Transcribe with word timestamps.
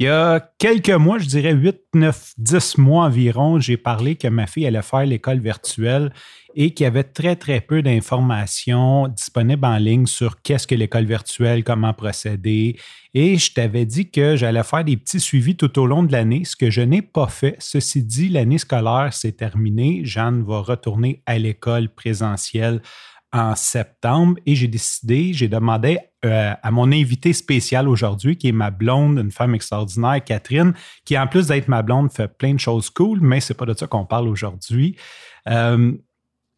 Il 0.00 0.06
y 0.06 0.08
a 0.08 0.40
quelques 0.58 0.90
mois, 0.90 1.18
je 1.18 1.26
dirais 1.26 1.52
8, 1.52 1.76
9, 1.94 2.32
10 2.38 2.78
mois 2.78 3.04
environ, 3.04 3.60
j'ai 3.60 3.76
parlé 3.76 4.16
que 4.16 4.26
ma 4.26 4.48
fille 4.48 4.66
allait 4.66 4.82
faire 4.82 5.06
l'école 5.06 5.38
virtuelle 5.38 6.12
et 6.56 6.74
qu'il 6.74 6.82
y 6.82 6.86
avait 6.86 7.04
très, 7.04 7.36
très 7.36 7.60
peu 7.60 7.80
d'informations 7.80 9.06
disponibles 9.06 9.64
en 9.64 9.76
ligne 9.76 10.06
sur 10.06 10.42
qu'est-ce 10.42 10.66
que 10.66 10.74
l'école 10.74 11.04
virtuelle, 11.04 11.62
comment 11.62 11.92
procéder. 11.92 12.76
Et 13.12 13.36
je 13.36 13.52
t'avais 13.52 13.86
dit 13.86 14.10
que 14.10 14.34
j'allais 14.34 14.64
faire 14.64 14.84
des 14.84 14.96
petits 14.96 15.20
suivis 15.20 15.56
tout 15.56 15.78
au 15.78 15.86
long 15.86 16.02
de 16.02 16.10
l'année, 16.10 16.44
ce 16.44 16.56
que 16.56 16.70
je 16.70 16.80
n'ai 16.80 17.02
pas 17.02 17.28
fait. 17.28 17.54
Ceci 17.60 18.02
dit, 18.02 18.28
l'année 18.28 18.58
scolaire 18.58 19.12
s'est 19.12 19.32
terminée. 19.32 20.00
Jeanne 20.04 20.42
va 20.42 20.58
retourner 20.58 21.22
à 21.26 21.38
l'école 21.38 21.88
présentielle 21.88 22.82
en 23.34 23.56
septembre 23.56 24.38
et 24.46 24.54
j'ai 24.54 24.68
décidé, 24.68 25.32
j'ai 25.34 25.48
demandé 25.48 25.98
euh, 26.24 26.54
à 26.62 26.70
mon 26.70 26.90
invité 26.92 27.32
spécial 27.32 27.88
aujourd'hui, 27.88 28.36
qui 28.36 28.48
est 28.48 28.52
ma 28.52 28.70
blonde, 28.70 29.18
une 29.18 29.32
femme 29.32 29.54
extraordinaire, 29.56 30.22
Catherine, 30.24 30.72
qui 31.04 31.18
en 31.18 31.26
plus 31.26 31.48
d'être 31.48 31.66
ma 31.66 31.82
blonde, 31.82 32.12
fait 32.12 32.28
plein 32.28 32.54
de 32.54 32.60
choses 32.60 32.88
cool, 32.90 33.20
mais 33.20 33.40
c'est 33.40 33.54
pas 33.54 33.66
de 33.66 33.74
ça 33.74 33.88
qu'on 33.88 34.06
parle 34.06 34.28
aujourd'hui. 34.28 34.96
Euh, 35.48 35.92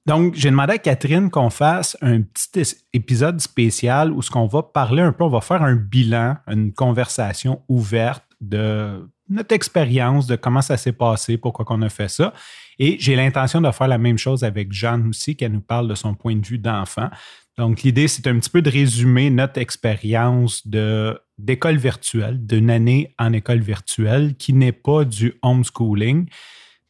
donc, 0.04 0.34
j'ai 0.34 0.50
demandé 0.50 0.74
à 0.74 0.78
Catherine 0.78 1.30
qu'on 1.30 1.50
fasse 1.50 1.96
un 2.02 2.20
petit 2.20 2.76
épisode 2.92 3.40
spécial 3.40 4.12
où 4.12 4.20
ce 4.22 4.30
qu'on 4.30 4.46
va 4.46 4.62
parler 4.62 5.02
un 5.02 5.12
peu, 5.12 5.24
on 5.24 5.28
va 5.28 5.40
faire 5.40 5.62
un 5.62 5.74
bilan, 5.74 6.36
une 6.46 6.72
conversation 6.72 7.62
ouverte 7.68 8.22
de 8.40 9.08
notre 9.28 9.54
expérience, 9.54 10.26
de 10.26 10.36
comment 10.36 10.62
ça 10.62 10.76
s'est 10.76 10.92
passé, 10.92 11.36
pourquoi 11.36 11.64
qu'on 11.64 11.82
a 11.82 11.88
fait 11.88 12.08
ça. 12.08 12.32
Et 12.78 12.96
j'ai 13.00 13.16
l'intention 13.16 13.60
de 13.60 13.70
faire 13.70 13.88
la 13.88 13.98
même 13.98 14.18
chose 14.18 14.44
avec 14.44 14.72
Jeanne 14.72 15.08
aussi, 15.08 15.36
qu'elle 15.36 15.52
nous 15.52 15.60
parle 15.60 15.88
de 15.88 15.94
son 15.94 16.14
point 16.14 16.36
de 16.36 16.46
vue 16.46 16.58
d'enfant. 16.58 17.08
Donc, 17.56 17.82
l'idée, 17.82 18.06
c'est 18.06 18.26
un 18.26 18.38
petit 18.38 18.50
peu 18.50 18.60
de 18.60 18.70
résumer 18.70 19.30
notre 19.30 19.58
expérience 19.58 20.66
d'école 20.66 21.76
virtuelle, 21.76 22.44
d'une 22.44 22.70
année 22.70 23.14
en 23.18 23.32
école 23.32 23.60
virtuelle 23.60 24.36
qui 24.36 24.52
n'est 24.52 24.72
pas 24.72 25.04
du 25.04 25.34
homeschooling. 25.42 26.28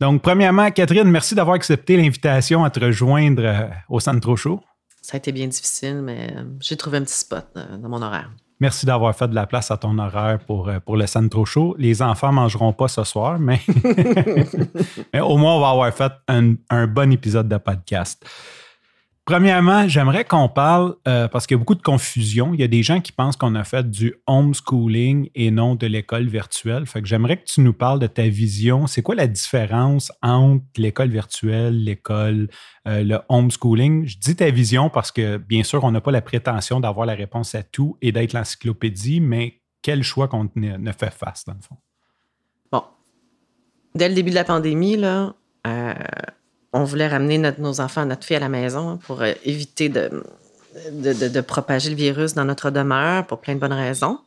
Donc, 0.00 0.22
premièrement, 0.22 0.70
Catherine, 0.70 1.08
merci 1.08 1.34
d'avoir 1.34 1.54
accepté 1.54 1.96
l'invitation 1.96 2.64
à 2.64 2.70
te 2.70 2.80
rejoindre 2.80 3.42
euh, 3.44 3.68
au 3.88 4.00
Centre 4.00 4.36
Show. 4.36 4.60
Ça 5.00 5.14
a 5.14 5.18
été 5.18 5.32
bien 5.32 5.46
difficile, 5.46 6.02
mais 6.02 6.32
euh, 6.36 6.44
j'ai 6.60 6.76
trouvé 6.76 6.98
un 6.98 7.02
petit 7.02 7.14
spot 7.14 7.46
euh, 7.56 7.78
dans 7.78 7.88
mon 7.88 8.02
horaire. 8.02 8.30
Merci 8.58 8.86
d'avoir 8.86 9.14
fait 9.14 9.28
de 9.28 9.34
la 9.34 9.46
place 9.46 9.70
à 9.70 9.76
ton 9.76 9.98
horaire 9.98 10.38
pour, 10.46 10.70
pour 10.84 10.96
le 10.96 11.06
Centro 11.06 11.44
Show. 11.44 11.74
Les 11.78 12.00
enfants 12.00 12.28
ne 12.28 12.36
mangeront 12.36 12.72
pas 12.72 12.88
ce 12.88 13.04
soir, 13.04 13.38
mais, 13.38 13.60
mais 15.12 15.20
au 15.20 15.36
moins, 15.36 15.56
on 15.56 15.60
va 15.60 15.70
avoir 15.70 15.92
fait 15.92 16.12
un, 16.28 16.54
un 16.70 16.86
bon 16.86 17.12
épisode 17.12 17.48
de 17.48 17.58
podcast. 17.58 18.24
Premièrement, 19.26 19.88
j'aimerais 19.88 20.24
qu'on 20.24 20.48
parle, 20.48 20.94
euh, 21.08 21.26
parce 21.26 21.48
qu'il 21.48 21.56
y 21.56 21.58
a 21.58 21.58
beaucoup 21.58 21.74
de 21.74 21.82
confusion. 21.82 22.54
Il 22.54 22.60
y 22.60 22.62
a 22.62 22.68
des 22.68 22.84
gens 22.84 23.00
qui 23.00 23.10
pensent 23.10 23.36
qu'on 23.36 23.56
a 23.56 23.64
fait 23.64 23.90
du 23.90 24.14
homeschooling 24.28 25.30
et 25.34 25.50
non 25.50 25.74
de 25.74 25.88
l'école 25.88 26.28
virtuelle. 26.28 26.86
Fait 26.86 27.02
que 27.02 27.08
j'aimerais 27.08 27.38
que 27.38 27.44
tu 27.44 27.60
nous 27.60 27.72
parles 27.72 27.98
de 27.98 28.06
ta 28.06 28.28
vision. 28.28 28.86
C'est 28.86 29.02
quoi 29.02 29.16
la 29.16 29.26
différence 29.26 30.12
entre 30.22 30.62
l'école 30.76 31.08
virtuelle, 31.08 31.82
l'école, 31.82 32.48
euh, 32.86 33.02
le 33.02 33.18
homeschooling? 33.28 34.06
Je 34.06 34.16
dis 34.16 34.36
ta 34.36 34.48
vision 34.50 34.90
parce 34.90 35.10
que, 35.10 35.38
bien 35.38 35.64
sûr, 35.64 35.82
on 35.82 35.90
n'a 35.90 36.00
pas 36.00 36.12
la 36.12 36.22
prétention 36.22 36.78
d'avoir 36.78 37.04
la 37.04 37.14
réponse 37.14 37.56
à 37.56 37.64
tout 37.64 37.98
et 38.02 38.12
d'être 38.12 38.32
l'encyclopédie, 38.32 39.20
mais 39.20 39.60
quel 39.82 40.04
choix 40.04 40.28
qu'on 40.28 40.48
ne 40.54 40.92
fait 40.92 41.12
face, 41.12 41.44
dans 41.44 41.54
le 41.54 41.62
fond? 41.62 41.76
Bon. 42.70 42.84
Dès 43.96 44.08
le 44.08 44.14
début 44.14 44.30
de 44.30 44.36
la 44.36 44.44
pandémie, 44.44 44.96
là, 44.96 45.34
euh, 45.66 45.94
on 46.76 46.84
voulait 46.84 47.08
ramener 47.08 47.38
nos 47.58 47.80
enfants, 47.80 48.04
notre 48.04 48.24
fille 48.24 48.36
à 48.36 48.40
la 48.40 48.48
maison 48.48 48.98
pour 48.98 49.22
euh, 49.22 49.32
éviter 49.44 49.88
de, 49.88 50.22
de, 50.92 51.40
propager 51.40 51.90
le 51.90 51.96
virus 51.96 52.34
dans 52.34 52.44
notre 52.44 52.70
demeure 52.70 53.26
pour 53.26 53.40
plein 53.40 53.54
de 53.54 53.60
bonnes 53.60 53.72
raisons. 53.72 54.18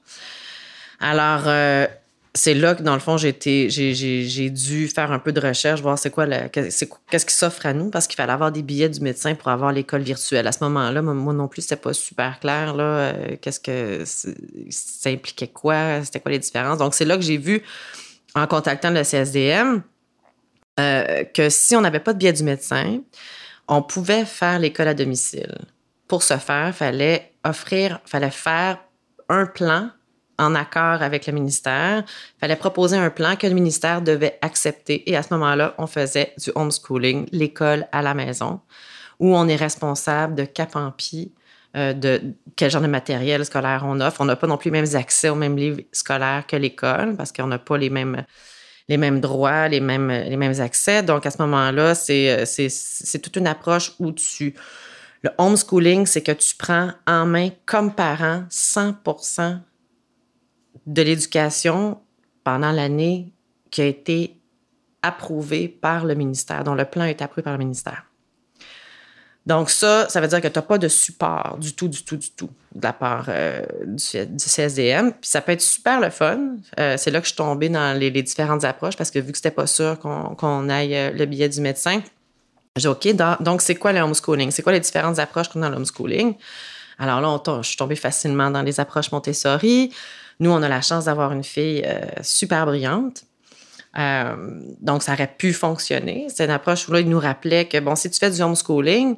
Alors, 0.99 1.43
euh, 1.45 1.85
c'est 2.33 2.53
là 2.55 2.75
que, 2.75 2.81
dans 2.81 2.93
le 2.93 2.99
fond, 2.99 3.17
j'ai, 3.17 3.33
dû 3.33 4.87
faire 4.87 5.11
un 5.11 5.19
peu 5.19 5.31
de 5.31 5.39
recherche, 5.39 5.81
voir 5.81 5.97
c'est 5.97 6.09
quoi, 6.09 6.25
qu'est-ce 6.27 7.25
qui 7.25 7.35
s'offre 7.35 7.65
à 7.65 7.73
nous, 7.73 7.89
parce 7.89 8.07
qu'il 8.07 8.15
fallait 8.15 8.33
avoir 8.33 8.51
des 8.51 8.63
billets 8.63 8.89
du 8.89 8.99
médecin 9.01 9.35
pour 9.35 9.49
avoir 9.49 9.71
l'école 9.71 10.01
virtuelle. 10.01 10.47
À 10.47 10.51
ce 10.51 10.63
moment-là, 10.63 11.01
moi 11.01 11.33
non 11.33 11.47
plus, 11.47 11.61
c'était 11.61 11.75
pas 11.75 11.93
super 11.93 12.39
clair, 12.39 12.73
là, 12.73 12.83
euh, 12.83 13.35
qu'est-ce 13.41 13.59
que 13.59 14.03
ça 14.05 15.09
impliquait 15.09 15.47
quoi, 15.47 16.03
c'était 16.03 16.19
quoi 16.19 16.31
les 16.31 16.39
différences. 16.39 16.79
Donc, 16.79 16.95
c'est 16.95 17.05
là 17.05 17.15
que 17.15 17.23
j'ai 17.23 17.37
vu, 17.37 17.61
en 18.35 18.47
contactant 18.47 18.89
le 18.89 19.03
CSDM, 19.03 19.81
euh, 20.79 21.23
que 21.25 21.49
si 21.49 21.75
on 21.75 21.81
n'avait 21.81 21.99
pas 21.99 22.13
de 22.13 22.19
billet 22.19 22.33
du 22.33 22.43
médecin, 22.43 23.01
on 23.67 23.81
pouvait 23.81 24.25
faire 24.25 24.59
l'école 24.59 24.87
à 24.87 24.93
domicile. 24.93 25.57
Pour 26.07 26.23
ce 26.23 26.37
faire, 26.37 26.73
fallait 26.73 27.33
offrir, 27.43 27.99
fallait 28.05 28.31
faire 28.31 28.79
un 29.29 29.45
plan 29.45 29.89
en 30.39 30.55
accord 30.55 31.03
avec 31.03 31.27
le 31.27 31.33
ministère. 31.33 32.03
Fallait 32.39 32.55
proposer 32.55 32.97
un 32.97 33.09
plan 33.09 33.35
que 33.35 33.45
le 33.45 33.53
ministère 33.53 34.01
devait 34.01 34.39
accepter. 34.41 35.09
Et 35.09 35.15
à 35.15 35.21
ce 35.21 35.33
moment-là, 35.33 35.75
on 35.77 35.85
faisait 35.85 36.33
du 36.37 36.51
homeschooling, 36.55 37.27
l'école 37.31 37.87
à 37.91 38.01
la 38.01 38.13
maison, 38.13 38.61
où 39.19 39.35
on 39.35 39.47
est 39.47 39.55
responsable 39.55 40.35
de 40.35 40.45
cap 40.45 40.75
en 40.75 40.91
pied 40.91 41.33
euh, 41.75 41.93
de 41.93 42.21
quel 42.55 42.71
genre 42.71 42.81
de 42.81 42.87
matériel 42.87 43.45
scolaire 43.45 43.83
on 43.85 43.99
offre. 44.01 44.21
On 44.21 44.25
n'a 44.25 44.35
pas 44.35 44.47
non 44.47 44.57
plus 44.57 44.71
les 44.71 44.81
mêmes 44.81 44.95
accès 44.95 45.29
aux 45.29 45.35
mêmes 45.35 45.57
livres 45.57 45.81
scolaires 45.91 46.45
que 46.47 46.55
l'école 46.55 47.15
parce 47.15 47.31
qu'on 47.31 47.45
n'a 47.45 47.59
pas 47.59 47.77
les 47.77 47.91
mêmes 47.91 48.25
les 48.89 48.97
mêmes 48.97 49.21
droits, 49.21 49.67
les 49.67 49.79
mêmes, 49.79 50.09
accès. 50.59 51.03
Donc, 51.03 51.25
à 51.25 51.31
ce 51.31 51.37
moment-là, 51.43 51.93
c'est, 51.93 52.45
c'est, 52.45 53.19
toute 53.19 53.37
une 53.37 53.47
approche 53.47 53.93
où 53.99 54.11
tu... 54.11 54.55
Le 55.21 55.29
homeschooling, 55.37 56.05
c'est 56.05 56.21
que 56.21 56.31
tu 56.31 56.55
prends 56.55 56.91
en 57.05 57.25
main, 57.25 57.49
comme 57.65 57.93
parent, 57.93 58.45
100% 58.49 59.59
de 60.87 61.01
l'éducation 61.01 61.99
pendant 62.43 62.71
l'année 62.71 63.33
qui 63.69 63.81
a 63.81 63.85
été 63.85 64.41
approuvée 65.01 65.67
par 65.67 66.05
le 66.05 66.15
ministère, 66.15 66.63
dont 66.63 66.73
le 66.73 66.85
plan 66.85 67.03
est 67.03 67.21
approuvé 67.21 67.43
par 67.43 67.53
le 67.53 67.59
ministère. 67.59 68.08
Donc 69.45 69.69
ça, 69.69 70.07
ça 70.09 70.21
veut 70.21 70.27
dire 70.27 70.41
que 70.41 70.47
tu 70.47 70.59
n'as 70.59 70.63
pas 70.63 70.77
de 70.77 70.87
support 70.87 71.57
du 71.59 71.73
tout, 71.73 71.87
du 71.87 72.03
tout, 72.03 72.17
du 72.17 72.29
tout 72.31 72.49
de 72.75 72.83
la 72.83 72.93
part 72.93 73.25
euh, 73.29 73.61
du, 73.85 74.37
CSDM. 74.37 75.11
Puis 75.11 75.29
ça 75.29 75.41
peut 75.41 75.53
être 75.53 75.61
super 75.61 75.99
le 75.99 76.09
fun. 76.09 76.57
Euh, 76.79 76.95
c'est 76.97 77.09
là 77.09 77.19
que 77.19 77.25
je 77.25 77.31
suis 77.31 77.37
tombée 77.37 77.69
dans 77.69 77.97
les, 77.97 78.11
différentes 78.21 78.63
approches 78.63 78.95
parce 78.95 79.11
que 79.11 79.19
vu 79.19 79.31
que 79.31 79.37
c'était 79.37 79.51
pas 79.51 79.67
sûr 79.67 79.97
qu'on 79.99 80.69
aille 80.69 80.95
euh, 80.95 81.11
le 81.11 81.25
billet 81.25 81.49
du 81.49 81.61
médecin, 81.61 82.01
j'ai 82.75 82.89
OK, 82.89 83.07
donc 83.39 83.61
c'est 83.61 83.75
quoi 83.75 83.91
le 83.91 83.99
homeschooling? 84.01 84.51
C'est 84.51 84.61
quoi 84.61 84.71
les 84.71 84.79
différentes 84.79 85.19
approches 85.19 85.49
qu'on 85.49 85.61
a 85.63 85.69
dans 85.69 85.75
l'homeschooling? 85.75 86.35
Alors 86.99 87.21
là, 87.21 87.61
je 87.61 87.67
suis 87.67 87.77
tombée 87.77 87.95
facilement 87.95 88.51
dans 88.51 88.61
les 88.61 88.79
approches 88.79 89.11
Montessori. 89.11 89.91
Nous, 90.39 90.51
on 90.51 90.61
a 90.61 90.69
la 90.69 90.81
chance 90.81 91.05
d'avoir 91.05 91.31
une 91.31 91.43
fille 91.43 91.85
super 92.21 92.65
brillante. 92.65 93.23
Euh, 93.97 94.35
donc, 94.81 95.03
ça 95.03 95.13
aurait 95.13 95.33
pu 95.37 95.53
fonctionner. 95.53 96.27
C'est 96.29 96.45
une 96.45 96.51
approche 96.51 96.87
où 96.87 96.91
là, 96.91 96.99
il 96.99 97.09
nous 97.09 97.19
rappelait 97.19 97.65
que, 97.65 97.79
bon, 97.79 97.95
si 97.95 98.09
tu 98.09 98.19
fais 98.19 98.29
du 98.29 98.41
homeschooling, 98.41 99.17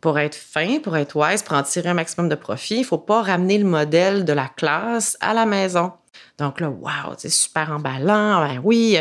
pour 0.00 0.18
être 0.18 0.34
fin, 0.34 0.78
pour 0.80 0.96
être 0.96 1.14
wise, 1.16 1.42
pour 1.42 1.56
en 1.56 1.62
tirer 1.62 1.90
un 1.90 1.94
maximum 1.94 2.28
de 2.28 2.34
profit, 2.34 2.78
il 2.78 2.84
faut 2.84 2.98
pas 2.98 3.22
ramener 3.22 3.58
le 3.58 3.64
modèle 3.64 4.24
de 4.24 4.32
la 4.32 4.48
classe 4.48 5.16
à 5.20 5.34
la 5.34 5.46
maison. 5.46 5.92
Donc 6.38 6.60
là, 6.60 6.70
wow, 6.70 7.14
c'est 7.18 7.28
super 7.28 7.70
emballant. 7.70 8.40
Ben 8.40 8.60
oui, 8.64 8.98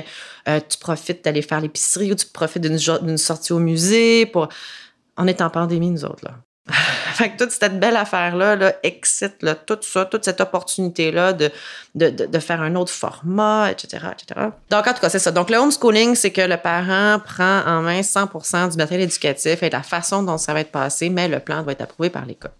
euh, 0.47 0.59
tu 0.67 0.77
profites 0.77 1.23
d'aller 1.23 1.41
faire 1.41 1.61
l'épicerie 1.61 2.11
ou 2.11 2.15
tu 2.15 2.25
profites 2.27 2.61
d'une 2.61 3.17
sortie 3.17 3.53
au 3.53 3.59
musée. 3.59 4.25
Pour... 4.25 4.49
On 5.17 5.25
est 5.27 5.41
en 5.41 5.49
pandémie, 5.49 5.91
nous 5.91 6.05
autres, 6.05 6.23
là. 6.25 6.35
fait 7.13 7.31
que 7.31 7.37
toute 7.37 7.51
cette 7.51 7.79
belle 7.79 7.95
affaire-là 7.95 8.55
là, 8.55 8.73
excite 8.83 9.45
tout 9.65 9.77
ça, 9.81 10.05
toute 10.05 10.25
cette 10.25 10.41
opportunité-là 10.41 11.33
de, 11.33 12.39
faire 12.39 12.61
un 12.61 12.75
autre 12.75 12.91
format, 12.91 13.71
etc., 13.71 14.07
etc. 14.11 14.47
Donc, 14.69 14.87
en 14.87 14.93
tout 14.93 15.01
cas, 15.01 15.09
c'est 15.09 15.19
ça. 15.19 15.31
Donc, 15.31 15.49
le 15.49 15.57
homeschooling, 15.57 16.15
c'est 16.15 16.31
que 16.31 16.41
le 16.41 16.57
parent 16.57 17.19
prend 17.19 17.61
en 17.65 17.81
main 17.81 18.01
100% 18.01 18.71
du 18.71 18.77
matériel 18.77 19.01
éducatif 19.01 19.63
et 19.63 19.69
la 19.69 19.83
façon 19.83 20.23
dont 20.23 20.37
ça 20.37 20.53
va 20.53 20.61
être 20.61 20.71
passé, 20.71 21.09
mais 21.09 21.27
le 21.27 21.39
plan 21.39 21.63
doit 21.63 21.73
être 21.73 21.81
approuvé 21.81 22.09
par 22.09 22.25
l'école, 22.25 22.53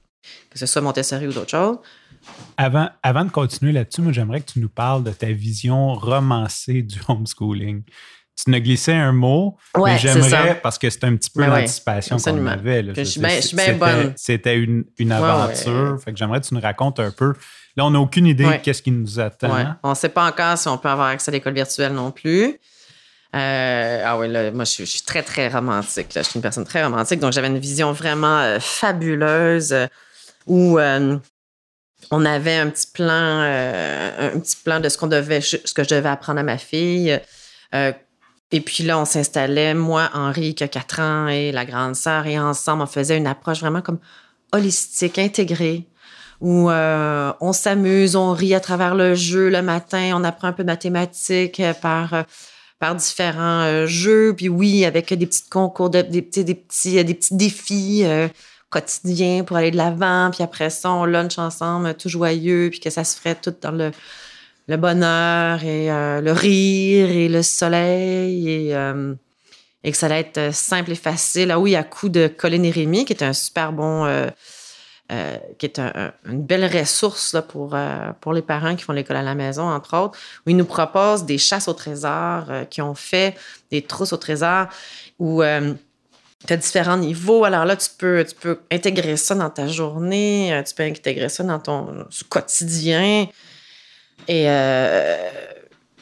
que 0.50 0.60
ce 0.60 0.66
soit 0.66 0.82
Montessori 0.82 1.28
ou 1.28 1.34
d'autres 1.34 1.52
choses. 1.52 1.78
Avant, 2.58 2.90
avant 3.02 3.24
de 3.24 3.32
continuer 3.32 3.72
là-dessus, 3.72 4.02
j'aimerais 4.12 4.42
que 4.42 4.52
tu 4.52 4.60
nous 4.60 4.70
parles 4.70 5.04
de 5.04 5.12
ta 5.12 5.28
vision 5.28 5.94
romancée 5.94 6.82
du 6.82 7.00
homeschooling 7.08 7.84
tu 8.44 8.52
ne 8.52 8.60
glissé 8.60 8.94
un 8.94 9.12
mot, 9.12 9.58
mais 9.78 9.98
j'aimerais, 9.98 10.60
parce 10.62 10.78
que 10.78 10.90
c'est 10.90 11.04
un 11.04 11.16
petit 11.16 11.30
peu 11.30 11.46
l'anticipation 11.46 12.18
qu'on 12.18 12.48
avait. 12.48 12.94
je 12.96 13.04
suis 13.04 13.56
bien 13.56 13.74
bonne. 13.74 14.14
C'était 14.16 14.58
une, 14.58 14.86
une 14.98 15.12
aventure. 15.12 16.00
Fait 16.04 16.12
que 16.12 16.18
j'aimerais 16.18 16.42
que 16.42 16.48
tu 16.48 16.54
nous 16.54 16.62
racontes 16.62 17.00
un 17.00 17.12
peu. 17.12 17.34
Là, 17.76 17.86
on 17.86 17.92
n'a 17.92 18.00
aucune 18.00 18.26
idée 18.26 18.46
de 18.46 18.58
qu'est-ce 18.58 18.82
qui 18.82 18.92
nous 18.92 19.20
attend. 19.20 19.78
On 19.84 19.92
ne 19.92 19.96
sait 19.96 20.10
pas 20.10 20.28
encore 20.28 20.58
si 20.58 20.68
on 20.68 20.78
peut 20.78 20.90
avoir 20.90 21.08
accès 21.08 21.30
à 21.30 21.34
l'école 21.34 21.54
virtuelle 21.54 21.94
non 21.94 22.12
plus. 22.12 22.60
Euh, 23.36 24.04
ah 24.06 24.18
oui, 24.18 24.28
là, 24.28 24.52
moi, 24.52 24.64
je, 24.64 24.84
suis 24.84 25.02
très, 25.02 25.22
très 25.22 25.50
romantique. 25.50 26.14
Là. 26.16 26.24
Je 26.24 26.30
suis 26.30 26.38
une 26.38 26.42
personne 26.42 26.66
très 26.66 26.84
romantique. 26.84 27.20
Donc, 27.20 27.32
j'avais 27.32 27.48
une 27.48 27.60
vision 27.60 27.92
vraiment 27.92 28.40
euh, 28.40 28.60
fabuleuse 28.60 29.72
euh, 29.72 29.86
où 30.48 30.80
on 32.12 32.26
avait 32.26 32.56
un 32.56 32.70
petit 32.70 32.88
plan, 32.92 33.14
un 33.14 34.40
petit 34.40 34.56
plan 34.64 34.80
de 34.80 34.90
ce 34.90 34.98
qu'on 34.98 35.08
devait, 35.08 35.42
ce 35.42 35.74
que 35.74 35.84
je 35.84 35.90
devais 35.90 36.10
apprendre 36.10 36.40
à 36.40 36.44
ma 36.44 36.58
fille. 36.58 37.20
Euh, 38.54 38.58
et 38.58 38.62
puis 38.62 38.84
là, 38.84 39.00
on 39.00 39.06
s'installait, 39.06 39.74
moi, 39.74 40.10
Henri, 40.14 40.56
qui 40.56 40.64
a 40.64 40.68
4 40.68 41.00
ans, 41.00 41.28
et 41.28 41.52
la 41.52 41.66
grande 41.66 41.96
sœur, 41.96 42.26
et 42.28 42.40
ensemble, 42.40 42.84
on 42.84 42.88
faisait 42.88 43.18
une 43.18 43.28
approche 43.28 43.60
vraiment 43.60 43.82
comme 43.82 44.00
holistique, 44.52 45.20
intégrée, 45.20 45.86
où 46.42 46.70
euh, 46.70 47.34
on 47.42 47.54
s'amuse, 47.54 48.16
on 48.16 48.34
rit 48.34 48.56
à 48.56 48.60
travers 48.60 48.96
le 48.96 49.14
jeu 49.16 49.50
le 49.50 49.62
matin, 49.62 50.14
on 50.16 50.24
apprend 50.24 50.48
un 50.48 50.54
peu 50.54 50.64
de 50.64 50.68
mathématiques 50.68 51.62
par 51.82 52.26
par 52.80 52.96
différents 52.96 53.86
jeux, 53.88 54.34
puis 54.34 54.48
oui, 54.48 54.86
avec 54.86 55.14
des 55.14 55.26
petits 55.26 55.50
concours, 55.50 55.90
des, 55.90 56.02
petits, 56.22 56.46
des 56.46 56.56
petits, 56.56 57.04
des 57.04 57.14
petits 57.14 57.36
défis 57.36 58.06
quotidien 58.70 59.44
pour 59.44 59.58
aller 59.58 59.72
de 59.72 59.78
l'avant, 59.78 60.30
puis 60.32 60.44
après 60.44 60.70
ça, 60.70 60.92
on 60.92 61.06
lunch 61.06 61.38
ensemble, 61.38 61.94
tout 61.96 62.10
joyeux, 62.10 62.70
puis 62.72 62.80
que 62.80 62.90
ça 62.90 63.04
se 63.04 63.18
ferait 63.18 63.36
tout 63.36 63.54
dans 63.62 63.72
le, 63.72 63.92
le 64.70 64.78
bonheur 64.78 65.64
et 65.64 65.92
euh, 65.92 66.22
le 66.22 66.32
rire 66.32 67.10
et 67.10 67.28
le 67.28 67.42
soleil 67.42 68.50
et, 68.50 68.76
euh, 68.76 69.16
et, 69.84 69.92
que 69.92 69.98
ça 69.98 70.06
allait 70.06 70.20
être 70.20 70.54
simple 70.54 70.92
et 70.92 70.96
facile. 70.96 71.50
Ah 71.50 71.60
oui, 71.60 71.76
à 71.76 71.84
coup 71.84 72.08
de 72.08 72.28
Colin 72.28 72.62
et 72.62 72.70
Rémi, 72.70 73.04
qui 73.04 73.14
est 73.14 73.24
un 73.24 73.34
super 73.34 73.74
bon... 73.74 74.06
Euh, 74.06 74.30
qui 75.58 75.66
est 75.66 75.80
une 75.80 76.44
belle 76.44 76.66
ressource 76.72 77.36
pour, 77.48 77.76
les 78.32 78.42
parents 78.44 78.76
qui 78.76 78.84
font 78.84 78.94
l'école 78.94 79.16
à 79.16 79.24
la 79.24 79.34
maison, 79.34 79.64
entre 79.64 79.98
autres, 79.98 80.20
où 80.46 80.52
ils 80.52 80.56
nous 80.56 80.66
proposent 80.66 81.26
des 81.26 81.40
chasses 81.40 81.68
au 81.68 81.74
trésor, 81.74 82.44
qui 82.70 82.84
ont 82.84 82.94
fait 82.94 83.36
des 83.72 83.82
trousses 83.82 84.14
au 84.14 84.18
trésor, 84.18 84.68
où 85.18 85.42
tu 85.42 86.54
as 86.54 86.58
différents 86.58 86.98
niveaux. 86.98 87.44
Alors 87.44 87.66
là, 87.66 87.76
tu 87.76 87.90
peux, 87.98 88.24
tu 88.24 88.36
peux 88.36 88.60
intégrer 88.72 89.18
ça 89.18 89.34
dans 89.34 89.50
ta 89.50 89.68
journée, 89.68 90.62
tu 90.68 90.76
peux 90.76 90.84
intégrer 90.84 91.30
ça 91.30 91.44
dans 91.44 91.58
ton 91.58 92.06
quotidien. 92.30 93.26
Et 94.28 94.50
euh, 94.50 95.30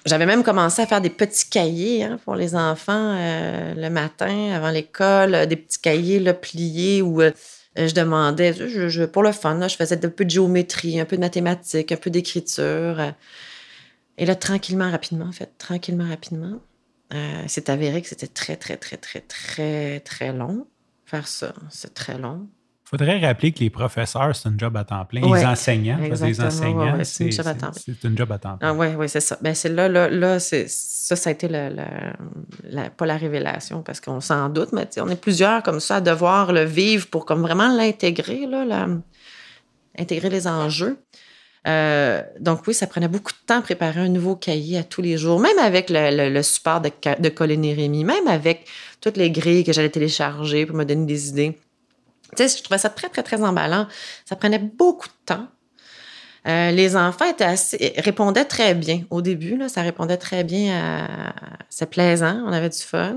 j'avais 0.06 0.26
même 0.26 0.44
commencé 0.44 0.82
à 0.82 0.88
faire 0.88 1.02
des 1.02 1.10
petits 1.10 1.50
cahiers 1.50 2.04
hein, 2.04 2.20
pour 2.26 2.36
les 2.36 2.56
enfants 2.56 3.16
euh, 3.16 3.74
le 3.76 3.90
matin 3.90 4.52
avant 4.54 4.70
l'école, 4.70 5.48
des 5.48 5.56
petits 5.56 5.80
cahiers 5.80 6.20
là, 6.20 6.34
pliés 6.34 7.02
où 7.02 7.22
je 7.76 7.94
demandais, 7.94 8.54
pour 9.08 9.24
le 9.24 9.32
fun, 9.32 9.68
je 9.68 9.76
faisais 9.76 10.04
un 10.04 10.10
peu 10.10 10.26
de 10.26 10.30
géométrie, 10.30 11.00
un 11.00 11.06
peu 11.06 11.16
de 11.16 11.22
mathématiques, 11.22 11.92
un 11.92 11.98
peu 11.98 12.10
d'écriture. 12.10 13.00
et 14.18 14.26
là, 14.26 14.36
tranquillement, 14.36 14.90
rapidement, 14.90 15.26
en 15.26 15.32
fait, 15.32 15.52
tranquillement, 15.60 16.10
rapidement, 16.10 16.60
euh, 17.14 17.44
c'est 17.48 17.70
avéré 17.70 18.02
que 18.02 18.08
c'était 18.10 18.28
très, 18.28 18.58
très, 18.58 18.78
très, 18.78 18.98
très, 18.98 19.22
très, 19.22 20.00
très 20.02 20.34
long 20.34 20.68
faire 21.06 21.28
ça. 21.28 21.54
C'est 21.70 21.94
très 21.94 22.18
long. 22.18 22.48
Il 22.88 22.92
faudrait 22.92 23.20
rappeler 23.20 23.52
que 23.52 23.60
les 23.60 23.70
professeurs, 23.70 24.34
c'est 24.34 24.48
un 24.48 24.58
job 24.58 24.78
à 24.78 24.86
temps 24.86 25.04
plein. 25.04 25.20
les 25.20 25.46
enseignants, 25.46 25.98
les 25.98 26.42
enseignants, 26.42 26.98
c'est 27.04 27.26
une 27.26 27.32
job 27.34 27.46
à 27.46 27.54
temps 27.54 27.72
plein. 27.72 27.82
C'est 27.86 28.04
une 28.08 28.18
job 28.18 28.32
à 28.32 28.38
temps 28.38 28.58
plein. 28.58 28.74
oui, 28.78 28.88
oui, 28.98 29.10
c'est 29.10 29.20
ça. 29.20 29.38
Ben, 29.42 29.54
c'est 29.54 29.68
là, 29.68 29.90
là, 29.90 30.10
là 30.10 30.40
ça, 30.40 31.16
ça 31.18 31.30
a 31.30 31.34
été 31.34 31.50
le, 31.50 32.88
pas 32.96 33.06
la 33.06 33.18
révélation 33.18 33.82
parce 33.82 34.00
qu'on 34.00 34.22
s'en 34.22 34.48
doute, 34.48 34.70
mais 34.72 34.88
on 35.02 35.10
est 35.10 35.20
plusieurs 35.20 35.64
comme 35.64 35.82
ça 35.82 35.98
à 35.98 36.02
devoir 36.02 36.54
le 36.54 36.64
vivre 36.64 37.08
pour 37.08 37.26
comme 37.26 37.42
vraiment 37.42 37.68
l'intégrer, 37.68 38.46
là, 38.46 38.88
intégrer 40.00 40.30
les 40.30 40.48
enjeux. 40.48 40.98
Euh, 41.68 42.22
donc 42.40 42.66
oui, 42.68 42.74
ça 42.74 42.88
prenait 42.88 43.10
beaucoup 43.10 43.34
de 43.34 43.46
temps 43.46 43.58
à 43.58 43.62
préparer 43.62 44.00
un 44.00 44.08
nouveau 44.08 44.38
cahier 44.38 44.78
à 44.78 44.84
tous 44.86 45.02
les 45.02 45.18
jours, 45.18 45.42
même 45.42 45.60
avec 45.60 45.88
le, 45.90 46.42
support 46.42 46.80
de, 46.80 46.90
de 47.20 47.28
Colin 47.28 47.64
et 47.64 47.74
Rémi, 47.74 48.06
même 48.06 48.28
avec 48.28 48.66
toutes 49.02 49.18
les 49.18 49.30
grilles 49.30 49.66
que 49.66 49.74
j'allais 49.74 49.90
télécharger 49.90 50.66
pour 50.66 50.78
me 50.78 50.86
donner 50.86 51.06
des 51.06 51.28
idées. 51.28 51.58
Tu 52.36 52.48
sais, 52.48 52.58
je 52.58 52.64
trouvais 52.64 52.78
ça 52.78 52.90
très, 52.90 53.10
très, 53.10 53.24
très 53.24 53.42
emballant. 53.42 53.88
Ça 54.26 54.36
prenait 54.36 54.60
beaucoup 54.60 55.08
de 55.08 55.14
temps. 55.26 55.48
Euh, 56.48 56.72
les 56.72 56.96
enfants 56.96 57.26
étaient 57.30 57.44
assez, 57.44 57.94
répondaient 57.98 58.46
très 58.46 58.74
bien 58.74 59.02
au 59.10 59.22
début. 59.22 59.60
Ça 59.68 59.82
répondait 59.82 60.18
très 60.18 60.44
bien 60.44 60.76
à. 60.76 61.34
C'est 61.70 61.90
plaisant, 61.90 62.42
on 62.46 62.54
avait 62.54 62.70
du 62.70 62.80
fun, 62.80 63.16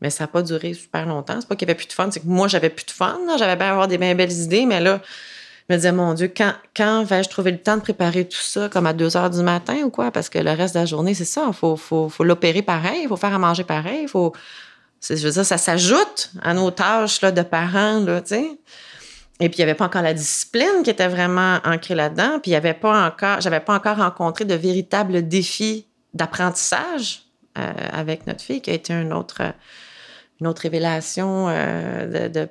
mais 0.00 0.10
ça 0.10 0.24
n'a 0.24 0.28
pas 0.28 0.42
duré 0.42 0.72
super 0.74 1.06
longtemps. 1.06 1.40
C'est 1.40 1.48
pas 1.48 1.54
qu'il 1.54 1.66
n'y 1.66 1.70
avait 1.70 1.78
plus 1.78 1.86
de 1.86 1.92
fun, 1.92 2.08
c'est 2.10 2.20
que 2.20 2.26
moi, 2.26 2.48
j'avais 2.48 2.70
plus 2.70 2.86
de 2.86 2.90
fun. 2.90 3.18
J'avais 3.38 3.56
bien 3.56 3.70
avoir 3.70 3.88
des 3.88 3.98
bien 3.98 4.14
belles 4.14 4.32
idées, 4.32 4.64
mais 4.64 4.80
là, 4.80 5.00
je 5.68 5.74
me 5.74 5.78
disais, 5.78 5.92
mon 5.92 6.14
Dieu, 6.14 6.32
quand, 6.34 7.04
vais-je 7.04 7.28
trouver 7.28 7.52
le 7.52 7.58
temps 7.58 7.76
de 7.76 7.82
préparer 7.82 8.26
tout 8.26 8.40
ça, 8.40 8.68
comme 8.68 8.86
à 8.86 8.92
2 8.92 9.16
heures 9.16 9.30
du 9.30 9.42
matin 9.42 9.76
ou 9.84 9.90
quoi? 9.90 10.10
Parce 10.10 10.28
que 10.28 10.38
le 10.38 10.50
reste 10.50 10.74
de 10.74 10.80
la 10.80 10.86
journée, 10.86 11.14
c'est 11.14 11.24
ça. 11.24 11.44
Il 11.46 11.54
faut, 11.54 11.76
faut, 11.76 12.08
faut 12.08 12.24
l'opérer 12.24 12.62
pareil, 12.62 13.02
il 13.02 13.08
faut 13.08 13.16
faire 13.16 13.34
à 13.34 13.38
manger 13.38 13.64
pareil, 13.64 14.00
il 14.02 14.08
faut. 14.08 14.32
Je 15.08 15.14
veux 15.14 15.30
dire, 15.30 15.44
ça 15.44 15.58
s'ajoute 15.58 16.30
à 16.42 16.54
nos 16.54 16.70
tâches 16.70 17.20
là, 17.22 17.32
de 17.32 17.42
parents, 17.42 18.04
tu 18.04 18.12
sais. 18.26 18.58
Et 19.40 19.48
puis, 19.48 19.58
il 19.58 19.60
n'y 19.60 19.70
avait 19.70 19.74
pas 19.74 19.86
encore 19.86 20.02
la 20.02 20.14
discipline 20.14 20.82
qui 20.84 20.90
était 20.90 21.08
vraiment 21.08 21.58
ancrée 21.64 21.96
là-dedans. 21.96 22.38
Puis, 22.40 22.52
il 22.52 22.54
y 22.54 22.56
avait 22.56 22.74
pas 22.74 23.06
encore, 23.06 23.40
j'avais 23.40 23.60
pas 23.60 23.74
encore 23.74 23.96
rencontré 23.96 24.44
de 24.44 24.54
véritables 24.54 25.26
défis 25.26 25.86
d'apprentissage 26.14 27.24
euh, 27.58 27.72
avec 27.92 28.26
notre 28.26 28.42
fille, 28.42 28.60
qui 28.60 28.70
a 28.70 28.74
été 28.74 28.92
une 28.92 29.12
autre, 29.12 29.42
une 30.40 30.46
autre 30.46 30.62
révélation 30.62 31.48
euh, 31.48 32.28
de, 32.28 32.48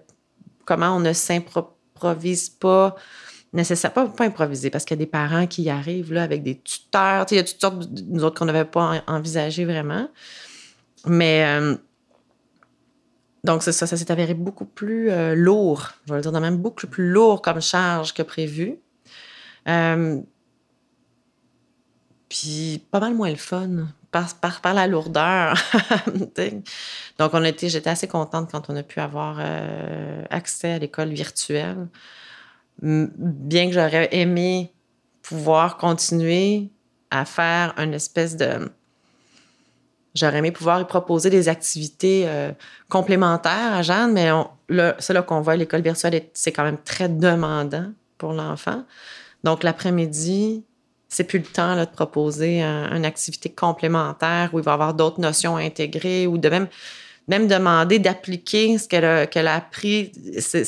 comment 0.65 0.95
on 0.95 0.99
ne 0.99 1.13
s'improprie 1.13 1.75
improvise 2.01 2.49
pas 2.49 2.95
nécessairement, 3.53 4.07
pas, 4.07 4.07
pas 4.07 4.25
improviser, 4.25 4.69
parce 4.69 4.85
qu'il 4.85 4.97
y 4.97 4.99
a 5.01 5.03
des 5.05 5.11
parents 5.11 5.45
qui 5.45 5.69
arrivent 5.69 6.13
là, 6.13 6.23
avec 6.23 6.41
des 6.41 6.59
tuteurs. 6.59 7.25
Il 7.31 7.37
y 7.37 7.39
a 7.39 7.43
toutes 7.43 7.59
sortes, 7.59 7.87
nous 8.07 8.23
autres, 8.23 8.39
qu'on 8.39 8.45
n'avait 8.45 8.65
pas 8.65 9.03
envisagé 9.07 9.65
vraiment. 9.65 10.07
Mais 11.05 11.43
euh, 11.45 11.75
donc, 13.43 13.63
ça, 13.63 13.71
s'est 13.71 14.11
avéré 14.11 14.33
beaucoup 14.35 14.65
plus 14.65 15.09
euh, 15.09 15.33
lourd, 15.33 15.91
je 16.07 16.13
vais 16.13 16.21
dire, 16.21 16.31
même 16.39 16.57
beaucoup 16.57 16.85
plus 16.85 17.09
lourd 17.09 17.41
comme 17.41 17.61
charge 17.61 18.13
que 18.13 18.21
prévu. 18.21 18.77
Euh, 19.67 20.21
puis 22.29 22.85
pas 22.91 22.99
mal 22.99 23.13
moins 23.13 23.29
le 23.29 23.35
fun 23.35 23.87
par 24.11 24.73
la 24.73 24.87
lourdeur. 24.87 25.57
Donc, 27.19 27.33
on 27.33 27.43
était, 27.43 27.69
j'étais 27.69 27.89
assez 27.89 28.07
contente 28.07 28.51
quand 28.51 28.69
on 28.69 28.75
a 28.75 28.83
pu 28.83 28.99
avoir 28.99 29.37
euh, 29.39 30.23
accès 30.29 30.73
à 30.73 30.79
l'école 30.79 31.09
virtuelle. 31.09 31.87
Bien 32.81 33.67
que 33.67 33.73
j'aurais 33.73 34.09
aimé 34.11 34.73
pouvoir 35.21 35.77
continuer 35.77 36.69
à 37.09 37.25
faire 37.25 37.73
une 37.77 37.93
espèce 37.93 38.35
de. 38.35 38.71
J'aurais 40.13 40.39
aimé 40.39 40.51
pouvoir 40.51 40.81
y 40.81 40.85
proposer 40.85 41.29
des 41.29 41.47
activités 41.47 42.23
euh, 42.25 42.51
complémentaires 42.89 43.73
à 43.73 43.81
Jeanne, 43.81 44.11
mais 44.11 44.29
c'est 44.99 45.13
là 45.13 45.21
qu'on 45.21 45.41
voit 45.41 45.55
l'école 45.55 45.81
virtuelle, 45.81 46.23
c'est 46.33 46.51
quand 46.51 46.63
même 46.63 46.79
très 46.83 47.07
demandant 47.07 47.91
pour 48.17 48.33
l'enfant. 48.33 48.83
Donc, 49.43 49.63
l'après-midi, 49.63 50.63
c'est 51.07 51.23
plus 51.23 51.39
le 51.39 51.45
temps 51.45 51.75
là, 51.75 51.85
de 51.85 51.91
proposer 51.91 52.61
une 52.61 53.05
activité 53.05 53.49
complémentaire 53.49 54.49
où 54.53 54.59
il 54.59 54.65
va 54.65 54.71
y 54.71 54.73
avoir 54.73 54.93
d'autres 54.93 55.19
notions 55.19 55.57
intégrées 55.57 56.27
ou 56.27 56.37
de 56.37 56.49
même, 56.49 56.67
demander 57.47 57.99
d'appliquer 57.99 58.77
ce 58.77 58.87
qu'elle 58.87 59.05
a, 59.05 59.23
a 59.23 59.55
appris. 59.55 60.11
C'est, 60.39 60.65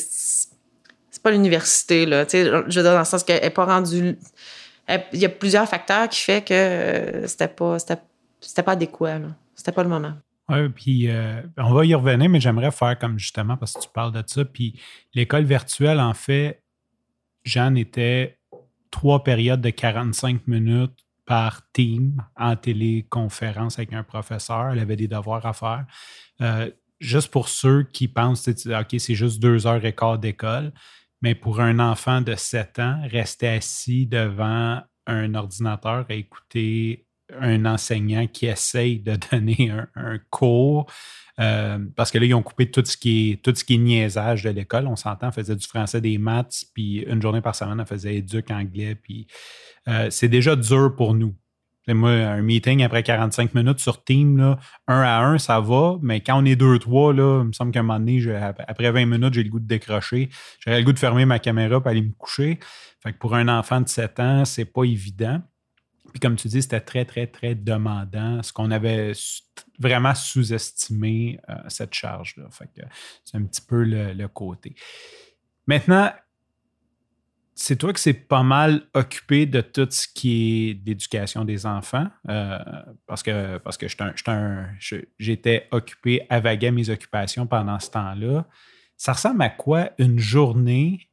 pas 1.24 1.32
l'université, 1.32 2.06
là. 2.06 2.26
je 2.30 2.38
veux 2.38 2.68
dire, 2.68 2.84
dans 2.84 3.00
le 3.00 3.06
sens 3.06 3.24
qu'elle 3.24 3.42
n'est 3.42 3.50
pas 3.50 3.66
rendue. 3.66 4.18
Il 4.90 5.20
y 5.20 5.26
a 5.26 5.30
plusieurs 5.30 5.68
facteurs 5.68 6.10
qui 6.10 6.20
font 6.20 6.42
que 6.42 6.54
euh, 6.54 7.28
c'était 7.28 7.48
pas, 7.48 7.78
c'était, 8.44 8.64
pas 8.64 8.74
adéquat, 8.74 9.20
là. 9.20 9.28
C'était 9.56 9.72
pas 9.72 9.84
le 9.84 9.90
moment. 9.90 10.14
Oui, 10.50 10.70
puis 10.70 11.10
euh, 11.10 11.42
on 11.58 11.74
va 11.74 11.86
y 11.86 11.96
revenir, 11.96 12.30
mais 12.30 12.40
j'aimerais 12.40 12.72
faire 12.72 12.98
comme 13.00 13.18
justement, 13.18 13.56
parce 13.56 13.74
que 13.74 13.82
tu 13.82 13.90
parles 13.90 14.12
de 14.12 14.24
ça. 14.26 14.44
Puis 14.44 14.80
l'école 15.14 15.46
virtuelle, 15.46 16.00
en 16.00 16.14
fait, 16.14 16.62
Jeanne 17.44 17.78
était 17.78 18.38
trois 18.92 19.24
périodes 19.24 19.62
de 19.62 19.70
45 19.70 20.48
minutes 20.48 21.06
par 21.26 21.62
team 21.72 22.22
en 22.36 22.56
téléconférence 22.56 23.80
avec 23.80 23.94
un 23.94 24.04
professeur. 24.04 24.72
Elle 24.72 24.80
avait 24.80 24.96
des 24.96 25.08
devoirs 25.08 25.46
à 25.46 25.54
faire. 25.54 25.86
Euh, 26.42 26.70
juste 27.00 27.32
pour 27.32 27.48
ceux 27.48 27.84
qui 27.84 28.08
pensent, 28.08 28.48
OK, 28.48 28.96
c'est 28.98 29.16
juste 29.16 29.42
deux 29.42 29.66
heures 29.66 29.84
et 29.86 29.94
quart 29.94 30.20
d'école, 30.20 30.74
mais 31.22 31.36
pour 31.36 31.62
un 31.62 31.80
enfant 31.80 32.22
de 32.22 32.36
7 32.36 32.80
ans, 32.80 33.02
rester 33.10 33.48
assis 33.48 34.06
devant 34.06 34.82
un 35.08 35.36
ordinateur 35.36 36.06
et 36.10 36.20
écouter 36.20 37.06
un 37.40 37.66
enseignant 37.66 38.28
qui 38.28 38.48
essaye 38.48 39.00
de 39.00 39.18
donner 39.32 39.72
un 39.96 40.20
cours 40.30 40.88
euh, 41.40 41.80
parce 41.96 42.12
que 42.12 42.20
là, 42.20 42.26
ils 42.26 42.34
ont 42.34 42.44
coupé 42.44 42.70
tout 42.70 42.84
ce 42.86 42.96
qui 42.96 43.32
est, 43.32 43.44
tout 43.44 43.54
ce 43.56 43.64
qui 43.64 43.76
est 43.76 43.78
niaisage 43.78 44.44
de 44.44 44.50
l'école. 44.50 44.88
On 44.88 44.96
s'entend, 44.96 45.30
on 45.30 45.32
faisait 45.32 45.56
du 45.56 45.66
français, 45.66 46.02
des 46.02 46.18
maths, 46.18 46.66
puis 46.74 47.00
une 47.08 47.22
journée 47.22 47.42
par 47.42 47.56
semaine, 47.56 47.80
on 47.82 47.86
faisait 47.86 48.16
éduc 48.16 48.52
anglais. 48.52 48.96
Puis 48.96 49.28
euh, 49.88 50.10
c'est 50.10 50.30
déjà 50.30 50.56
dur 50.56 50.96
pour 50.96 51.16
nous. 51.16 51.36
moi, 51.88 52.12
un 52.12 52.42
meeting 52.42 52.84
après 52.84 53.02
45 53.02 53.56
minutes 53.56 53.80
sur 53.80 54.04
Team, 54.04 54.38
là, 54.38 54.60
un 54.88 55.02
à 55.02 55.24
un, 55.26 55.38
ça 55.40 55.60
va, 55.60 55.98
mais 56.02 56.22
quand 56.22 56.40
on 56.40 56.46
est 56.46 56.56
deux, 56.56 56.78
trois, 56.78 57.14
là, 57.14 57.42
il 57.42 57.48
me 57.48 57.54
semble 57.54 57.72
qu'à 57.72 57.80
un 57.80 57.84
moment 57.84 58.00
donné, 58.00 58.24
après 58.68 58.92
20 58.92 59.06
minutes, 59.06 59.34
j'ai 59.34 59.44
le 59.44 59.50
goût 59.50 59.60
de 59.60 59.68
décrocher. 59.68 60.30
J'aurais 60.60 60.80
le 60.80 60.86
goût 60.86 60.94
de 60.94 61.00
fermer 61.00 61.26
ma 61.26 61.40
caméra 61.40 61.82
pour 61.82 61.90
aller 61.90 62.02
me 62.02 62.14
coucher. 62.14 62.60
Fait 63.02 63.12
que 63.12 63.18
pour 63.18 63.36
un 63.36 63.48
enfant 63.48 63.82
de 63.82 63.90
7 63.90 64.20
ans, 64.20 64.46
c'est 64.46 64.66
pas 64.66 64.84
évident. 64.84 65.42
Puis 66.14 66.20
comme 66.20 66.36
tu 66.36 66.48
dis, 66.48 66.62
c'était 66.62 66.80
très, 66.80 67.06
très, 67.06 67.26
très 67.26 67.56
demandant. 67.56 68.44
Ce 68.44 68.54
qu'on 68.54 68.70
avait 68.70 69.14
vraiment 69.80 70.14
sous-estimé, 70.14 71.40
euh, 71.50 71.56
cette 71.70 71.94
charge-là. 71.94 72.48
Fait 72.52 72.68
que 72.68 72.82
c'est 73.26 73.36
un 73.36 73.44
petit 73.44 73.62
peu 73.62 73.84
le, 73.84 74.28
côté. 74.28 74.76
Maintenant, 75.66 76.12
c'est 77.56 77.78
toi 77.78 77.92
que 77.94 78.00
c'est 78.00 78.14
pas 78.14 78.44
mal 78.44 78.84
occupé 78.94 79.48
de 79.48 79.62
tout 79.62 79.88
ce 79.90 80.08
qui 80.08 80.70
est 80.70 80.74
d'éducation 80.76 81.46
des 81.46 81.66
enfants, 81.66 82.08
euh, 82.30 82.60
parce 83.08 83.24
que, 83.24 83.58
parce 83.58 83.78
que 83.78 83.88
j'étais 85.18 85.68
occupé 85.72 86.28
à 86.30 86.42
mes 86.42 86.90
occupations 86.90 87.48
pendant 87.48 87.80
ce 87.80 87.90
temps-là. 87.90 88.48
Ça 88.98 89.14
ressemble 89.14 89.42
à 89.42 89.50
quoi 89.50 89.90
une 89.98 90.20
journée 90.20 91.10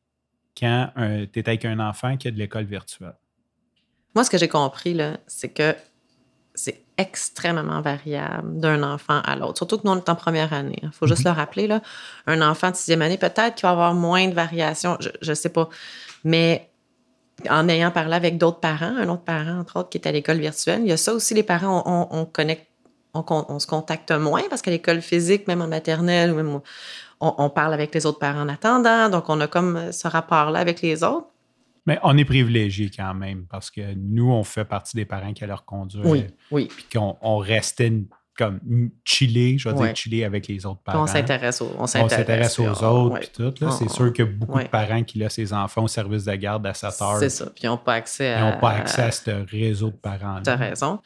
quand 0.59 0.93
tu 1.33 1.39
es 1.41 1.49
avec 1.49 1.65
un 1.65 1.81
enfant 1.81 2.19
qui 2.19 2.29
a 2.29 2.31
de 2.31 2.39
l'école 2.39 2.65
virtuelle? 2.65 3.17
Moi, 4.15 4.25
ce 4.25 4.31
que 4.31 4.39
j'ai 4.39 4.49
compris, 4.49 4.99
c'est 5.27 5.51
que 5.51 5.75
c'est 6.55 6.83
extrêmement 6.99 7.81
variable 7.81 8.59
d'un 8.59 8.83
enfant 8.83 9.21
à 9.25 9.37
l'autre. 9.37 9.59
Surtout 9.59 9.79
que 9.79 9.87
nous, 9.87 9.93
on 9.93 9.97
est 9.97 10.09
en 10.09 10.15
première 10.15 10.53
année. 10.53 10.79
Il 10.83 10.87
hein. 10.87 10.91
faut 10.93 11.07
juste 11.07 11.25
mhm. 11.25 11.33
le 11.33 11.37
rappeler. 11.37 11.67
Là. 11.67 11.81
Un 12.27 12.43
enfant 12.43 12.71
de 12.71 12.77
sixième 12.77 13.03
année, 13.03 13.17
peut-être 13.17 13.55
qu'il 13.55 13.63
va 13.63 13.71
avoir 13.71 13.95
moins 13.95 14.29
de 14.29 14.35
variations. 14.35 14.99
Je 15.01 15.31
ne 15.31 15.35
sais 15.35 15.49
pas. 15.49 15.69
Mais 16.25 16.71
en 17.49 17.69
ayant 17.69 17.91
parlé 17.91 18.15
avec 18.15 18.37
d'autres 18.37 18.61
parents, 18.61 18.95
un 18.99 19.09
autre 19.09 19.23
parent, 19.23 19.59
entre 19.59 19.79
autres, 19.79 19.89
qui 19.89 19.99
est 19.99 20.07
à 20.07 20.13
l'école 20.13 20.39
virtuelle, 20.39 20.81
il 20.83 20.89
y 20.89 20.93
a 20.93 20.99
ça 20.99 21.15
aussi, 21.15 21.33
les 21.33 21.43
parents, 21.43 22.09
on, 22.11 22.27
connecte, 22.27 22.67
on, 23.15 23.59
se 23.59 23.67
contacte 23.67 24.11
moins 24.11 24.43
parce 24.51 24.61
qu'à 24.61 24.71
l'école 24.71 25.01
physique, 25.01 25.49
même 25.49 25.63
en 25.63 25.69
maternelle, 25.69 26.35
même, 26.35 26.61
on, 27.21 27.51
parle 27.51 27.73
avec 27.73 27.95
les 27.95 28.05
autres 28.05 28.19
parents 28.19 28.43
en 28.43 28.49
attendant. 28.49 29.09
Donc, 29.09 29.29
on 29.29 29.41
a 29.41 29.47
comme 29.47 29.93
ce 29.93 30.09
rapport-là 30.09 30.59
avec 30.59 30.83
les 30.83 31.03
autres. 31.03 31.29
Mais 31.87 31.99
on 32.03 32.17
est 32.17 32.25
privilégié 32.25 32.91
quand 32.95 33.15
même 33.15 33.47
parce 33.47 33.71
que 33.71 33.95
nous, 33.95 34.31
on 34.31 34.45
fait 34.45 34.65
partie 34.65 34.97
des 34.97 35.05
parents 35.05 35.33
qui 35.33 35.45
leur 35.47 35.65
conduire. 35.65 36.07
Oui, 36.07 36.27
oui. 36.51 36.67
Puis 36.67 36.87
qu'on 36.93 37.17
on 37.23 37.39
restait 37.39 37.93
comme 38.37 38.61
chiller, 39.05 39.59
je 39.59 39.69
veux 39.69 39.75
dire 39.75 39.95
chiller 39.95 40.25
avec 40.25 40.49
les 40.49 40.65
autres 40.65 40.81
parents. 40.81 41.03
On 41.03 41.07
s'intéresse 41.07 41.61
aux, 41.61 41.73
on 41.79 41.87
s'intéresse 41.87 42.59
aux 42.59 42.85
autres, 42.85 43.19
puis 43.19 43.29
tout. 43.35 43.71
c'est 43.71 43.91
sûr 43.91 44.13
qu'il 44.13 44.25
y 44.25 44.29
a 44.29 44.31
beaucoup 44.31 44.59
de 44.59 44.69
parents 44.69 45.03
qui 45.03 45.19
laissent 45.19 45.35
ses 45.35 45.53
enfants 45.53 45.85
au 45.85 45.89
service 45.89 46.25
de 46.25 46.35
garde 46.37 46.67
à 46.67 46.73
7 46.73 47.03
heures. 47.03 47.19
C'est 47.19 47.29
ça, 47.29 47.47
puis 47.47 47.65
ils 47.65 47.67
n'ont 47.67 47.77
pas 47.77 47.95
accès 47.95 48.33
à... 48.33 48.39
Ils 48.39 48.53
n'ont 48.53 48.61
pas 48.61 48.71
accès 48.71 49.03
à 49.03 49.11
ce 49.11 49.31
réseau 49.51 49.91
de 49.91 49.97
parents-là. 49.97 50.43
Tu 50.43 50.51
as 50.51 50.57
raison. 50.57 51.01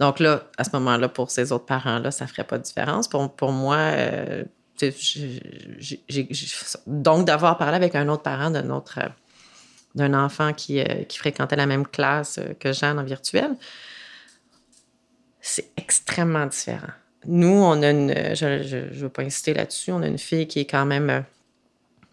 Donc 0.00 0.18
là, 0.18 0.44
à 0.58 0.64
ce 0.64 0.70
moment-là, 0.72 1.08
pour 1.08 1.30
ces 1.30 1.52
autres 1.52 1.66
parents-là, 1.66 2.10
ça 2.10 2.24
ne 2.24 2.30
ferait 2.30 2.44
pas 2.44 2.58
de 2.58 2.64
différence. 2.64 3.06
Pour, 3.06 3.36
pour 3.36 3.52
moi, 3.52 3.76
euh, 3.76 4.44
donc 6.86 7.26
d'avoir 7.26 7.58
parlé 7.58 7.76
avec 7.76 7.94
un 7.94 8.08
autre 8.08 8.22
parent 8.22 8.50
d'un 8.50 8.70
autre 8.70 8.98
d'un 9.94 10.14
enfant 10.14 10.52
qui, 10.52 10.80
euh, 10.80 11.04
qui, 11.04 11.18
fréquentait 11.18 11.56
la 11.56 11.66
même 11.66 11.86
classe 11.86 12.40
que 12.58 12.72
Jeanne 12.72 12.98
en 12.98 13.04
virtuel, 13.04 13.56
c'est 15.40 15.70
extrêmement 15.76 16.46
différent. 16.46 16.92
Nous, 17.26 17.48
on 17.48 17.82
a 17.82 17.90
une, 17.90 18.34
je 18.34 18.46
ne 18.46 18.94
veux 18.94 19.08
pas 19.08 19.22
insister 19.22 19.54
là-dessus, 19.54 19.92
on 19.92 20.02
a 20.02 20.06
une 20.06 20.18
fille 20.18 20.46
qui 20.46 20.60
est 20.60 20.64
quand 20.66 20.86
même 20.86 21.10
euh, 21.10 21.20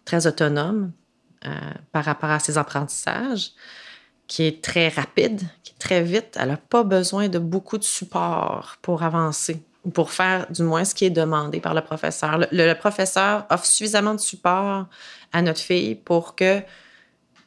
très 0.04 0.26
autonome 0.26 0.92
euh, 1.46 1.50
par 1.92 2.04
rapport 2.04 2.30
à 2.30 2.38
ses 2.38 2.58
apprentissages, 2.58 3.52
qui 4.26 4.44
est 4.44 4.62
très 4.62 4.88
rapide, 4.88 5.40
qui 5.62 5.72
est 5.72 5.78
très 5.78 6.02
vite. 6.02 6.36
Elle 6.38 6.48
n'a 6.48 6.56
pas 6.56 6.82
besoin 6.82 7.28
de 7.28 7.38
beaucoup 7.38 7.78
de 7.78 7.84
support 7.84 8.76
pour 8.82 9.02
avancer 9.02 9.62
ou 9.84 9.90
pour 9.90 10.10
faire 10.10 10.46
du 10.50 10.62
moins 10.62 10.84
ce 10.84 10.94
qui 10.94 11.06
est 11.06 11.10
demandé 11.10 11.60
par 11.60 11.72
le 11.72 11.80
professeur. 11.80 12.38
Le, 12.50 12.72
professeur 12.74 13.46
offre 13.48 13.64
suffisamment 13.64 14.14
de 14.14 14.20
support 14.20 14.86
à 15.32 15.42
notre 15.42 15.60
fille 15.60 15.94
pour 15.94 16.34
que 16.34 16.60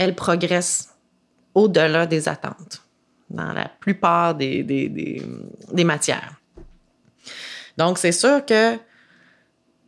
elle 0.01 0.15
progresse 0.15 0.89
au-delà 1.53 2.07
des 2.07 2.27
attentes 2.27 2.81
dans 3.29 3.53
la 3.53 3.69
plupart 3.79 4.33
des, 4.33 4.63
des, 4.63 5.83
matières. 5.83 6.41
Donc, 7.77 7.99
c'est 7.99 8.11
sûr 8.11 8.43
que 8.43 8.77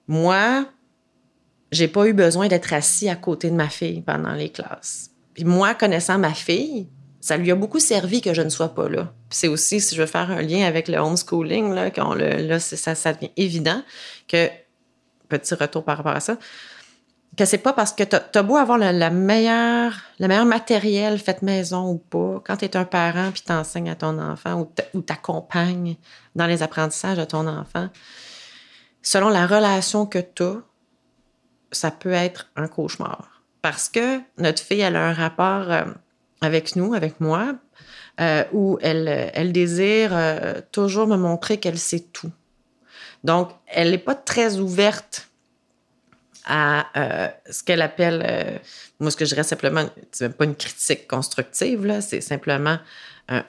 moi, 0.07 0.65
j'ai 1.71 1.87
pas 1.87 2.05
eu 2.05 2.13
besoin 2.13 2.47
d'être 2.47 2.73
assis 2.73 3.09
à 3.09 3.15
côté 3.15 3.49
de 3.49 3.55
ma 3.55 3.69
fille 3.69 4.01
pendant 4.01 4.33
les 4.33 4.49
classes. 4.49 5.09
Puis 5.33 5.45
moi, 5.45 5.73
connaissant 5.73 6.19
ma 6.19 6.33
fille, 6.33 6.87
ça 7.19 7.35
lui 7.35 7.49
a 7.49 7.55
beaucoup 7.55 7.79
servi 7.79 8.21
que 8.21 8.35
je 8.35 8.43
ne 8.43 8.49
sois 8.49 8.75
pas 8.75 8.87
là. 8.87 9.11
c'est 9.31 9.47
aussi, 9.47 9.81
si 9.81 9.95
je 9.95 10.01
veux 10.01 10.07
faire 10.07 10.29
un 10.29 10.43
lien 10.43 10.67
avec 10.67 10.87
le 10.87 10.97
homeschooling, 10.97 11.73
là, 11.73 11.89
là, 11.89 12.59
ça 12.59 13.13
devient 13.13 13.31
évident 13.35 13.81
que, 14.27 14.47
petit 15.27 15.55
retour 15.55 15.83
par 15.83 15.97
rapport 15.97 16.15
à 16.15 16.19
ça, 16.19 16.37
que 17.35 17.45
c'est 17.45 17.57
pas 17.57 17.73
parce 17.73 17.93
que 17.93 18.03
tu 18.03 18.15
as, 18.15 18.43
beau 18.43 18.57
avoir 18.57 18.77
le 18.77 19.09
meilleur 19.09 20.45
matériel 20.45 21.17
fait 21.17 21.41
maison 21.41 21.89
ou 21.89 21.97
pas, 21.97 22.41
quand 22.45 22.57
tu 22.57 22.65
es 22.65 22.77
un 22.77 22.85
parent 22.85 23.31
puis 23.31 23.41
t'enseignes 23.41 23.89
à 23.89 23.95
ton 23.95 24.19
enfant 24.19 24.69
ou 24.93 25.01
t'accompagnes 25.01 25.95
dans 26.35 26.45
les 26.45 26.61
apprentissages 26.61 27.17
de 27.17 27.25
ton 27.25 27.47
enfant, 27.47 27.89
selon 29.01 29.29
la 29.29 29.47
relation 29.47 30.05
que 30.05 30.19
tu 30.19 30.43
as, 30.43 30.57
ça 31.71 31.91
peut 31.91 32.13
être 32.13 32.49
un 32.55 32.67
cauchemar. 32.67 33.41
Parce 33.61 33.89
que 33.89 34.19
notre 34.37 34.61
fille, 34.61 34.81
elle 34.81 34.95
a 34.95 35.07
un 35.07 35.13
rapport 35.13 35.71
euh, 35.71 35.85
avec 36.41 36.75
nous, 36.75 36.93
avec 36.93 37.19
moi, 37.19 37.55
euh, 38.19 38.43
où 38.51 38.77
elle, 38.81 39.31
elle 39.33 39.51
désire 39.51 40.11
euh, 40.13 40.61
toujours 40.71 41.07
me 41.07 41.17
montrer 41.17 41.57
qu'elle 41.57 41.79
sait 41.79 42.01
tout. 42.01 42.31
Donc, 43.23 43.49
elle 43.67 43.91
n'est 43.91 43.97
pas 43.97 44.15
très 44.15 44.59
ouverte 44.59 45.29
à 46.45 46.87
euh, 46.97 47.27
ce 47.49 47.63
qu'elle 47.63 47.81
appelle, 47.81 48.23
euh, 48.27 48.57
moi 48.99 49.11
ce 49.11 49.17
que 49.17 49.25
je 49.25 49.29
dirais 49.29 49.43
simplement, 49.43 49.85
c'est 50.11 50.25
même 50.25 50.33
pas 50.33 50.45
une 50.45 50.55
critique 50.55 51.07
constructive, 51.07 51.85
là, 51.85 52.01
c'est 52.01 52.21
simplement 52.21 52.77
un, 53.29 53.43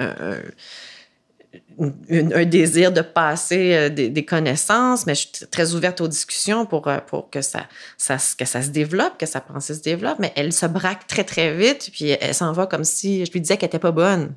désir 2.45 2.93
de 2.93 3.01
passer 3.01 3.75
euh, 3.75 3.89
des, 3.89 4.25
connaissances, 4.25 5.07
mais 5.07 5.15
je 5.15 5.21
suis 5.21 5.47
très 5.51 5.75
ouverte 5.75 6.01
aux 6.01 6.09
discussions 6.09 6.67
pour, 6.67 6.89
pour 7.07 7.31
que, 7.31 7.43
ça, 7.43 7.67
ça, 7.99 8.17
que 8.39 8.45
ça 8.45 8.63
se 8.63 8.69
développe, 8.69 9.19
que 9.19 9.27
sa 9.27 9.41
pensée 9.41 9.75
se 9.75 9.83
développe, 9.83 10.19
mais 10.21 10.33
elle 10.37 10.53
se 10.53 10.67
braque 10.67 11.07
très, 11.07 11.25
très 11.25 11.55
vite, 11.55 11.91
puis 11.93 12.11
elle 12.11 12.35
s'en 12.35 12.53
va 12.53 12.67
comme 12.67 12.85
si 12.85 13.27
je 13.27 13.33
lui 13.33 13.41
disais 13.41 13.57
qu'elle 13.57 13.69
n'était 13.69 13.79
pas 13.79 13.93
bonne. 13.93 14.35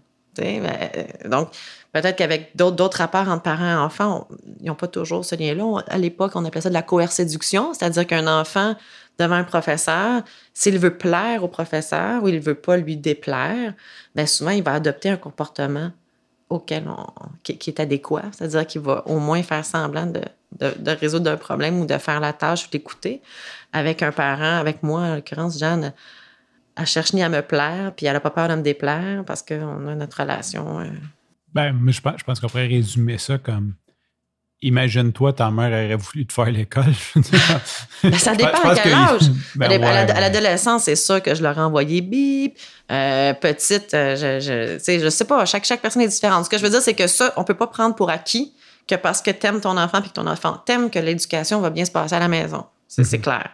donc, 1.25 1.49
Peut-être 2.01 2.15
qu'avec 2.15 2.55
d'autres 2.55 2.99
rapports 2.99 3.27
entre 3.27 3.41
parents 3.41 3.71
et 3.71 3.73
enfants, 3.73 4.27
ils 4.59 4.67
n'ont 4.67 4.75
pas 4.75 4.87
toujours 4.87 5.25
ce 5.25 5.33
lien-là. 5.33 5.81
À 5.87 5.97
l'époque, 5.97 6.33
on 6.35 6.45
appelait 6.45 6.61
ça 6.61 6.69
de 6.69 6.75
la 6.75 6.83
coercéduction, 6.83 7.73
c'est-à-dire 7.73 8.05
qu'un 8.05 8.27
enfant 8.27 8.75
devant 9.17 9.33
un 9.33 9.43
professeur, 9.43 10.21
s'il 10.53 10.77
veut 10.77 10.95
plaire 10.95 11.43
au 11.43 11.47
professeur 11.47 12.21
ou 12.21 12.27
il 12.27 12.35
ne 12.35 12.39
veut 12.39 12.53
pas 12.53 12.77
lui 12.77 12.97
déplaire, 12.97 13.73
bien 14.13 14.27
souvent, 14.27 14.51
il 14.51 14.61
va 14.61 14.73
adopter 14.73 15.09
un 15.09 15.17
comportement 15.17 15.91
auquel 16.49 16.87
qui, 17.41 17.71
est 17.71 17.79
adéquat, 17.79 18.25
c'est-à-dire 18.31 18.67
qu'il 18.67 18.81
va 18.81 19.01
au 19.07 19.17
moins 19.17 19.41
faire 19.41 19.65
semblant 19.65 20.05
de, 20.05 20.21
résoudre 21.01 21.31
un 21.31 21.37
problème 21.37 21.79
ou 21.79 21.87
de 21.87 21.97
faire 21.97 22.19
la 22.19 22.31
tâche 22.31 22.67
ou 22.67 22.69
d'écouter. 22.69 23.23
Avec 23.73 24.03
un 24.03 24.11
parent, 24.11 24.59
avec 24.59 24.83
moi, 24.83 25.01
en 25.01 25.15
l'occurrence, 25.15 25.57
Jeanne, 25.57 25.93
elle 26.75 26.85
cherche 26.85 27.13
ni 27.13 27.23
à 27.23 27.29
me 27.29 27.41
plaire, 27.41 27.91
puis 27.97 28.05
elle 28.05 28.13
n'a 28.13 28.19
pas 28.19 28.29
peur 28.29 28.49
de 28.49 28.53
me 28.53 28.61
déplaire 28.61 29.23
parce 29.25 29.41
qu'on 29.41 29.87
a 29.87 29.95
notre 29.95 30.21
relation. 30.21 30.81
Euh, 30.81 30.85
ben, 31.53 31.75
je 31.87 32.01
pense, 32.01 32.15
je 32.19 32.23
pense 32.23 32.39
qu'on 32.39 32.47
pourrait 32.47 32.67
résumer 32.67 33.17
ça 33.17 33.37
comme 33.37 33.73
Imagine-toi, 34.63 35.33
ta 35.33 35.51
mère 35.51 35.67
aurait 35.67 35.95
voulu 35.95 36.25
te 36.25 36.33
faire 36.33 36.49
l'école. 36.49 36.93
ben, 38.03 38.17
ça 38.17 38.33
dépend 38.33 38.57
à 38.69 38.75
quel 38.75 38.91
âge. 38.91 39.29
Ben 39.55 39.83
à 39.83 40.19
l'adolescence, 40.19 40.85
c'est 40.85 40.95
sûr 40.95 41.21
que 41.21 41.35
je 41.35 41.43
leur 41.43 41.55
ai 41.59 41.61
envoyé 41.61 42.01
bip. 42.01 42.57
Euh, 42.91 43.33
petite, 43.33 43.93
euh, 43.93 44.15
je, 44.15 44.79
je, 44.79 44.99
je 44.99 45.09
sais 45.09 45.25
pas, 45.25 45.45
chaque, 45.45 45.63
chaque 45.63 45.81
personne 45.81 46.01
est 46.01 46.07
différente. 46.07 46.45
Ce 46.45 46.49
que 46.49 46.57
je 46.57 46.63
veux 46.63 46.71
dire, 46.71 46.81
c'est 46.81 46.95
que 46.95 47.05
ça, 47.05 47.33
on 47.37 47.43
peut 47.43 47.53
pas 47.53 47.67
prendre 47.67 47.93
pour 47.93 48.09
acquis 48.09 48.51
que 48.87 48.95
parce 48.95 49.21
que 49.21 49.29
tu 49.29 49.45
aimes 49.45 49.61
ton 49.61 49.77
enfant 49.77 49.99
et 49.99 50.07
que 50.07 50.13
ton 50.13 50.25
enfant 50.25 50.57
t'aime, 50.65 50.89
que 50.89 50.97
l'éducation 50.97 51.61
va 51.61 51.69
bien 51.69 51.85
se 51.85 51.91
passer 51.91 52.15
à 52.15 52.19
la 52.19 52.27
maison. 52.27 52.65
C'est 52.87 53.03
mm-hmm. 53.03 53.21
clair. 53.21 53.49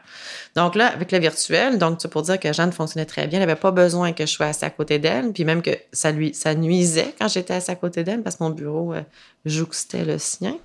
Donc 0.55 0.75
là, 0.75 0.87
avec 0.87 1.11
le 1.11 1.19
virtuel, 1.19 1.77
donc 1.77 1.97
c'est 2.01 2.07
pour 2.07 2.21
dire 2.21 2.39
que 2.39 2.53
Jeanne 2.53 2.71
fonctionnait 2.71 3.05
très 3.05 3.27
bien. 3.27 3.39
Elle 3.39 3.47
n'avait 3.47 3.59
pas 3.59 3.71
besoin 3.71 4.13
que 4.13 4.25
je 4.25 4.31
sois 4.31 4.47
assise 4.47 4.63
à 4.63 4.69
côté 4.69 4.99
d'elle, 4.99 5.33
puis 5.33 5.45
même 5.45 5.61
que 5.61 5.71
ça 5.91 6.11
lui 6.11 6.33
ça 6.33 6.53
nuisait 6.53 7.13
quand 7.19 7.27
j'étais 7.27 7.55
assise 7.55 7.69
à 7.69 7.75
côté 7.75 8.03
d'elle 8.03 8.21
parce 8.21 8.35
que 8.35 8.43
mon 8.43 8.51
bureau 8.51 8.93
euh, 8.93 9.01
jouxtait 9.45 10.05
le 10.05 10.17
sien. 10.17 10.57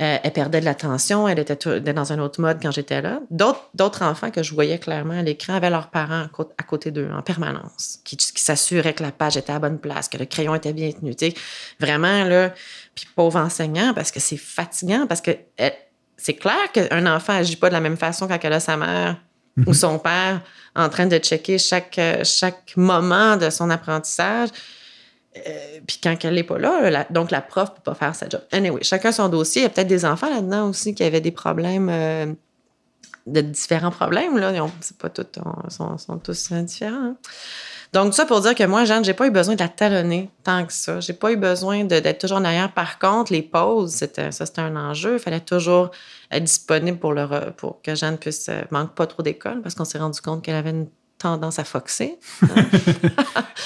Euh, 0.00 0.16
elle 0.22 0.32
perdait 0.32 0.60
de 0.60 0.64
l'attention, 0.64 1.26
elle 1.26 1.40
était 1.40 1.56
dans 1.80 2.12
un 2.12 2.20
autre 2.20 2.40
mode 2.40 2.62
quand 2.62 2.70
j'étais 2.70 3.02
là. 3.02 3.20
D'autres 3.30 4.02
enfants 4.02 4.30
que 4.30 4.44
je 4.44 4.54
voyais 4.54 4.78
clairement 4.78 5.18
à 5.18 5.22
l'écran 5.22 5.54
avaient 5.54 5.70
leurs 5.70 5.90
parents 5.90 6.26
à 6.56 6.62
côté 6.62 6.92
d'eux 6.92 7.10
en 7.12 7.20
permanence, 7.20 7.98
qui, 8.04 8.16
s'assuraient 8.20 8.94
que 8.94 9.02
la 9.02 9.10
page 9.10 9.36
était 9.36 9.50
à 9.50 9.54
la 9.54 9.58
bonne 9.58 9.80
place, 9.80 10.08
que 10.08 10.16
le 10.16 10.26
crayon 10.26 10.54
était 10.54 10.72
bien 10.72 10.92
tenu. 10.92 11.16
Vraiment, 11.80 12.22
là, 12.22 12.54
puis 12.94 13.08
pauvre 13.16 13.40
enseignant, 13.40 13.92
parce 13.92 14.12
que 14.12 14.20
c'est 14.20 14.36
fatigant, 14.36 15.08
parce 15.08 15.20
que 15.20 15.32
c'est 16.18 16.34
clair 16.34 16.70
qu'un 16.72 17.06
enfant 17.06 17.32
agit 17.32 17.56
pas 17.56 17.68
de 17.68 17.74
la 17.74 17.80
même 17.80 17.96
façon 17.96 18.28
quand 18.28 18.38
elle 18.42 18.52
a 18.52 18.60
sa 18.60 18.76
mère 18.76 19.16
ou 19.56 19.70
mhm. 19.70 19.74
son 19.74 19.98
père 19.98 20.42
en 20.76 20.88
train 20.88 21.06
de 21.06 21.16
checker 21.18 21.58
chaque, 21.58 21.98
chaque 22.24 22.76
moment 22.76 23.36
de 23.36 23.48
son 23.50 23.70
apprentissage. 23.70 24.50
Euh, 25.36 25.80
puis 25.86 25.98
quand 26.02 26.16
elle 26.24 26.34
n'est 26.34 26.42
pas 26.42 26.58
là, 26.58 27.06
donc 27.10 27.30
la 27.30 27.40
prof 27.40 27.70
ne 27.70 27.74
peut 27.76 27.82
pas 27.82 27.94
faire 27.94 28.14
sa 28.14 28.28
job. 28.28 28.40
Anyway, 28.50 28.82
chacun 28.82 29.12
son 29.12 29.28
dossier. 29.28 29.62
Il 29.62 29.64
y 29.64 29.66
a 29.66 29.70
peut-être 29.70 29.88
des 29.88 30.04
enfants 30.04 30.28
là-dedans 30.28 30.68
aussi 30.68 30.94
qui 30.94 31.04
avaient 31.04 31.20
des 31.20 31.30
problèmes, 31.30 31.88
euh, 31.88 32.26
de 33.26 33.40
différents 33.40 33.90
problèmes. 33.90 34.38
Là. 34.38 34.52
C'est 34.80 34.98
pas 34.98 35.08
tous, 35.10 35.26
sont, 35.68 35.98
sont 35.98 36.18
tous 36.18 36.52
différents. 36.52 36.94
Hein. 36.96 37.16
Donc, 37.92 38.12
ça 38.12 38.26
pour 38.26 38.40
dire 38.40 38.54
que 38.54 38.64
moi, 38.64 38.84
Jeanne, 38.84 39.04
j'ai 39.04 39.14
pas 39.14 39.26
eu 39.26 39.30
besoin 39.30 39.54
de 39.54 39.60
la 39.60 39.68
talonner 39.68 40.30
tant 40.44 40.66
que 40.66 40.72
ça. 40.72 41.00
J'ai 41.00 41.14
pas 41.14 41.32
eu 41.32 41.36
besoin 41.36 41.84
d'être 41.84 42.18
toujours 42.18 42.38
en 42.38 42.44
arrière. 42.44 42.72
Par 42.72 42.98
contre, 42.98 43.32
les 43.32 43.42
pauses, 43.42 43.92
c'était, 43.92 44.30
ça, 44.30 44.44
c'était 44.44 44.60
un 44.60 44.76
enjeu. 44.76 45.14
Il 45.14 45.18
fallait 45.18 45.40
toujours 45.40 45.90
être 46.30 46.44
disponible 46.44 46.98
pour, 46.98 47.14
le, 47.14 47.26
pour 47.56 47.80
que 47.80 47.94
Jeanne 47.94 48.18
puisse 48.18 48.48
euh, 48.50 48.62
manque 48.70 48.94
pas 48.94 49.06
trop 49.06 49.22
d'école 49.22 49.62
parce 49.62 49.74
qu'on 49.74 49.86
s'est 49.86 49.98
rendu 49.98 50.20
compte 50.20 50.42
qu'elle 50.42 50.56
avait 50.56 50.70
une 50.70 50.88
tendance 51.18 51.58
à 51.58 51.64
foxer. 51.64 52.18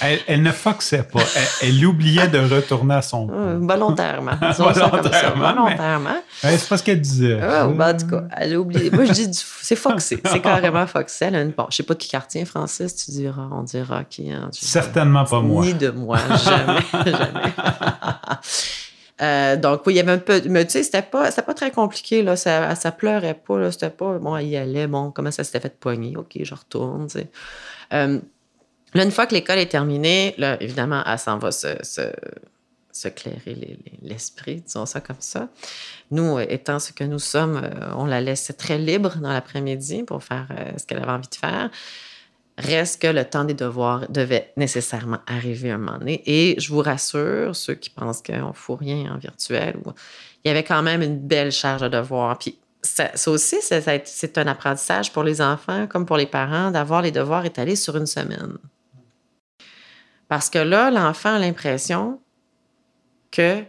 elle, 0.00 0.18
elle, 0.26 0.42
ne 0.42 0.50
foxait 0.50 1.02
pas. 1.02 1.20
Elle, 1.60 1.68
elle, 1.68 1.86
oubliait 1.86 2.28
de 2.28 2.38
retourner 2.38 2.94
à 2.94 3.02
son 3.02 3.28
euh, 3.30 3.58
Volontairement. 3.60 4.32
volontairement. 4.58 5.54
volontairement. 5.54 6.22
c'est 6.40 6.68
pas 6.68 6.78
ce 6.78 6.82
qu'elle 6.82 7.00
disait. 7.00 7.38
Oh, 7.42 7.68
ben, 7.72 7.94
en 7.94 7.98
tout 7.98 8.06
cas, 8.06 8.24
elle 8.36 8.54
a 8.54 8.58
oublié. 8.58 8.90
Moi, 8.90 9.04
je 9.04 9.12
dis, 9.12 9.28
c'est 9.32 9.76
foxé. 9.76 10.20
C'est 10.24 10.40
carrément 10.42 10.86
foxé. 10.86 11.26
Elle 11.26 11.36
a 11.36 11.42
une... 11.42 11.50
Bon, 11.50 11.66
je 11.70 11.76
sais 11.76 11.82
pas 11.82 11.94
de 11.94 11.98
qui 11.98 12.08
quartier, 12.08 12.44
Francis, 12.44 12.96
tu 12.96 13.10
diras. 13.10 13.48
On 13.52 13.62
dira 13.62 14.04
qui. 14.04 14.30
Hein, 14.30 14.48
Certainement 14.52 15.24
pas 15.24 15.40
moi. 15.40 15.64
Ni 15.64 15.74
de 15.74 15.90
moi. 15.90 16.18
Jamais. 16.18 16.80
jamais. 17.04 17.52
Euh, 19.20 19.56
donc, 19.56 19.86
oui, 19.86 19.94
il 19.94 19.96
y 19.96 20.00
avait 20.00 20.12
un 20.12 20.18
peu. 20.18 20.40
Mais 20.48 20.64
tu 20.64 20.72
sais, 20.72 20.82
c'était 20.82 21.02
pas, 21.02 21.30
pas 21.30 21.54
très 21.54 21.70
compliqué, 21.70 22.22
là. 22.22 22.36
Ça, 22.36 22.74
ça 22.74 22.92
pleurait 22.92 23.34
pas, 23.34 23.58
là. 23.58 23.70
C'était 23.70 23.90
pas. 23.90 24.18
Bon, 24.18 24.36
il 24.38 24.48
y 24.48 24.56
allait, 24.56 24.86
bon, 24.86 25.10
comment 25.10 25.30
ça 25.30 25.44
s'était 25.44 25.60
fait 25.60 25.78
poigner? 25.78 26.16
OK, 26.16 26.38
je 26.40 26.54
retourne, 26.54 27.06
tu 27.08 27.20
sais. 27.20 27.30
Euh, 27.92 28.18
là, 28.94 29.04
une 29.04 29.10
fois 29.10 29.26
que 29.26 29.34
l'école 29.34 29.58
est 29.58 29.70
terminée, 29.70 30.34
là, 30.38 30.60
évidemment, 30.60 31.02
elle 31.06 31.18
s'en 31.18 31.38
va 31.38 31.52
se, 31.52 31.68
se, 31.82 33.08
clairer 33.08 33.78
l'esprit, 34.02 34.62
disons 34.62 34.86
ça 34.86 35.00
comme 35.00 35.16
ça. 35.20 35.48
Nous, 36.10 36.38
étant 36.40 36.78
ce 36.78 36.92
que 36.92 37.04
nous 37.04 37.18
sommes, 37.18 37.60
euh, 37.62 37.94
on 37.96 38.06
la 38.06 38.20
laissait 38.20 38.54
très 38.54 38.78
libre 38.78 39.16
dans 39.18 39.32
l'après-midi 39.32 40.04
pour 40.04 40.24
faire 40.24 40.48
ce 40.76 40.86
qu'elle 40.86 40.98
avait 40.98 41.12
envie 41.12 41.28
de 41.28 41.34
faire. 41.34 41.70
Reste 42.58 43.00
que 43.00 43.06
le 43.06 43.24
temps 43.24 43.44
des 43.44 43.54
devoirs 43.54 44.08
devait 44.10 44.52
nécessairement 44.56 45.20
arriver 45.26 45.70
un 45.70 45.78
moment 45.78 45.98
donné. 45.98 46.22
Et 46.26 46.60
je 46.60 46.70
vous 46.70 46.82
rassure, 46.82 47.56
ceux 47.56 47.74
qui 47.74 47.88
pensent 47.88 48.22
qu'on 48.22 48.48
ne 48.48 48.52
fout 48.52 48.78
rien 48.78 49.14
en 49.14 49.18
virtuel, 49.18 49.78
il 50.44 50.48
y 50.48 50.50
avait 50.50 50.62
quand 50.62 50.82
même 50.82 51.00
une 51.02 51.18
belle 51.18 51.50
charge 51.50 51.80
de 51.80 51.88
devoirs. 51.88 52.38
Puis 52.38 52.58
ça, 52.82 53.10
aussi, 53.26 53.56
c'est 53.62 54.38
un 54.38 54.46
apprentissage 54.46 55.12
pour 55.12 55.22
les 55.22 55.40
enfants 55.40 55.86
comme 55.86 56.04
pour 56.04 56.18
les 56.18 56.26
parents 56.26 56.70
d'avoir 56.70 57.00
les 57.00 57.10
devoirs 57.10 57.46
étalés 57.46 57.76
sur 57.76 57.96
une 57.96 58.06
semaine. 58.06 58.58
Parce 60.28 60.50
que 60.50 60.58
là, 60.58 60.90
l'enfant 60.90 61.34
a 61.34 61.38
l'impression 61.38 62.20
que 63.30 63.62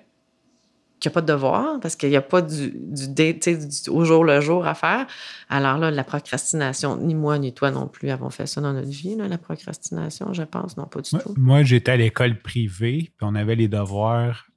qu'il 1.04 1.10
n'y 1.10 1.14
a 1.14 1.16
pas 1.16 1.22
de 1.22 1.34
devoir 1.34 1.80
parce 1.82 1.96
qu'il 1.96 2.10
n'y 2.10 2.16
a 2.16 2.22
pas 2.22 2.42
du, 2.42 2.72
du, 2.74 3.90
au 3.90 4.06
jour 4.06 4.24
le 4.24 4.40
jour 4.40 4.66
à 4.66 4.74
faire. 4.74 5.06
Alors 5.50 5.78
là, 5.78 5.92
la 5.92 6.04
procrastination, 6.04 6.98
ni 6.98 7.14
moi 7.14 7.38
ni 7.38 7.54
toi 7.54 7.72
non 7.72 7.88
plus 7.88 8.10
avons 8.10 8.30
fait 8.30 8.48
ça 8.48 8.62
dans 8.62 8.74
notre 8.74 8.90
vie, 8.90 9.16
la 9.16 9.38
procrastination, 9.38 10.34
je 10.34 10.44
pense, 10.44 10.78
non 10.78 10.86
pas 10.86 11.02
du 11.02 11.12
tout. 11.12 11.34
Moi, 11.38 11.64
j'étais 11.64 11.92
à 11.92 11.98
l'école 11.98 12.40
privée, 12.42 13.12
puis 13.18 13.28
on 13.28 13.36
avait 13.36 13.56
les 13.56 13.68
devoirs, 13.68 14.48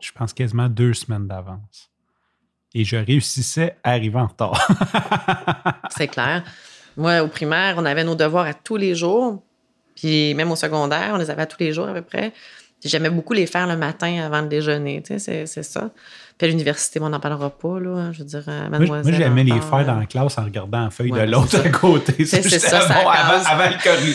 je 0.00 0.12
pense 0.12 0.32
quasiment 0.32 0.68
deux 0.68 0.94
semaines 0.94 1.28
d'avance. 1.28 1.90
Et 2.74 2.84
je 2.84 2.96
réussissais 2.96 3.76
à 3.84 3.92
arriver 3.92 4.18
en 4.18 4.26
retard. 4.26 4.58
C'est 5.90 6.08
clair. 6.08 6.42
Moi, 6.96 7.22
au 7.22 7.28
primaire, 7.28 7.74
on 7.78 7.84
avait 7.84 8.02
nos 8.02 8.16
devoirs 8.16 8.46
à 8.46 8.54
tous 8.54 8.76
les 8.76 8.94
jours. 8.94 9.42
Puis 9.94 10.34
même 10.34 10.50
au 10.50 10.56
secondaire, 10.56 11.12
on 11.14 11.18
les 11.18 11.30
avait 11.30 11.42
à 11.42 11.46
tous 11.46 11.60
les 11.60 11.72
jours 11.72 11.86
à 11.86 11.94
peu 11.94 12.02
près. 12.02 12.32
J'aimais 12.84 13.10
beaucoup 13.10 13.32
les 13.32 13.46
faire 13.46 13.66
le 13.66 13.76
matin 13.76 14.22
avant 14.24 14.42
le 14.42 14.48
déjeuner, 14.48 15.02
tu 15.02 15.18
sais, 15.18 15.46
c'est 15.46 15.62
ça. 15.62 15.90
Puis 16.36 16.46
à 16.46 16.50
l'université, 16.50 17.00
on 17.00 17.08
n'en 17.08 17.20
parlera 17.20 17.48
pas, 17.48 17.80
là. 17.80 17.90
Hein, 17.90 18.12
je 18.12 18.18
veux 18.18 18.24
dire, 18.24 18.44
euh, 18.48 18.68
mademoiselle. 18.68 19.12
Moi, 19.12 19.24
j'aimais 19.24 19.44
les 19.44 19.60
faire 19.60 19.86
dans 19.86 19.98
la 19.98 20.06
classe 20.06 20.36
en 20.36 20.44
regardant 20.44 20.84
la 20.84 20.90
feuille 20.90 21.12
de 21.12 21.20
l'autre 21.20 21.64
à 21.64 21.68
côté. 21.70 22.24
C'est 22.24 22.42
ça, 22.42 22.80
ça 22.80 23.02
bon, 23.02 23.08
avant, 23.08 23.42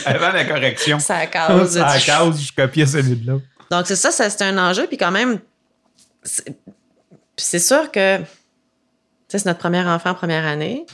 avant, 0.06 0.32
la 0.34 0.46
correction. 0.46 1.00
Ça 1.00 1.26
cause. 1.28 1.72
ça 1.72 1.98
cause, 2.00 2.42
je 2.42 2.54
copiais 2.54 2.86
celui 2.86 3.16
de 3.16 3.32
l'autre. 3.32 3.46
Donc, 3.72 3.88
c'est 3.88 3.96
ça, 3.96 4.12
c'est 4.12 4.42
un 4.44 4.58
enjeu. 4.58 4.86
Puis 4.88 4.98
quand 4.98 5.12
même, 5.12 5.40
c'est 7.38 7.60
sûr 7.60 7.90
que, 7.92 8.20
c'est 9.28 9.46
notre 9.46 9.60
premier 9.60 9.82
enfant, 9.82 10.14
première 10.14 10.46
année. 10.46 10.86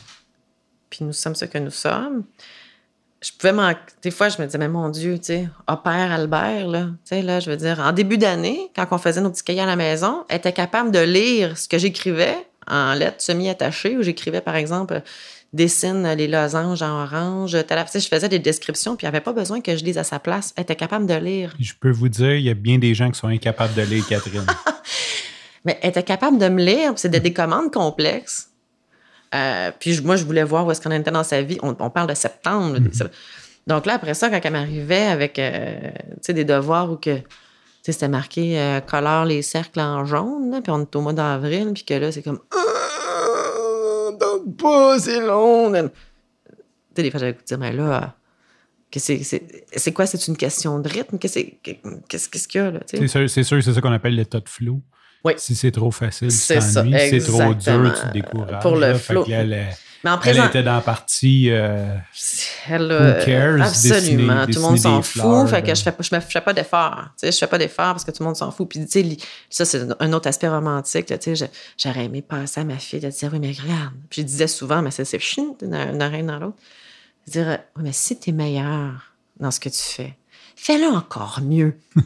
Puis 0.89 1.03
nous 1.03 1.13
sommes 1.13 1.36
ce 1.36 1.46
que 1.46 1.58
nous 1.58 1.72
sommes 1.72 2.24
je 3.25 3.32
pouvais 3.32 3.53
manquer. 3.53 3.79
Des 4.03 4.12
fois, 4.12 4.29
je 4.29 4.39
me 4.39 4.46
disais, 4.46 4.60
mais 4.60 4.67
mon 4.67 4.89
Dieu, 4.89 5.17
tu 5.17 5.25
sais, 5.25 5.50
père 5.84 6.12
Albert, 6.12 6.67
là, 6.67 6.84
tu 6.84 6.98
sais, 7.05 7.22
là, 7.24 7.39
je 7.39 7.50
veux 7.50 7.58
dire, 7.58 7.79
en 7.79 7.91
début 7.91 8.19
d'année, 8.19 8.69
quand 8.76 8.86
on 8.91 8.99
faisait 8.99 9.21
nos 9.21 9.32
petits 9.32 9.43
cahiers 9.43 9.62
à 9.62 9.65
la 9.65 9.76
maison, 9.76 10.23
était 10.30 10.54
capable 10.54 10.91
de 10.91 10.99
lire 10.99 11.58
ce 11.58 11.67
que 11.67 11.80
j'écrivais 11.80 12.36
en 12.67 12.93
lettres 12.93 13.21
semi-attachées, 13.21 13.97
où 13.97 14.04
j'écrivais, 14.04 14.41
par 14.41 14.56
exemple, 14.56 15.02
dessine 15.54 16.08
les 16.13 16.28
losanges 16.28 16.84
en 16.84 17.02
orange. 17.04 17.52
Tu 17.52 17.76
sais, 17.88 17.99
je 17.99 18.08
faisais 18.08 18.30
des 18.30 18.39
descriptions, 18.39 18.95
puis 18.95 19.06
il 19.06 19.10
n'y 19.10 19.15
avait 19.15 19.23
pas 19.23 19.34
besoin 19.34 19.60
que 19.60 19.76
je 19.76 19.84
lise 19.84 19.97
à 19.97 20.04
sa 20.04 20.19
place. 20.19 20.54
Elle 20.56 20.63
était 20.63 20.76
capable 20.76 21.08
de 21.08 21.15
lire. 21.15 21.56
Je 21.60 21.73
peux 21.80 21.91
vous 21.91 22.10
dire, 22.10 22.36
il 22.36 22.43
y 22.43 22.49
a 22.52 22.54
bien 22.54 22.78
des 22.78 22.93
gens 22.93 23.10
qui 23.10 23.19
sont 23.19 23.28
incapables 23.28 23.73
de 23.73 23.82
lire, 23.82 24.06
Catherine. 24.08 24.45
mais 25.65 25.80
elle 25.82 25.89
était 25.89 26.04
capable 26.04 26.38
de 26.38 26.47
me 26.47 26.63
lire, 26.63 26.93
c'est 26.95 27.10
des 27.10 27.34
commandes 27.34 27.71
complexes. 27.71 28.49
Euh, 29.36 29.71
puis 29.78 30.00
moi, 30.02 30.15
je 30.15 30.24
voulais 30.24 30.43
voir 30.43 30.65
où 30.65 30.71
est-ce 30.71 30.82
qu'on 30.82 30.91
était 30.91 31.12
dans 31.12 31.24
sa 31.24 31.41
vie. 31.41 31.58
On, 31.62 31.74
parle 31.74 32.08
de 32.08 32.13
septembre. 32.13 32.80
Mhm. 32.80 32.91
Donc 33.67 33.86
là, 33.86 33.95
après 33.95 34.13
ça, 34.13 34.30
quand 34.30 34.39
elle 34.41 34.54
m'arrivait 34.54 35.08
avec 35.08 35.39
euh, 35.39 35.91
des 36.28 36.45
devoirs 36.45 36.91
où 36.91 36.98
que 36.98 37.17
c'était 37.82 38.08
marqué 38.08 38.60
euh, 38.60 38.80
colore 38.80 39.26
les 39.26 39.41
cercles 39.41 39.80
en 39.80 40.06
jaune, 40.06 40.60
puis 40.63 40.71
on 40.71 40.82
est 40.82 40.95
au 40.95 41.02
mois 41.02 41.13
d'avril, 41.13 41.71
puis 41.74 41.84
que 41.84 41.95
là, 41.95 42.12
c'est 42.12 42.21
comme 42.21 42.39
ah, 42.52 44.12
pas, 44.58 45.00
c'est 45.00 45.19
long. 45.19 45.71
Tu 45.71 45.80
sais, 46.95 47.04
des 47.04 47.12
fois, 47.12 47.19
j'avais 47.19 47.38
dire, 47.45 47.58
mais 47.58 47.74
là, 47.74 48.15
c'est 48.91 49.91
quoi? 49.93 50.06
C'est 50.06 50.28
une 50.28 50.38
question 50.38 50.80
de 50.80 50.88
rythme? 50.88 51.17
Qu'est-ce 51.17 52.48
qu'il 52.48 52.62
y 52.62 52.63
a 52.63 52.71
là? 52.71 52.80
C'est 52.88 53.43
sûr, 53.43 53.62
c'est 53.63 53.74
ça 53.74 53.82
qu'on 53.82 53.91
appelle 53.91 54.15
l'état 54.15 54.39
de 54.39 54.48
flou. 54.50 54.82
Oui. 55.25 55.33
Si 55.38 55.55
c'est 55.55 55.71
trop 55.71 55.91
facile, 55.91 56.31
c'est 56.31 56.61
c'est 56.61 57.19
trop 57.19 57.53
dur, 57.53 57.93
tu 57.93 58.07
te 58.07 58.13
décourages. 58.13 58.61
Pour 58.61 58.75
le 58.77 58.93
flow. 58.93 59.25
Elle, 59.27 59.67
mais 60.05 60.11
en 60.11 60.17
présent... 60.19 60.43
elle, 60.43 60.49
était 60.49 60.61
dans 60.61 60.75
la 60.75 60.81
partie 60.81 61.49
euh, 61.49 61.95
elle, 62.69 62.91
Who 62.91 63.25
cares? 63.25 63.59
Absolument. 63.59 64.45
tout 64.45 64.53
le 64.53 64.59
monde 64.59 64.77
s'en 64.77 65.01
fout. 65.01 65.47
Fait 65.49 65.63
que 65.63 65.73
je 65.73 65.81
fais, 65.81 65.95
je 65.99 66.19
fais 66.29 66.41
pas 66.41 66.53
d'effort. 66.53 67.05
Je 67.23 67.31
fais 67.31 67.47
pas 67.47 67.57
d'effort 67.57 67.93
parce 67.93 68.03
que 68.03 68.11
tout 68.11 68.21
le 68.21 68.27
monde 68.27 68.35
s'en 68.35 68.51
fout. 68.51 68.69
Puis, 68.69 68.85
ça, 69.49 69.65
c'est 69.65 69.81
un 69.99 70.13
autre 70.13 70.27
aspect 70.27 70.47
romantique. 70.47 71.11
J'aurais 71.79 72.05
aimé 72.05 72.21
passer 72.21 72.61
à 72.61 72.63
ma 72.63 72.77
fille 72.77 72.99
de 72.99 73.09
dire, 73.09 73.29
oui, 73.33 73.39
mais 73.39 73.47
regarde. 73.59 73.93
Puis, 74.11 74.21
je 74.21 74.27
disais 74.27 74.47
souvent, 74.47 74.83
mais 74.83 74.91
c'est 74.91 75.17
chine 75.17 75.55
d'une 75.59 75.73
oreille 75.73 76.23
dans 76.23 76.38
l'autre. 76.38 76.57
Dire, 77.25 77.57
oui, 77.75 77.83
mais 77.85 77.91
si 77.91 78.19
tu 78.19 78.29
es 78.29 78.33
meilleur 78.33 79.11
dans 79.39 79.49
ce 79.49 79.59
que 79.59 79.69
tu 79.69 79.81
fais, 79.81 80.15
fais-le 80.56 80.88
encore 80.88 81.39
mieux. 81.41 81.78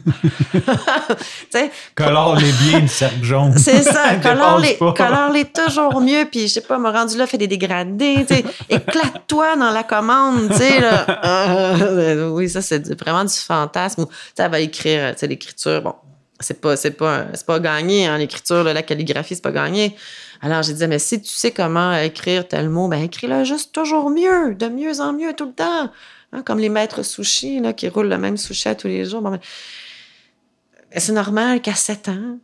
colore-les 1.94 2.52
bien, 2.52 2.80
le 2.80 2.88
cercle 2.88 3.22
jaune. 3.22 3.54
C'est 3.56 3.82
ça, 3.82 4.16
colore-les 4.22 4.76
colore 4.76 5.32
toujours 5.54 6.00
mieux, 6.00 6.26
puis 6.30 6.48
je 6.48 6.54
sais 6.54 6.60
pas, 6.60 6.78
me 6.78 6.90
rendu 6.90 7.16
là, 7.16 7.26
fais 7.26 7.38
des 7.38 7.46
dégradés, 7.46 8.26
éclate-toi 8.68 9.56
dans 9.56 9.70
la 9.70 9.82
commande, 9.82 10.48
tu 10.50 10.56
sais, 10.56 10.80
euh, 11.24 12.30
oui, 12.30 12.48
ça, 12.48 12.62
c'est 12.62 12.98
vraiment 13.00 13.24
du 13.24 13.34
fantasme. 13.34 14.06
Tu 14.36 14.42
va 14.42 14.60
écrire, 14.60 15.14
tu 15.16 15.26
l'écriture, 15.26 15.82
bon, 15.82 15.94
c'est 16.40 16.60
pas, 16.60 16.76
c'est 16.76 16.92
pas, 16.92 17.26
c'est 17.34 17.46
pas 17.46 17.60
gagné, 17.60 18.06
hein, 18.06 18.18
l'écriture, 18.18 18.64
la 18.64 18.82
calligraphie, 18.82 19.34
c'est 19.34 19.42
pas 19.42 19.52
gagné. 19.52 19.96
Alors, 20.42 20.62
j'ai 20.62 20.72
dit, 20.72 20.86
mais 20.86 20.98
si 20.98 21.20
tu 21.20 21.28
sais 21.28 21.50
comment 21.50 21.92
écrire 21.94 22.48
tel 22.48 22.70
mot, 22.70 22.88
ben 22.88 23.02
écris-le 23.02 23.44
juste 23.44 23.72
toujours 23.72 24.08
mieux, 24.10 24.54
de 24.54 24.68
mieux 24.68 25.00
en 25.00 25.12
mieux 25.12 25.34
tout 25.34 25.46
le 25.46 25.52
temps. 25.52 25.90
Hein, 26.32 26.42
comme 26.42 26.58
les 26.58 26.68
maîtres 26.68 27.02
sushis 27.02 27.60
là, 27.60 27.72
qui 27.72 27.88
roulent 27.88 28.08
le 28.08 28.18
même 28.18 28.36
sushi 28.36 28.68
à 28.68 28.74
tous 28.74 28.86
les 28.86 29.04
jours. 29.04 29.20
Ben, 29.22 29.40
c'est 30.96 31.12
normal 31.12 31.60
qu'à 31.60 31.74
7 31.74 32.08
ans, 32.08 32.38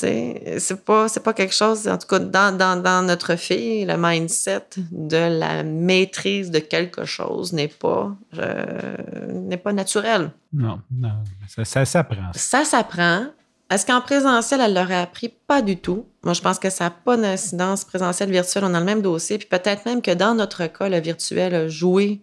c'est 0.00 0.84
pas, 0.84 1.08
pas 1.08 1.32
quelque 1.32 1.54
chose, 1.54 1.88
en 1.88 1.98
tout 1.98 2.06
cas, 2.06 2.20
dans, 2.20 2.56
dans, 2.56 2.80
dans, 2.80 3.04
notre 3.04 3.34
fille, 3.34 3.84
le 3.84 3.96
mindset 3.96 4.66
de 4.92 5.16
la 5.16 5.64
maîtrise 5.64 6.52
de 6.52 6.60
quelque 6.60 7.04
chose 7.04 7.52
n'est 7.52 7.68
pas, 7.68 8.14
euh, 8.38 8.96
n'est 9.28 9.56
pas 9.56 9.72
naturel. 9.72 10.30
Non, 10.52 10.80
non, 10.92 11.14
ça, 11.48 11.64
ça 11.64 11.84
s'apprend. 11.84 12.30
Ça 12.34 12.64
s'apprend. 12.64 13.26
Est-ce 13.70 13.84
qu'en 13.84 14.00
présentiel, 14.00 14.60
elle 14.60 14.74
l'aurait 14.74 14.94
appris? 14.94 15.28
Pas 15.28 15.60
du 15.62 15.76
tout. 15.76 16.06
Moi, 16.22 16.32
je 16.32 16.40
pense 16.40 16.58
que 16.58 16.70
ça 16.70 16.84
n'a 16.84 16.90
pas 16.90 17.16
d'incidence 17.16 17.84
présentielle, 17.84 18.30
virtuelle. 18.30 18.64
On 18.64 18.74
a 18.74 18.78
le 18.78 18.86
même 18.86 19.02
dossier. 19.02 19.36
Puis 19.36 19.48
peut-être 19.48 19.84
même 19.84 20.00
que 20.00 20.12
dans 20.12 20.34
notre 20.34 20.66
cas, 20.68 20.88
le 20.88 21.00
virtuel 21.00 21.54
a 21.54 21.68
joué 21.68 22.22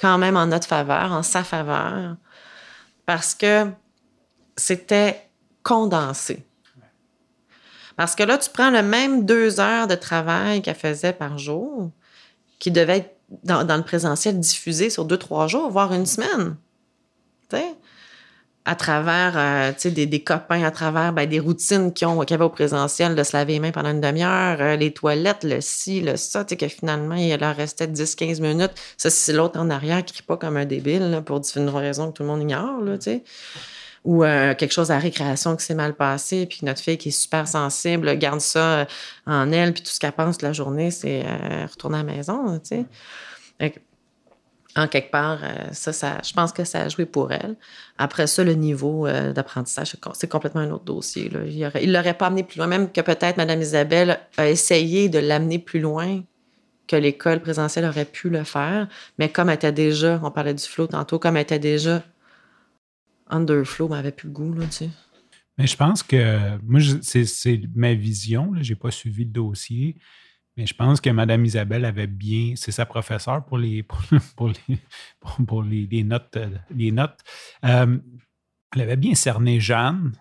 quand 0.00 0.18
même 0.18 0.36
en 0.36 0.46
notre 0.46 0.66
faveur, 0.66 1.12
en 1.12 1.22
sa 1.22 1.44
faveur, 1.44 2.16
parce 3.06 3.34
que 3.34 3.66
c'était 4.56 5.28
condensé. 5.62 6.46
Parce 7.96 8.14
que 8.14 8.22
là, 8.22 8.38
tu 8.38 8.48
prends 8.50 8.70
le 8.70 8.82
même 8.82 9.26
deux 9.26 9.60
heures 9.60 9.86
de 9.86 9.94
travail 9.94 10.62
qu'elle 10.62 10.74
faisait 10.74 11.12
par 11.12 11.36
jour, 11.36 11.90
qui 12.58 12.70
devait 12.70 12.98
être 12.98 13.16
dans, 13.44 13.76
le 13.76 13.82
présentiel 13.82 14.40
diffusé 14.40 14.90
sur 14.90 15.04
deux, 15.04 15.18
trois 15.18 15.46
jours, 15.46 15.70
voire 15.70 15.92
une 15.92 16.06
semaine. 16.06 16.56
À 18.64 18.74
travers 18.74 19.32
euh, 19.36 19.72
des, 19.90 20.06
des, 20.06 20.22
copains, 20.22 20.62
à 20.62 20.70
travers 20.70 21.12
ben, 21.12 21.28
des 21.28 21.40
routines 21.40 21.92
qui 21.92 22.04
ont, 22.04 22.22
y 22.22 22.34
au 22.34 22.48
présentiel, 22.50 23.14
de 23.14 23.22
se 23.22 23.36
laver 23.36 23.54
les 23.54 23.60
mains 23.60 23.70
pendant 23.70 23.90
une 23.90 24.00
demi-heure, 24.00 24.58
euh, 24.60 24.76
les 24.76 24.92
toilettes, 24.92 25.44
le 25.44 25.60
ci, 25.60 26.00
le 26.02 26.16
ça, 26.16 26.44
que 26.44 26.68
finalement, 26.68 27.14
il 27.14 27.34
leur 27.36 27.56
restait 27.56 27.86
10-15 27.86 28.40
minutes. 28.42 28.72
Ça, 28.98 29.08
c'est 29.08 29.32
l'autre 29.32 29.58
en 29.58 29.70
arrière 29.70 30.04
qui 30.04 30.12
crie 30.12 30.22
pas 30.24 30.36
comme 30.36 30.56
un 30.56 30.66
débile 30.66 31.22
pour 31.24 31.40
une 31.56 31.68
raison 31.70 32.08
que 32.10 32.18
tout 32.18 32.22
le 32.22 32.28
monde 32.28 32.42
ignore. 32.42 32.80
Là, 32.82 32.96
ou 34.02 34.24
euh, 34.24 34.54
quelque 34.54 34.72
chose 34.72 34.90
à 34.90 34.98
récréation 34.98 35.56
qui 35.56 35.64
s'est 35.64 35.74
mal 35.74 35.94
passé, 35.94 36.46
puis 36.46 36.60
notre 36.62 36.80
fille 36.80 36.96
qui 36.96 37.08
est 37.08 37.12
super 37.12 37.46
sensible 37.46 38.16
garde 38.16 38.40
ça 38.40 38.86
en 39.26 39.52
elle, 39.52 39.74
puis 39.74 39.82
tout 39.82 39.90
ce 39.90 40.00
qu'elle 40.00 40.12
pense 40.12 40.40
la 40.40 40.54
journée, 40.54 40.90
c'est 40.90 41.22
retourner 41.66 41.98
à 41.98 42.02
la 42.02 42.12
maison. 42.14 42.58
En 44.76 44.86
quelque 44.86 45.10
part, 45.10 45.40
euh, 45.42 45.72
ça, 45.72 45.92
ça, 45.92 46.20
je 46.24 46.32
pense 46.32 46.52
que 46.52 46.64
ça 46.64 46.82
a 46.82 46.88
joué 46.88 47.04
pour 47.04 47.32
elle. 47.32 47.56
Après 47.98 48.26
ça, 48.26 48.44
le 48.44 48.54
niveau 48.54 49.06
euh, 49.06 49.32
d'apprentissage, 49.32 49.96
c'est 50.14 50.30
complètement 50.30 50.60
un 50.60 50.70
autre 50.70 50.84
dossier. 50.84 51.30
Il 51.46 51.58
ne 51.60 51.92
l'aurait 51.92 52.14
pas 52.14 52.26
amené 52.26 52.44
plus 52.44 52.58
loin, 52.58 52.66
même 52.66 52.90
que 52.90 53.00
peut-être 53.00 53.36
Mme 53.36 53.60
Isabelle 53.60 54.20
a 54.36 54.48
essayé 54.48 55.08
de 55.08 55.18
l'amener 55.18 55.58
plus 55.58 55.80
loin 55.80 56.22
que 56.86 56.96
l'école 56.96 57.40
présentielle 57.40 57.84
aurait 57.84 58.04
pu 58.04 58.30
le 58.30 58.44
faire. 58.44 58.88
Mais 59.18 59.28
comme 59.28 59.48
elle 59.48 59.56
était 59.56 59.72
déjà, 59.72 60.20
on 60.22 60.30
parlait 60.30 60.54
du 60.54 60.64
flow 60.64 60.86
tantôt, 60.86 61.18
comme 61.18 61.36
elle 61.36 61.42
était 61.42 61.58
déjà 61.58 62.02
underflow, 63.28 63.88
ben, 63.88 63.96
elle 63.96 64.02
n'avait 64.02 64.12
plus 64.12 64.28
le 64.28 64.34
goût, 64.34 64.54
là, 64.54 64.66
tu. 64.66 64.86
Mais 65.58 65.66
je 65.66 65.76
pense 65.76 66.02
que, 66.02 66.58
moi, 66.62 66.80
c'est 67.02 67.60
ma 67.74 67.94
vision, 67.94 68.52
je 68.60 68.72
n'ai 68.72 68.76
pas 68.76 68.90
suivi 68.90 69.24
le 69.24 69.30
dossier, 69.30 69.96
mais 70.60 70.66
je 70.66 70.74
pense 70.74 71.00
que 71.00 71.08
Mme 71.08 71.46
Isabelle 71.46 71.86
avait 71.86 72.06
bien, 72.06 72.52
c'est 72.54 72.70
sa 72.70 72.84
professeure 72.84 73.42
pour 73.46 73.56
les, 73.56 73.82
pour, 73.82 73.98
les, 74.50 74.78
pour 75.46 75.62
les, 75.62 76.04
notes. 76.04 76.36
Les 76.70 76.92
notes. 76.92 77.18
Euh, 77.64 77.96
elle 78.74 78.82
avait 78.82 78.96
bien 78.96 79.14
cerné 79.14 79.58
Jeanne, 79.58 80.12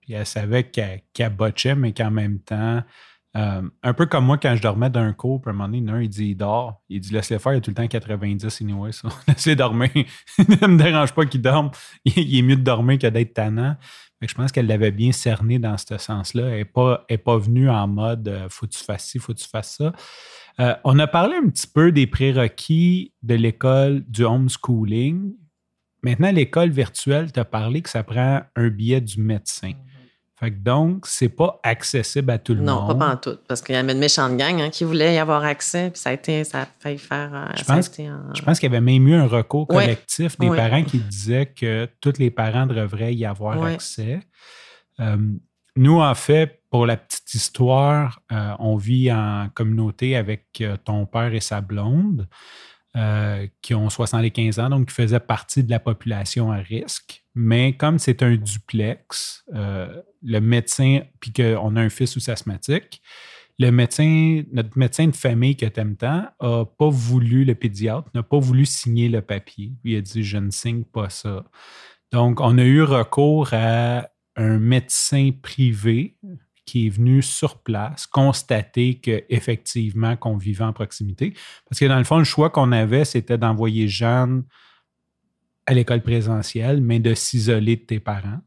puis 0.00 0.12
elle 0.12 0.24
savait 0.24 0.70
qu'elle 0.70 1.34
botchait, 1.34 1.74
mais 1.74 1.92
qu'en 1.92 2.12
même 2.12 2.38
temps, 2.38 2.80
euh, 3.36 3.62
un 3.82 3.92
peu 3.92 4.06
comme 4.06 4.24
moi 4.24 4.38
quand 4.38 4.54
je 4.54 4.62
dormais 4.62 4.88
d'un 4.88 5.12
cours, 5.12 5.40
puis 5.40 5.50
à 5.50 5.52
un 5.52 5.56
moment 5.56 5.68
donné, 5.68 6.04
il 6.04 6.08
dit 6.08 6.26
il 6.26 6.36
dort. 6.36 6.80
Il 6.88 7.00
dit 7.00 7.12
laisse-le 7.12 7.38
faire, 7.38 7.54
il 7.54 7.56
a 7.56 7.60
tout 7.60 7.72
le 7.72 7.74
temps 7.74 7.88
90 7.88 8.62
anyway, 8.62 8.92
ça. 8.92 9.08
Laisse-le 9.26 9.56
dormir. 9.56 9.90
ne 10.38 10.66
me 10.68 10.78
dérange 10.78 11.12
pas 11.12 11.26
qu'il 11.26 11.42
dorme. 11.42 11.72
Il, 12.04 12.38
est 12.38 12.42
mieux 12.42 12.54
de 12.54 12.62
dormir 12.62 13.00
que 13.00 13.08
d'être 13.08 13.34
tannant. 13.34 13.76
Je 14.28 14.34
pense 14.34 14.52
qu'elle 14.52 14.66
l'avait 14.66 14.90
bien 14.90 15.12
cerné 15.12 15.58
dans 15.58 15.76
ce 15.76 15.98
sens-là. 15.98 16.48
Elle 16.48 16.58
n'est 16.58 16.64
pas, 16.64 17.06
pas 17.24 17.38
venue 17.38 17.68
en 17.68 17.86
mode 17.88 18.28
euh, 18.28 18.46
faut 18.48 18.66
que 18.66 18.72
tu 18.72 18.84
fasses 18.84 19.06
ci, 19.06 19.18
faut 19.18 19.34
tu 19.34 19.48
fasses 19.48 19.76
ça. 19.76 19.92
Euh, 20.60 20.74
on 20.84 20.98
a 20.98 21.06
parlé 21.06 21.36
un 21.36 21.48
petit 21.48 21.66
peu 21.66 21.92
des 21.92 22.06
prérequis 22.06 23.12
de 23.22 23.34
l'école 23.34 24.04
du 24.06 24.24
homeschooling. 24.24 25.32
Maintenant, 26.02 26.32
l'école 26.32 26.70
virtuelle 26.70 27.32
t'a 27.32 27.44
parlé 27.44 27.80
que 27.80 27.88
ça 27.88 28.02
prend 28.02 28.42
un 28.56 28.68
billet 28.68 29.00
du 29.00 29.20
médecin. 29.20 29.72
Fait 30.42 30.50
que 30.50 30.56
donc, 30.56 31.06
c'est 31.06 31.28
pas 31.28 31.60
accessible 31.62 32.32
à 32.32 32.38
tout 32.38 32.54
le 32.54 32.62
monde. 32.62 32.88
Non, 32.88 32.98
pas 32.98 33.12
en 33.12 33.16
tout. 33.16 33.38
Parce 33.46 33.62
qu'il 33.62 33.76
y 33.76 33.78
avait 33.78 33.92
une 33.92 34.00
méchante 34.00 34.36
gang 34.36 34.60
hein, 34.60 34.70
qui 34.70 34.82
voulait 34.82 35.14
y 35.14 35.18
avoir 35.18 35.44
accès, 35.44 35.90
puis 35.90 36.00
ça 36.00 36.10
a 36.10 36.14
été, 36.14 36.42
ça 36.42 36.62
a 36.62 36.66
failli 36.80 36.98
faire. 36.98 37.30
Euh, 37.32 37.46
je 37.56 37.62
pense, 37.62 37.92
je 37.96 38.42
pense 38.42 38.58
qu'il 38.58 38.68
y 38.68 38.74
avait 38.74 38.80
même 38.80 39.06
eu 39.06 39.14
un 39.14 39.28
recours 39.28 39.68
collectif 39.68 40.36
des 40.40 40.48
parents 40.48 40.82
qui 40.82 40.98
disaient 40.98 41.46
que 41.46 41.88
tous 42.00 42.14
les 42.18 42.32
parents 42.32 42.66
devraient 42.66 43.14
y 43.14 43.24
avoir 43.24 43.62
accès. 43.62 44.18
Euh, 44.98 45.16
nous, 45.76 46.00
en 46.00 46.14
fait, 46.16 46.60
pour 46.70 46.86
la 46.86 46.96
petite 46.96 47.34
histoire, 47.34 48.20
euh, 48.32 48.54
on 48.58 48.74
vit 48.74 49.12
en 49.12 49.48
communauté 49.54 50.16
avec 50.16 50.60
ton 50.84 51.06
père 51.06 51.32
et 51.32 51.40
sa 51.40 51.60
blonde. 51.60 52.26
Euh, 52.94 53.46
qui 53.62 53.74
ont 53.74 53.88
75 53.88 54.58
ans, 54.58 54.68
donc 54.68 54.88
qui 54.88 54.94
faisaient 54.94 55.18
partie 55.18 55.64
de 55.64 55.70
la 55.70 55.80
population 55.80 56.52
à 56.52 56.56
risque. 56.56 57.24
Mais 57.34 57.74
comme 57.74 57.98
c'est 57.98 58.22
un 58.22 58.36
duplex, 58.36 59.46
euh, 59.54 60.02
le 60.22 60.40
médecin, 60.40 61.00
puis 61.18 61.32
qu'on 61.32 61.76
a 61.76 61.80
un 61.80 61.88
fils 61.88 62.18
aussi 62.18 62.30
asthmatique, 62.30 63.00
le 63.58 63.70
médecin, 63.70 64.42
notre 64.52 64.76
médecin 64.76 65.06
de 65.06 65.16
famille 65.16 65.56
que 65.56 65.64
t'aimes 65.64 65.96
tant, 65.96 66.26
n'a 66.42 66.64
pas 66.66 66.90
voulu, 66.90 67.46
le 67.46 67.54
pédiatre, 67.54 68.10
n'a 68.14 68.22
pas 68.22 68.38
voulu 68.38 68.66
signer 68.66 69.08
le 69.08 69.22
papier. 69.22 69.72
Il 69.84 69.96
a 69.96 70.02
dit 70.02 70.22
Je 70.22 70.36
ne 70.36 70.50
signe 70.50 70.84
pas 70.84 71.08
ça. 71.08 71.44
Donc, 72.12 72.42
on 72.42 72.58
a 72.58 72.62
eu 72.62 72.82
recours 72.82 73.54
à 73.54 74.06
un 74.36 74.58
médecin 74.58 75.30
privé 75.40 76.18
qui 76.64 76.86
est 76.86 76.90
venu 76.90 77.22
sur 77.22 77.58
place 77.58 78.06
constater 78.06 78.98
qu'effectivement, 79.00 80.16
qu'on 80.16 80.36
vivait 80.36 80.64
en 80.64 80.72
proximité. 80.72 81.34
Parce 81.68 81.80
que 81.80 81.86
dans 81.86 81.98
le 81.98 82.04
fond, 82.04 82.18
le 82.18 82.24
choix 82.24 82.50
qu'on 82.50 82.72
avait, 82.72 83.04
c'était 83.04 83.38
d'envoyer 83.38 83.88
Jeanne 83.88 84.44
à 85.66 85.74
l'école 85.74 86.02
présentielle, 86.02 86.80
mais 86.80 87.00
de 87.00 87.14
s'isoler 87.14 87.76
de 87.76 87.82
tes 87.82 88.00
parents 88.00 88.40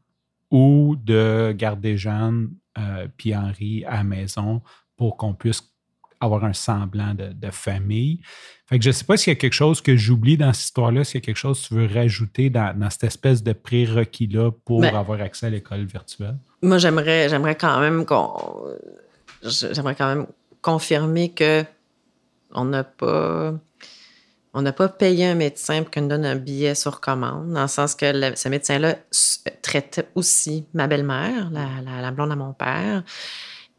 ou 0.50 0.96
de 1.02 1.54
garder 1.56 1.96
Jeanne 1.96 2.50
euh, 2.78 3.08
puis 3.16 3.34
Henri 3.34 3.84
à 3.84 3.96
la 3.96 4.04
maison 4.04 4.62
pour 4.96 5.16
qu'on 5.16 5.34
puisse 5.34 5.75
avoir 6.20 6.44
un 6.44 6.52
semblant 6.52 7.14
de, 7.14 7.50
famille. 7.50 8.20
Fait 8.66 8.78
que 8.78 8.84
je 8.84 8.90
ne 8.90 8.92
sais 8.92 9.04
pas 9.04 9.16
s'il 9.16 9.32
y 9.32 9.36
a 9.36 9.38
quelque 9.38 9.52
chose 9.52 9.80
que 9.80 9.96
j'oublie 9.96 10.36
dans 10.36 10.52
cette 10.52 10.64
histoire-là, 10.64 11.04
s'il 11.04 11.20
y 11.20 11.22
a 11.22 11.24
quelque 11.24 11.36
chose 11.36 11.62
que 11.62 11.68
tu 11.68 11.74
veux 11.74 11.86
rajouter 11.86 12.50
dans, 12.50 12.90
cette 12.90 13.04
espèce 13.04 13.42
de 13.42 13.52
prérequis-là 13.52 14.50
pour 14.64 14.80
ben, 14.80 14.94
avoir 14.94 15.20
accès 15.20 15.46
à 15.46 15.50
l'école 15.50 15.84
virtuelle? 15.84 16.36
Moi, 16.62 16.78
j'aimerais, 16.78 17.28
j'aimerais 17.28 17.54
quand 17.54 17.80
même 17.80 18.04
qu'on, 18.04 18.32
j'aimerais 19.42 19.94
quand 19.94 20.08
même 20.08 20.26
confirmer 20.62 21.30
que 21.30 21.64
on 22.52 22.64
n'a 22.64 22.84
pas, 22.84 23.54
on 24.54 24.62
n'a 24.62 24.72
pas 24.72 24.88
payé 24.88 25.26
un 25.26 25.34
médecin 25.34 25.82
pour 25.82 25.90
qu'il 25.90 26.02
nous 26.02 26.08
donne 26.08 26.24
un 26.24 26.36
billet 26.36 26.74
sur 26.74 27.00
commande, 27.00 27.52
dans 27.52 27.62
le 27.62 27.68
sens 27.68 27.94
que 27.94 28.34
ce 28.34 28.48
médecin-là 28.48 28.96
traitait 29.62 30.08
aussi 30.14 30.66
ma 30.74 30.86
belle-mère, 30.86 31.50
la, 31.50 32.00
la 32.00 32.10
blonde 32.10 32.32
à 32.32 32.36
mon 32.36 32.52
père, 32.52 33.04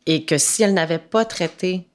et 0.06 0.24
que 0.26 0.38
si 0.38 0.64
elle 0.64 0.74
n'avait 0.74 1.00
pas 1.00 1.26
traité 1.26 1.88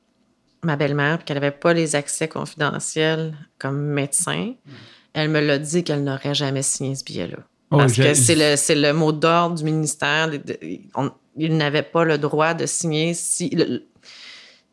ma 0.65 0.77
belle-mère, 0.77 1.25
qu'elle 1.25 1.39
n'avait 1.39 1.51
pas 1.51 1.73
les 1.73 1.97
accès 1.97 2.29
confidentiels 2.29 3.35
comme 3.59 3.81
médecin, 3.81 4.53
elle 5.13 5.29
me 5.29 5.41
l'a 5.41 5.59
dit 5.59 5.83
qu'elle 5.83 6.05
n'aurait 6.05 6.35
jamais 6.35 6.63
signé 6.63 6.95
ce 6.95 7.05
billet-là. 7.05 7.39
Oh, 7.71 7.79
Parce 7.79 7.95
que 7.95 8.15
c'est 8.15 8.35
le, 8.35 8.83
le 8.83 8.93
mot 8.93 9.13
d'ordre 9.13 9.57
du 9.57 9.65
ministère. 9.65 10.31
il 11.37 11.57
n'avait 11.57 11.83
pas 11.83 12.05
le 12.05 12.19
droit 12.19 12.55
de 12.55 12.67
signer 12.67 13.15
si. 13.15 13.51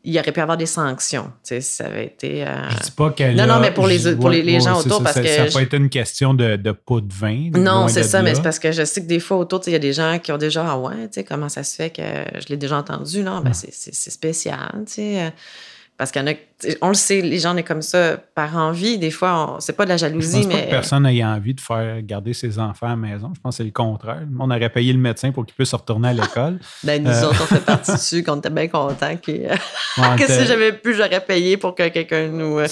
il 0.04 0.18
aurait 0.18 0.32
pu 0.32 0.40
avoir 0.40 0.58
des 0.58 0.66
sanctions. 0.66 1.32
Tu 1.42 1.54
sais, 1.54 1.60
ça 1.60 1.86
avait 1.86 2.06
été. 2.06 2.46
Euh, 2.46 2.68
je 2.68 2.84
dis 2.84 2.90
pas 2.90 3.10
qu'elle. 3.10 3.36
Non, 3.36 3.46
non, 3.46 3.58
mais 3.58 3.72
pour 3.72 3.86
les, 3.86 4.14
pour 4.14 4.28
les, 4.28 4.60
gens 4.60 4.78
autour. 4.78 4.98
Ça, 4.98 5.04
parce 5.04 5.14
ça, 5.16 5.22
que 5.22 5.28
ça 5.28 5.44
n'a 5.46 5.50
pas 5.50 5.62
été 5.62 5.76
une 5.78 5.88
question 5.88 6.34
de, 6.34 6.56
de 6.56 6.72
pot 6.72 7.00
de 7.00 7.12
vin. 7.12 7.50
Non, 7.56 7.88
c'est 7.88 8.02
ça, 8.02 8.22
mais 8.22 8.34
c'est 8.34 8.42
parce 8.42 8.58
que 8.58 8.70
je 8.70 8.84
sais 8.84 9.00
que 9.00 9.08
des 9.08 9.20
fois 9.20 9.38
autour, 9.38 9.62
il 9.66 9.72
y 9.72 9.76
a 9.76 9.80
des 9.80 9.94
gens 9.94 10.18
qui 10.18 10.30
ont 10.30 10.38
déjà. 10.38 10.64
Ah 10.68 10.78
ouais, 10.78 11.08
tu 11.08 11.14
sais, 11.14 11.24
comment 11.24 11.48
ça 11.48 11.64
se 11.64 11.74
fait 11.74 11.90
que 11.90 12.02
je 12.02 12.48
l'ai 12.48 12.58
déjà 12.58 12.76
entendu? 12.76 13.22
Non, 13.22 13.40
ben, 13.40 13.54
c'est, 13.54 13.72
c'est 13.72 14.10
spécial. 14.10 14.84
Tu 14.86 14.92
sais. 14.92 15.32
Euh, 16.00 16.06
parce 16.06 16.12
qu'on 16.12 16.26
a, 16.26 16.34
on 16.82 16.88
le 16.88 16.94
sait, 16.94 17.20
les 17.20 17.38
gens, 17.38 17.56
sont 17.56 17.62
comme 17.62 17.82
ça 17.82 18.16
par 18.34 18.56
envie. 18.56 18.98
Des 18.98 19.10
fois, 19.10 19.56
c'est 19.60 19.74
pas 19.74 19.84
de 19.84 19.90
la 19.90 19.96
jalousie, 19.96 20.42
je 20.42 20.48
pense 20.48 20.54
mais. 20.54 20.60
Pas 20.60 20.66
que 20.66 20.70
personne 20.70 21.02
n'ait 21.02 21.24
envie 21.24 21.54
de 21.54 21.60
faire 21.60 22.02
garder 22.02 22.32
ses 22.32 22.58
enfants 22.58 22.86
à 22.86 22.90
la 22.90 22.96
maison. 22.96 23.32
Je 23.34 23.40
pense 23.40 23.54
que 23.54 23.56
c'est 23.58 23.64
le 23.64 23.70
contraire. 23.70 24.22
On 24.38 24.50
aurait 24.50 24.70
payé 24.70 24.92
le 24.92 24.98
médecin 24.98 25.32
pour 25.32 25.44
qu'il 25.46 25.54
puisse 25.54 25.74
retourner 25.74 26.08
à 26.08 26.12
l'école. 26.12 26.58
ben, 26.84 27.02
nous 27.02 27.10
euh, 27.10 27.28
autres, 27.28 27.42
on 27.42 27.46
fait 27.46 27.60
partie 27.64 27.92
dessus, 27.92 28.22
qu'on 28.22 28.36
était 28.36 28.50
bien 28.50 28.68
contents 28.68 29.16
que, 29.16 29.32
que 30.16 30.26
si 30.26 30.46
j'avais 30.46 30.72
pu, 30.72 30.94
j'aurais 30.94 31.24
payé 31.24 31.56
pour 31.56 31.74
que 31.74 31.88
quelqu'un 31.88 32.28
nous, 32.28 32.58
euh, 32.58 32.66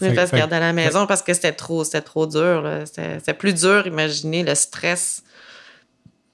nous 0.00 0.14
fasse 0.14 0.32
garder 0.32 0.56
à 0.56 0.60
la 0.60 0.72
maison 0.72 1.06
parce 1.06 1.22
que 1.22 1.34
c'était 1.34 1.52
trop, 1.52 1.84
c'était 1.84 2.02
trop 2.02 2.26
dur. 2.26 2.68
C'était 2.84 3.34
plus 3.34 3.54
dur, 3.54 3.86
imaginez 3.86 4.42
le 4.42 4.54
stress 4.54 5.22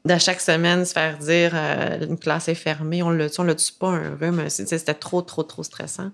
de 0.06 0.18
chaque 0.18 0.40
semaine 0.40 0.84
se 0.84 0.92
faire 0.92 1.18
dire 1.18 1.52
euh, 1.54 2.06
une 2.06 2.18
classe 2.18 2.48
est 2.48 2.54
fermée, 2.54 3.02
on 3.02 3.10
le 3.10 3.28
on 3.38 3.42
le 3.42 3.56
tue 3.56 3.72
pas 3.78 3.88
un 3.88 4.16
rhume. 4.18 4.48
C'était 4.48 4.94
trop, 4.94 5.22
trop, 5.22 5.42
trop 5.42 5.62
stressant 5.62 6.10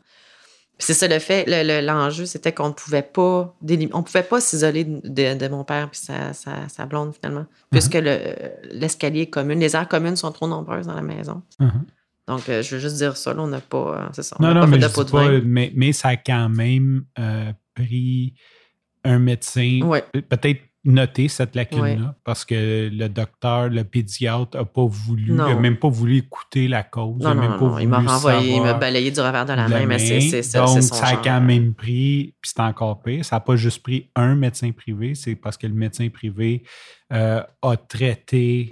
c'est 0.84 0.94
ça 0.94 1.08
le 1.08 1.18
fait, 1.18 1.44
l'enjeu, 1.82 2.26
c'était 2.26 2.52
qu'on 2.52 2.68
ne 2.68 2.74
pouvait 2.74 3.02
pas 3.02 3.54
on 3.92 4.02
pouvait 4.02 4.22
pas 4.22 4.40
s'isoler 4.40 4.84
de, 4.84 5.48
mon 5.48 5.64
père 5.64 5.90
puis 5.90 6.00
sa, 6.00 6.86
blonde 6.86 7.14
finalement, 7.14 7.46
puisque 7.70 7.94
uh-huh. 7.94 8.50
l'escalier 8.70 9.22
est 9.22 9.30
commun. 9.30 9.54
Les 9.54 9.76
aires 9.76 9.88
communes 9.88 10.16
sont 10.16 10.32
trop 10.32 10.48
nombreuses 10.48 10.86
dans 10.86 10.94
la 10.94 11.02
maison. 11.02 11.42
Uh-huh. 11.60 11.70
Donc, 12.28 12.48
euh, 12.48 12.62
je 12.62 12.74
veux 12.74 12.80
juste 12.80 12.96
dire 12.96 13.16
ça, 13.16 13.34
là, 13.34 13.42
on 13.42 13.48
n'a 13.48 13.60
pas. 13.60 14.06
Euh, 14.06 14.08
c'est 14.12 14.22
ça. 14.22 14.36
non, 14.38 14.54
non, 14.54 14.66
mais, 14.66 14.78
de 14.78 15.40
mais, 15.44 15.72
mais, 15.74 15.92
ça 15.92 16.10
a 16.10 16.16
quand 16.16 16.48
même 16.48 17.04
euh, 17.18 17.52
pris 17.74 18.34
un 19.04 19.18
médecin, 19.18 19.80
peut-être 20.12 20.60
noter 20.84 21.28
cette 21.28 21.54
lacune-là 21.54 22.14
parce 22.24 22.44
que 22.44 22.90
le 22.92 23.08
docteur, 23.08 23.68
le 23.68 23.84
pédiatre 23.84 24.56
n'a 24.56 24.64
pas 24.64 24.84
voulu, 24.84 25.32
n'a 25.32 25.54
même 25.54 25.76
pas 25.76 25.88
voulu 25.88 26.18
écouter 26.18 26.66
la 26.66 26.82
cause. 26.82 27.22
Non, 27.22 27.34
non, 27.34 27.58
non, 27.58 27.78
il 27.78 27.88
m'a 27.88 28.00
renvoyé, 28.00 28.56
il 28.56 28.62
m'a 28.62 28.74
balayé 28.74 29.10
du 29.10 29.20
revers 29.20 29.46
de 29.46 29.52
la, 29.52 29.68
main, 29.68 29.86
mais 29.86 29.98
c'est 29.98 30.42
ça. 30.42 30.64
Donc, 30.64 30.82
ça 30.82 31.06
a 31.06 31.16
quand 31.16 31.40
même 31.40 31.74
pris, 31.74 32.34
puis 32.40 32.50
c'est 32.54 32.60
encore 32.60 33.02
pire, 33.02 33.24
ça 33.24 33.36
n'a 33.36 33.40
pas 33.40 33.56
juste 33.56 33.82
pris 33.82 34.10
un 34.16 34.34
médecin 34.34 34.72
privé, 34.72 35.14
c'est 35.14 35.36
parce 35.36 35.56
que 35.56 35.66
le 35.66 35.74
médecin 35.74 36.08
privé 36.08 36.64
euh, 37.12 37.42
a 37.62 37.76
traité 37.76 38.68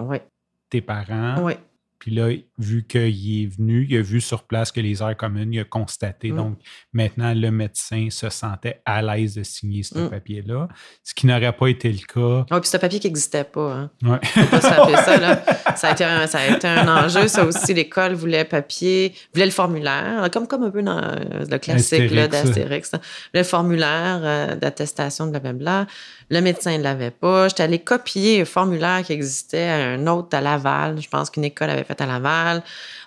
tes 0.68 0.80
parents. 0.80 1.42
Oui. 1.42 1.54
Puis 2.00 2.12
là, 2.12 2.30
vu 2.60 2.84
qu'il 2.86 3.42
est 3.42 3.46
venu, 3.46 3.86
il 3.88 3.96
a 3.96 4.02
vu 4.02 4.20
sur 4.20 4.44
place 4.44 4.70
que 4.70 4.80
les 4.80 5.02
heures 5.02 5.16
communes, 5.16 5.52
il 5.52 5.60
a 5.60 5.64
constaté. 5.64 6.30
Mm. 6.30 6.36
Donc, 6.36 6.58
maintenant, 6.92 7.32
le 7.34 7.50
médecin 7.50 8.08
se 8.10 8.28
sentait 8.28 8.80
à 8.84 9.02
l'aise 9.02 9.34
de 9.34 9.42
signer 9.42 9.82
ce 9.82 9.98
mm. 9.98 10.10
papier-là, 10.10 10.68
ce 11.02 11.14
qui 11.14 11.26
n'aurait 11.26 11.52
pas 11.52 11.68
été 11.68 11.90
le 11.90 11.98
cas. 11.98 12.46
Oui, 12.50 12.60
puis 12.60 12.68
c'est 12.68 12.76
un 12.76 12.80
papier 12.80 13.00
qui 13.00 13.08
n'existait 13.08 13.44
pas. 13.44 13.72
Hein. 13.72 13.90
Ouais. 14.02 14.18
pas 14.50 14.60
ça, 14.60 15.16
là. 15.18 15.42
Ça 15.76 15.88
a, 15.88 15.92
été 15.92 16.04
un, 16.04 16.26
ça 16.26 16.38
a 16.38 16.46
été 16.48 16.66
un 16.66 16.86
enjeu. 16.88 17.28
Ça 17.28 17.44
aussi, 17.44 17.72
l'école 17.72 18.14
voulait 18.14 18.44
papier, 18.44 19.14
voulait 19.32 19.46
le 19.46 19.52
formulaire, 19.52 20.28
comme, 20.32 20.46
comme 20.46 20.64
un 20.64 20.70
peu 20.70 20.82
dans 20.82 20.98
euh, 20.98 21.44
le 21.48 21.58
classique 21.58 22.12
d'Astérix. 22.12 22.92
Le 23.32 23.42
formulaire 23.42 24.20
euh, 24.22 24.56
d'attestation 24.56 25.26
de 25.26 25.30
blablabla. 25.30 25.86
Le 26.30 26.40
médecin 26.40 26.78
ne 26.78 26.82
l'avait 26.82 27.10
pas. 27.10 27.48
J'étais 27.48 27.64
allée 27.64 27.80
copier 27.80 28.42
un 28.42 28.44
formulaire 28.44 29.02
qui 29.02 29.12
existait 29.12 29.68
à 29.68 29.76
un 29.90 30.06
autre 30.06 30.36
à 30.36 30.40
Laval. 30.40 31.00
Je 31.00 31.08
pense 31.08 31.30
qu'une 31.30 31.44
école 31.44 31.70
avait 31.70 31.84
fait 31.84 32.00
à 32.00 32.06
Laval. 32.06 32.49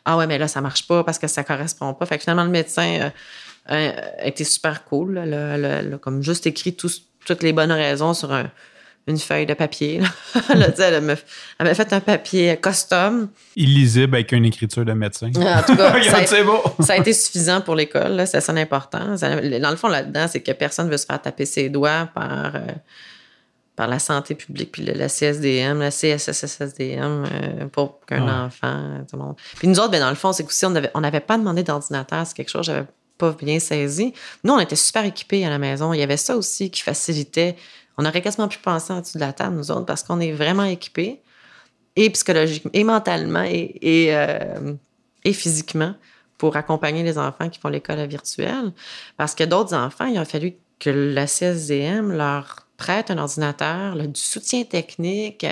Ah 0.05 0.17
ouais, 0.17 0.27
mais 0.27 0.37
là, 0.37 0.47
ça 0.47 0.61
marche 0.61 0.87
pas 0.87 1.03
parce 1.03 1.19
que 1.19 1.27
ça 1.27 1.43
correspond 1.43 1.93
pas. 1.93 2.05
Fait 2.05 2.17
que 2.17 2.23
finalement, 2.23 2.43
le 2.43 2.49
médecin 2.49 3.11
euh, 3.69 3.91
a 4.19 4.25
été 4.25 4.43
super 4.43 4.83
cool. 4.85 5.21
comme 6.01 6.21
juste 6.21 6.45
écrit 6.47 6.75
tout, 6.75 6.91
toutes 7.25 7.43
les 7.43 7.53
bonnes 7.53 7.71
raisons 7.71 8.13
sur 8.13 8.33
un, 8.33 8.49
une 9.07 9.17
feuille 9.17 9.45
de 9.45 9.53
papier. 9.53 9.99
Là. 9.99 10.07
elle 10.89 11.01
m'a 11.01 11.73
fait 11.75 11.93
un 11.93 11.99
papier 11.99 12.57
custom. 12.61 13.29
Illisible 13.55 14.15
avec 14.15 14.31
une 14.31 14.45
écriture 14.45 14.85
de 14.85 14.93
médecin. 14.93 15.27
En 15.27 15.61
tout 15.61 15.75
cas, 15.75 16.01
ça, 16.25 16.37
a, 16.37 16.43
beau. 16.43 16.61
ça 16.79 16.93
a 16.93 16.97
été 16.97 17.11
suffisant 17.11 17.61
pour 17.61 17.75
l'école. 17.75 18.23
C'est 18.25 18.41
ça 18.41 18.53
l'important. 18.53 19.15
Dans 19.15 19.69
le 19.69 19.75
fond, 19.75 19.89
là-dedans, 19.89 20.27
c'est 20.29 20.39
que 20.39 20.51
personne 20.53 20.87
ne 20.87 20.91
veut 20.91 20.97
se 20.97 21.05
faire 21.05 21.21
taper 21.21 21.45
ses 21.45 21.69
doigts 21.69 22.09
par, 22.13 22.55
euh, 22.55 22.61
par 23.75 23.87
la 23.87 23.97
santé 23.99 24.35
publique, 24.35 24.71
puis 24.71 24.83
la 24.83 25.09
CSDM, 25.09 25.79
la 25.79 25.89
CSSSDM, 25.89 27.25
euh, 27.25 27.67
pour 27.71 27.99
qu'un 28.05 28.45
enfant, 28.45 29.03
tout 29.09 29.17
le 29.17 29.23
monde. 29.23 29.35
Puis 29.57 29.67
nous 29.67 29.79
autres, 29.79 29.89
ben, 29.89 29.99
dans 29.99 30.09
le 30.09 30.15
fond, 30.15 30.31
c'est 30.31 30.43
qu'aussi, 30.43 30.65
on 30.65 30.69
n'avait 30.69 30.91
on 30.93 31.03
avait 31.03 31.19
pas 31.19 31.37
demandé 31.37 31.63
d'ordinateur. 31.63 32.25
C'est 32.27 32.35
quelque 32.35 32.49
chose 32.49 32.67
que 32.67 32.73
j'avais 32.73 32.87
pas 33.17 33.31
bien 33.31 33.59
saisi. 33.59 34.13
Nous, 34.43 34.53
on 34.53 34.59
était 34.59 34.75
super 34.75 35.05
équipés 35.05 35.45
à 35.45 35.49
la 35.49 35.57
maison. 35.57 35.91
Il 35.93 35.99
y 35.99 36.03
avait 36.03 36.17
ça 36.17 36.37
aussi 36.37 36.69
qui 36.69 36.81
facilitait 36.81 37.55
on 37.97 38.05
aurait 38.05 38.21
quasiment 38.21 38.47
pu 38.47 38.57
penser 38.59 38.91
en 38.93 39.01
dessous 39.01 39.17
de 39.17 39.23
la 39.23 39.33
table, 39.33 39.55
nous 39.55 39.71
autres, 39.71 39.85
parce 39.85 40.03
qu'on 40.03 40.19
est 40.19 40.31
vraiment 40.31 40.63
équipés, 40.63 41.21
et 41.95 42.09
psychologiquement, 42.09 42.71
et 42.73 42.83
mentalement, 42.83 43.43
et, 43.43 44.07
euh, 44.15 44.73
et, 45.23 45.33
physiquement, 45.33 45.93
pour 46.37 46.55
accompagner 46.55 47.03
les 47.03 47.17
enfants 47.17 47.49
qui 47.49 47.59
font 47.59 47.69
l'école 47.69 48.03
virtuelle. 48.07 48.71
Parce 49.15 49.35
que 49.35 49.43
d'autres 49.43 49.75
enfants, 49.75 50.05
il 50.05 50.17
a 50.17 50.25
fallu 50.25 50.55
que 50.79 50.89
la 50.89 51.27
CSDM 51.27 52.11
leur 52.11 52.62
prête 52.77 53.11
un 53.11 53.17
ordinateur, 53.17 53.95
du 53.95 54.19
soutien 54.19 54.63
technique. 54.63 55.39
Tu 55.39 55.47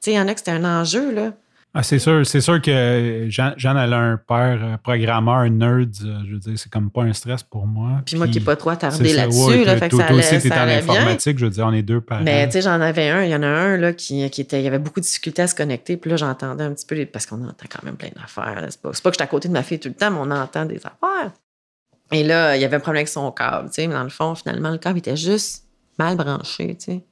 sais, 0.00 0.12
il 0.12 0.14
y 0.14 0.20
en 0.20 0.28
a 0.28 0.34
que 0.34 0.40
c'était 0.40 0.52
un 0.52 0.64
enjeu, 0.64 1.12
là. 1.12 1.32
Ah, 1.74 1.82
c'est 1.82 1.98
sûr, 1.98 2.26
c'est 2.26 2.42
sûr 2.42 2.60
que 2.60 3.26
Jean, 3.30 3.54
Jean 3.56 3.78
elle 3.78 3.94
a 3.94 3.98
un 3.98 4.16
père 4.18 4.60
euh, 4.62 4.76
programmeur, 4.76 5.48
nerd, 5.48 5.90
euh, 6.04 6.20
je 6.26 6.32
veux 6.32 6.38
dire, 6.38 6.52
c'est 6.56 6.70
comme 6.70 6.90
pas 6.90 7.02
un 7.02 7.14
stress 7.14 7.42
pour 7.42 7.66
moi. 7.66 8.02
Puis, 8.04 8.16
moi 8.16 8.28
qui 8.28 8.38
n'ai 8.38 8.44
pas 8.44 8.56
trop 8.56 8.70
attardé 8.70 9.14
là-dessus, 9.14 9.64
là, 9.64 9.78
fait 9.78 9.88
que 9.88 9.96
ça 9.96 10.04
allait, 10.04 10.18
aussi, 10.18 10.48
ça 10.48 10.64
en 10.64 10.68
informatique, 10.68 11.38
je 11.38 11.46
veux 11.46 11.50
dire, 11.50 11.66
on 11.66 11.72
est 11.72 11.80
deux 11.80 12.02
parents. 12.02 12.22
Mais 12.24 12.46
tu 12.46 12.52
sais, 12.52 12.62
j'en 12.62 12.78
avais 12.78 13.08
un, 13.08 13.24
il 13.24 13.30
y 13.30 13.34
en 13.34 13.42
a 13.42 13.46
un 13.46 13.78
là, 13.78 13.94
qui, 13.94 14.28
qui 14.28 14.42
était, 14.42 14.60
il 14.60 14.64
y 14.64 14.68
avait 14.68 14.78
beaucoup 14.78 15.00
de 15.00 15.06
difficultés 15.06 15.40
à 15.40 15.46
se 15.46 15.54
connecter, 15.54 15.96
puis 15.96 16.10
là, 16.10 16.18
j'entendais 16.18 16.64
un 16.64 16.74
petit 16.74 16.84
peu, 16.84 17.06
parce 17.06 17.24
qu'on 17.24 17.42
entend 17.42 17.66
quand 17.70 17.82
même 17.84 17.96
plein 17.96 18.10
d'affaires. 18.14 18.66
C'est 18.68 18.82
pas, 18.82 18.90
pas 18.90 19.10
que 19.10 19.14
j'étais 19.14 19.24
à 19.24 19.28
côté 19.28 19.48
de 19.48 19.54
ma 19.54 19.62
fille 19.62 19.80
tout 19.80 19.88
le 19.88 19.94
temps, 19.94 20.10
mais 20.10 20.18
on 20.20 20.30
entend 20.30 20.66
des 20.66 20.76
affaires. 20.76 21.32
Et 22.10 22.22
là, 22.22 22.54
il 22.54 22.60
y 22.60 22.66
avait 22.66 22.76
un 22.76 22.80
problème 22.80 23.00
avec 23.00 23.08
son 23.08 23.32
câble, 23.32 23.68
tu 23.68 23.76
sais, 23.76 23.86
mais 23.86 23.94
dans 23.94 24.04
le 24.04 24.10
fond, 24.10 24.34
finalement, 24.34 24.68
le 24.70 24.76
câble 24.76 24.98
était 24.98 25.16
juste 25.16 25.64
mal 26.02 26.16
branché, 26.16 26.76
tu 26.76 26.84
sais. 26.84 27.04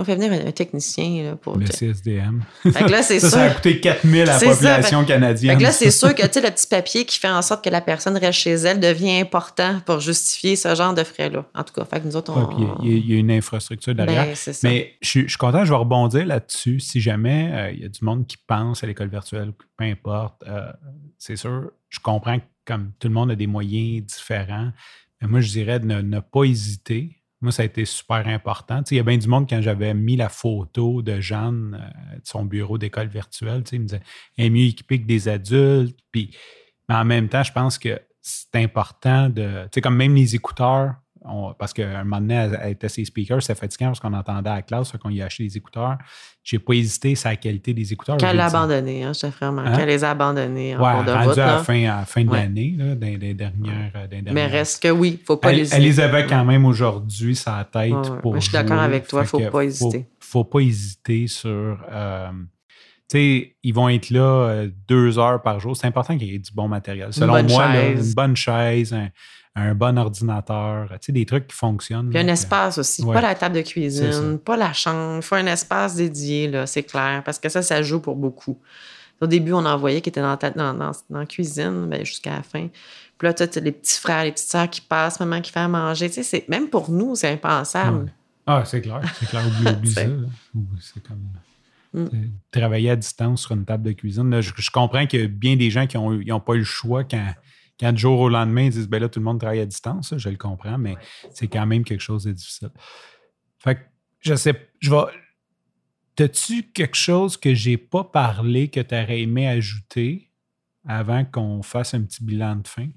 On 0.00 0.04
fait 0.04 0.14
venir 0.14 0.30
un, 0.30 0.52
technicien 0.52 1.24
là, 1.24 1.34
pour. 1.36 1.58
Le 1.58 1.66
CSDM. 1.66 2.44
là, 2.64 3.02
c'est 3.02 3.18
ça, 3.20 3.28
sûr. 3.28 3.36
ça 3.36 3.42
a 3.42 3.50
coûté 3.50 3.80
4000 3.80 4.22
à 4.22 4.24
la 4.26 4.38
population 4.38 5.04
canadienne. 5.04 5.54
Fait 5.54 5.58
que 5.58 5.62
là, 5.64 5.72
c'est 5.72 5.90
sûr 5.90 6.14
que 6.14 6.22
le 6.22 6.28
petit 6.28 6.68
papier 6.68 7.04
qui 7.04 7.18
fait 7.18 7.28
en 7.28 7.42
sorte 7.42 7.64
que 7.64 7.70
la 7.70 7.80
personne 7.80 8.16
reste 8.16 8.38
chez 8.38 8.52
elle 8.52 8.78
devient 8.78 9.18
important 9.18 9.80
pour 9.84 9.98
justifier 9.98 10.54
ce 10.54 10.72
genre 10.76 10.94
de 10.94 11.02
frais-là. 11.02 11.44
En 11.52 11.64
tout 11.64 11.74
cas, 11.74 11.84
fait 11.84 12.00
que 12.00 12.06
nous 12.06 12.14
autres, 12.14 12.32
on. 12.32 12.84
il, 12.84 13.10
y 13.10 13.16
a, 13.16 13.18
une 13.18 13.32
infrastructure 13.32 13.92
derrière. 13.92 14.26
Ben, 14.26 14.54
Mais 14.62 14.94
je, 15.02 15.26
suis 15.26 15.36
content, 15.36 15.64
je 15.64 15.70
vais 15.70 15.78
rebondir 15.78 16.24
là-dessus. 16.26 16.78
Si 16.78 17.00
jamais 17.00 17.50
euh, 17.52 17.72
il 17.72 17.80
y 17.80 17.84
a 17.84 17.88
du 17.88 18.04
monde 18.04 18.24
qui 18.28 18.36
pense 18.46 18.84
à 18.84 18.86
l'école 18.86 19.08
virtuelle, 19.08 19.52
peu 19.76 19.84
importe, 19.84 20.44
euh, 20.46 20.70
c'est 21.18 21.36
sûr, 21.36 21.72
je 21.88 21.98
comprends 21.98 22.38
que 22.38 22.44
comme 22.64 22.92
tout 23.00 23.08
le 23.08 23.14
monde 23.14 23.32
a 23.32 23.34
des 23.34 23.48
moyens 23.48 24.06
différents. 24.06 24.70
Mais 25.20 25.26
moi, 25.26 25.40
je 25.40 25.50
dirais 25.50 25.80
de 25.80 25.86
ne 25.86 26.20
pas 26.20 26.44
hésiter 26.44 27.17
moi, 27.40 27.52
ça 27.52 27.62
a 27.62 27.66
été 27.66 27.84
super 27.84 28.26
important. 28.26 28.82
il 28.90 28.96
y 28.96 29.00
a 29.00 29.04
bien 29.04 29.16
du 29.16 29.28
monde, 29.28 29.48
quand 29.48 29.60
j'avais 29.60 29.94
mis 29.94 30.16
la 30.16 30.28
photo 30.28 31.02
de 31.02 31.20
Jeanne 31.20 31.78
euh, 31.80 32.16
de 32.16 32.26
son 32.26 32.44
bureau 32.44 32.78
d'école 32.78 33.08
virtuelle, 33.08 33.62
il 33.70 33.80
me 33.80 33.84
disait 33.86 34.02
elle 34.36 34.46
est 34.46 34.50
mieux 34.50 34.66
équipée 34.66 35.00
que 35.00 35.06
des 35.06 35.28
adultes. 35.28 35.98
Puis, 36.10 36.36
mais 36.88 36.96
en 36.96 37.04
même 37.04 37.28
temps, 37.28 37.42
je 37.42 37.52
pense 37.52 37.78
que 37.78 38.00
c'est 38.20 38.56
important 38.56 39.28
de. 39.28 39.64
Tu 39.64 39.68
sais, 39.74 39.80
comme 39.80 39.96
même 39.96 40.14
les 40.14 40.34
écouteurs, 40.34 40.96
parce 41.58 41.72
qu'à 41.72 42.00
un 42.00 42.04
moment 42.04 42.20
donné, 42.20 42.34
elle, 42.34 42.72
était 42.72 42.88
ses 42.88 43.04
speakers, 43.04 43.42
c'est 43.42 43.54
fatigant 43.54 43.88
parce 43.88 44.00
qu'on 44.00 44.12
entendait 44.12 44.50
à 44.50 44.56
la 44.56 44.62
classe, 44.62 44.92
qu'on 44.92 45.10
y 45.10 45.22
a 45.22 45.26
acheté 45.26 45.44
des 45.44 45.56
écouteurs. 45.56 45.98
J'ai 46.42 46.58
pas 46.58 46.72
hésité 46.72 47.14
sur 47.14 47.28
la 47.28 47.36
qualité 47.36 47.74
des 47.74 47.92
écouteurs. 47.92 48.16
Qu'elle 48.16 48.36
l'a 48.36 48.46
abandonné, 48.46 49.04
hein, 49.04 49.12
je 49.12 49.20
te 49.20 49.26
vraiment. 49.26 49.62
Hein? 49.62 49.76
Qu'elle 49.76 49.88
les 49.88 50.02
a 50.04 50.10
abandonnés 50.10 50.76
en 50.76 50.82
ouais, 50.82 50.92
cours 50.92 51.04
de 51.04 51.28
route. 51.28 51.38
À, 51.38 51.46
la 51.46 51.58
fin, 51.58 51.84
à 51.84 51.98
la 51.98 52.04
fin 52.06 52.24
de 52.24 52.32
l'année, 52.32 52.76
des, 52.96 53.34
dernières, 53.34 53.92
Mais 54.32 54.46
reste 54.46 54.82
que 54.82 54.88
oui, 54.88 55.18
il 55.20 55.24
faut 55.24 55.36
pas 55.36 55.52
elle, 55.52 55.60
hésiter. 55.60 55.76
Elle 55.76 55.82
les 55.82 56.00
avait 56.00 56.26
quand 56.26 56.44
même 56.44 56.64
aujourd'hui 56.64 57.36
sa 57.36 57.68
tête 57.70 57.92
pour 58.22 58.34
Je 58.36 58.40
suis 58.40 58.52
d'accord 58.52 58.80
avec 58.80 59.06
toi, 59.06 59.22
il 59.22 59.26
faut 59.26 59.50
pas 59.50 59.62
hésiter. 59.62 60.06
Faut, 60.18 60.40
faut 60.40 60.44
pas 60.44 60.60
hésiter 60.60 61.26
sur... 61.26 61.78
Euh, 61.92 62.30
sais, 63.08 63.56
ils 63.62 63.74
vont 63.74 63.88
être 63.88 64.10
là 64.10 64.20
euh, 64.20 64.68
deux 64.86 65.18
heures 65.18 65.42
par 65.42 65.60
jour. 65.60 65.76
C'est 65.76 65.86
important 65.86 66.16
qu'il 66.18 66.28
y 66.28 66.34
ait 66.34 66.38
du 66.38 66.52
bon 66.52 66.68
matériel. 66.68 67.12
Selon 67.12 67.42
moi, 67.44 67.66
une 67.66 68.14
bonne 68.14 68.36
chaise, 68.36 68.92
un, 68.92 69.08
un 69.54 69.74
bon 69.74 69.98
ordinateur, 69.98 70.88
tu 70.92 70.96
sais, 71.00 71.12
des 71.12 71.26
trucs 71.26 71.48
qui 71.48 71.56
fonctionnent. 71.56 72.10
Puis 72.10 72.18
un 72.18 72.28
espace 72.28 72.78
aussi, 72.78 73.04
pas 73.04 73.20
la 73.20 73.34
table 73.34 73.56
de 73.56 73.62
cuisine, 73.62 74.38
pas 74.38 74.56
la 74.56 74.72
chambre. 74.72 75.16
Il 75.16 75.22
faut 75.22 75.34
un 75.34 75.46
espace 75.46 75.96
dédié, 75.96 76.48
là, 76.48 76.66
c'est 76.66 76.84
clair, 76.84 77.22
parce 77.24 77.38
que 77.38 77.48
ça, 77.48 77.62
ça 77.62 77.82
joue 77.82 78.00
pour 78.00 78.16
beaucoup. 78.16 78.58
Au 79.20 79.26
début, 79.26 79.52
on 79.52 79.64
en 79.64 79.76
voyait 79.76 80.00
qui 80.00 80.10
étaient 80.10 80.20
dans, 80.20 80.36
dans, 80.36 80.74
dans, 80.74 80.92
la 81.10 81.26
cuisine 81.26 81.86
ben, 81.88 82.04
jusqu'à 82.04 82.36
la 82.36 82.42
fin. 82.42 82.68
Puis 83.18 83.26
là, 83.26 83.34
tu 83.34 83.42
as 83.42 83.60
les 83.60 83.72
petits 83.72 83.98
frères, 83.98 84.22
les 84.22 84.30
petites 84.30 84.48
sœurs 84.48 84.70
qui 84.70 84.80
passent, 84.80 85.18
maman 85.18 85.40
qui 85.40 85.50
fait 85.50 85.58
à 85.58 85.66
manger. 85.66 86.08
Tu 86.08 86.22
sais, 86.22 86.44
même 86.48 86.68
pour 86.68 86.88
nous, 86.88 87.16
c'est 87.16 87.32
impensable. 87.32 88.12
Ah, 88.46 88.62
c'est 88.64 88.80
clair, 88.80 89.00
c'est 89.18 89.28
clair. 89.28 89.42
Oublie, 89.44 89.90
ça. 89.92 90.02
C'est 90.80 91.02
comme... 91.02 91.18
Mm. 91.94 92.08
Travailler 92.50 92.90
à 92.90 92.96
distance 92.96 93.42
sur 93.42 93.52
une 93.52 93.64
table 93.64 93.84
de 93.84 93.92
cuisine. 93.92 94.40
je, 94.40 94.70
comprends 94.70 95.06
qu'il 95.06 95.20
y 95.20 95.24
a 95.24 95.26
bien 95.28 95.56
des 95.56 95.70
gens 95.70 95.86
qui 95.86 95.96
n'ont 95.96 96.40
pas 96.40 96.54
eu 96.54 96.58
le 96.58 96.64
choix 96.64 97.04
quand 97.04 97.32
quand 97.78 97.92
du 97.92 98.00
jour 98.00 98.18
au 98.18 98.28
lendemain, 98.28 98.62
ils 98.62 98.70
disent, 98.70 98.88
ben 98.88 99.00
là, 99.00 99.08
tout 99.08 99.20
le 99.20 99.24
monde 99.24 99.38
travaille 99.38 99.60
à 99.60 99.66
distance, 99.66 100.14
je 100.16 100.28
le 100.28 100.36
comprends, 100.36 100.78
mais 100.78 100.96
c'est 101.32 101.48
quand 101.48 101.66
même 101.66 101.84
quelque 101.84 102.00
chose 102.00 102.24
de 102.24 102.32
difficile. 102.32 102.70
Fait 103.58 103.76
que, 103.76 103.80
je 104.20 104.34
sais, 104.34 104.70
je 104.80 104.90
vais. 104.90 105.02
T'as-tu 106.16 106.64
quelque 106.72 106.96
chose 106.96 107.36
que 107.36 107.54
j'ai 107.54 107.76
pas 107.76 108.02
parlé 108.02 108.68
que 108.68 108.80
tu 108.80 108.94
aurais 108.94 109.20
aimé 109.20 109.46
ajouter 109.46 110.32
avant 110.84 111.24
qu'on 111.24 111.62
fasse 111.62 111.94
un 111.94 112.02
petit 112.02 112.24
bilan 112.24 112.56
de 112.56 112.66
fin? 112.66 112.88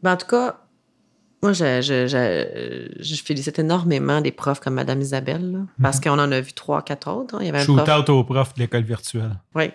Ben, 0.00 0.12
en 0.12 0.16
tout 0.16 0.28
cas, 0.28 0.67
moi, 1.42 1.52
je, 1.52 1.80
je, 1.80 3.14
félicite 3.22 3.58
énormément 3.60 4.20
des 4.20 4.32
profs 4.32 4.60
comme 4.60 4.74
Mme 4.74 5.00
Isabelle, 5.00 5.66
parce 5.80 5.98
mhm. 5.98 6.02
qu'on 6.02 6.18
en 6.18 6.32
a 6.32 6.40
vu 6.40 6.52
trois, 6.52 6.82
quatre 6.82 7.08
autres. 7.10 7.36
Hein. 7.36 7.38
Il 7.40 7.46
y 7.46 7.48
avait 7.48 7.60
un 7.60 7.64
Shoot 7.64 7.88
out 7.88 8.08
aux 8.08 8.24
profs 8.24 8.54
de 8.54 8.60
l'école 8.60 8.82
virtuelle. 8.82 9.36
Oui. 9.54 9.70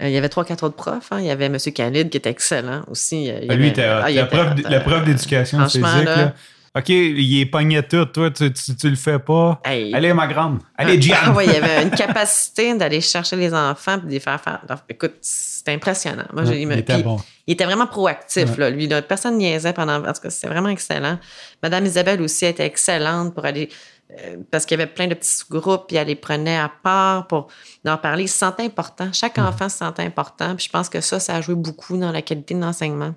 Euh, 0.00 0.08
il 0.08 0.12
y 0.12 0.16
avait 0.16 0.28
trois, 0.28 0.44
quatre 0.44 0.64
autres 0.64 0.76
profs. 0.76 1.12
Hein. 1.12 1.18
Il 1.20 1.26
y 1.26 1.30
avait 1.30 1.46
M. 1.46 1.58
Khalid 1.58 2.08
qui 2.08 2.16
était 2.16 2.30
excellent 2.30 2.82
aussi. 2.88 3.30
Ah, 3.30 3.54
lui, 3.54 3.68
était, 3.68 3.84
ah, 3.84 4.10
la, 4.10 4.26
prof, 4.26 5.04
d'éducation 5.04 5.62
physique. 5.68 5.82
Là, 5.82 6.34
OK, 6.78 6.88
il 6.90 7.40
est 7.40 7.46
pogné 7.46 7.82
tout. 7.82 8.04
Toi, 8.04 8.30
tu, 8.30 8.52
tu, 8.52 8.88
le 8.88 8.96
fais 8.96 9.18
pas. 9.18 9.60
Allez, 9.64 10.12
ma 10.12 10.28
grande. 10.28 10.60
Allez, 10.76 11.00
Gian. 11.00 11.16
Ah, 11.20 11.42
il 11.42 11.50
y 11.50 11.56
avait 11.56 11.82
une 11.82 11.90
capacité 11.90 12.72
d'aller 12.74 13.00
chercher 13.00 13.34
les 13.34 13.52
enfants 13.52 13.98
et 13.98 14.06
de 14.06 14.10
les 14.10 14.20
faire 14.20 14.40
faire. 14.40 14.60
écoute, 14.88 15.14
c'était 15.20 15.72
impressionnant. 15.72 16.26
Moi, 16.32 16.44
il, 16.44 16.70
était 16.72 17.02
bon. 17.02 17.18
il 17.48 17.54
était 17.54 17.64
vraiment 17.64 17.88
proactif. 17.88 18.56
Là, 18.56 18.70
lui, 18.70 18.86
là, 18.86 19.02
personne 19.02 19.38
niaisait 19.38 19.72
pendant. 19.72 19.96
En 20.04 20.12
tout 20.12 20.20
cas, 20.22 20.30
c'était 20.30 20.46
vraiment 20.46 20.68
excellent. 20.68 21.18
Madame 21.64 21.84
Isabelle 21.84 22.22
aussi 22.22 22.46
était 22.46 22.66
excellente 22.66 23.34
pour 23.34 23.44
aller 23.44 23.68
euh, 24.10 24.36
parce 24.50 24.64
qu'il 24.64 24.78
y 24.78 24.80
avait 24.80 24.90
plein 24.90 25.08
de 25.08 25.14
petits 25.14 25.34
sous-groupes, 25.34 25.88
puis 25.88 25.96
elle 25.96 26.06
les 26.06 26.14
prenait 26.14 26.56
à 26.56 26.70
part 26.82 27.26
pour 27.26 27.48
en 27.86 27.96
parler. 27.96 28.24
Ils 28.24 28.28
se 28.28 28.38
sentaient 28.38 28.62
importants. 28.62 29.12
Chaque 29.12 29.38
enfant 29.38 29.68
se 29.68 29.78
sentait 29.78 30.04
important. 30.04 30.54
Puis 30.54 30.66
je 30.66 30.70
pense 30.70 30.88
que 30.88 31.00
ça, 31.00 31.18
ça 31.18 31.34
a 31.34 31.40
joué 31.40 31.56
beaucoup 31.56 31.96
dans 31.96 32.12
la 32.12 32.22
qualité 32.22 32.54
de 32.54 32.60
l'enseignement 32.60 33.14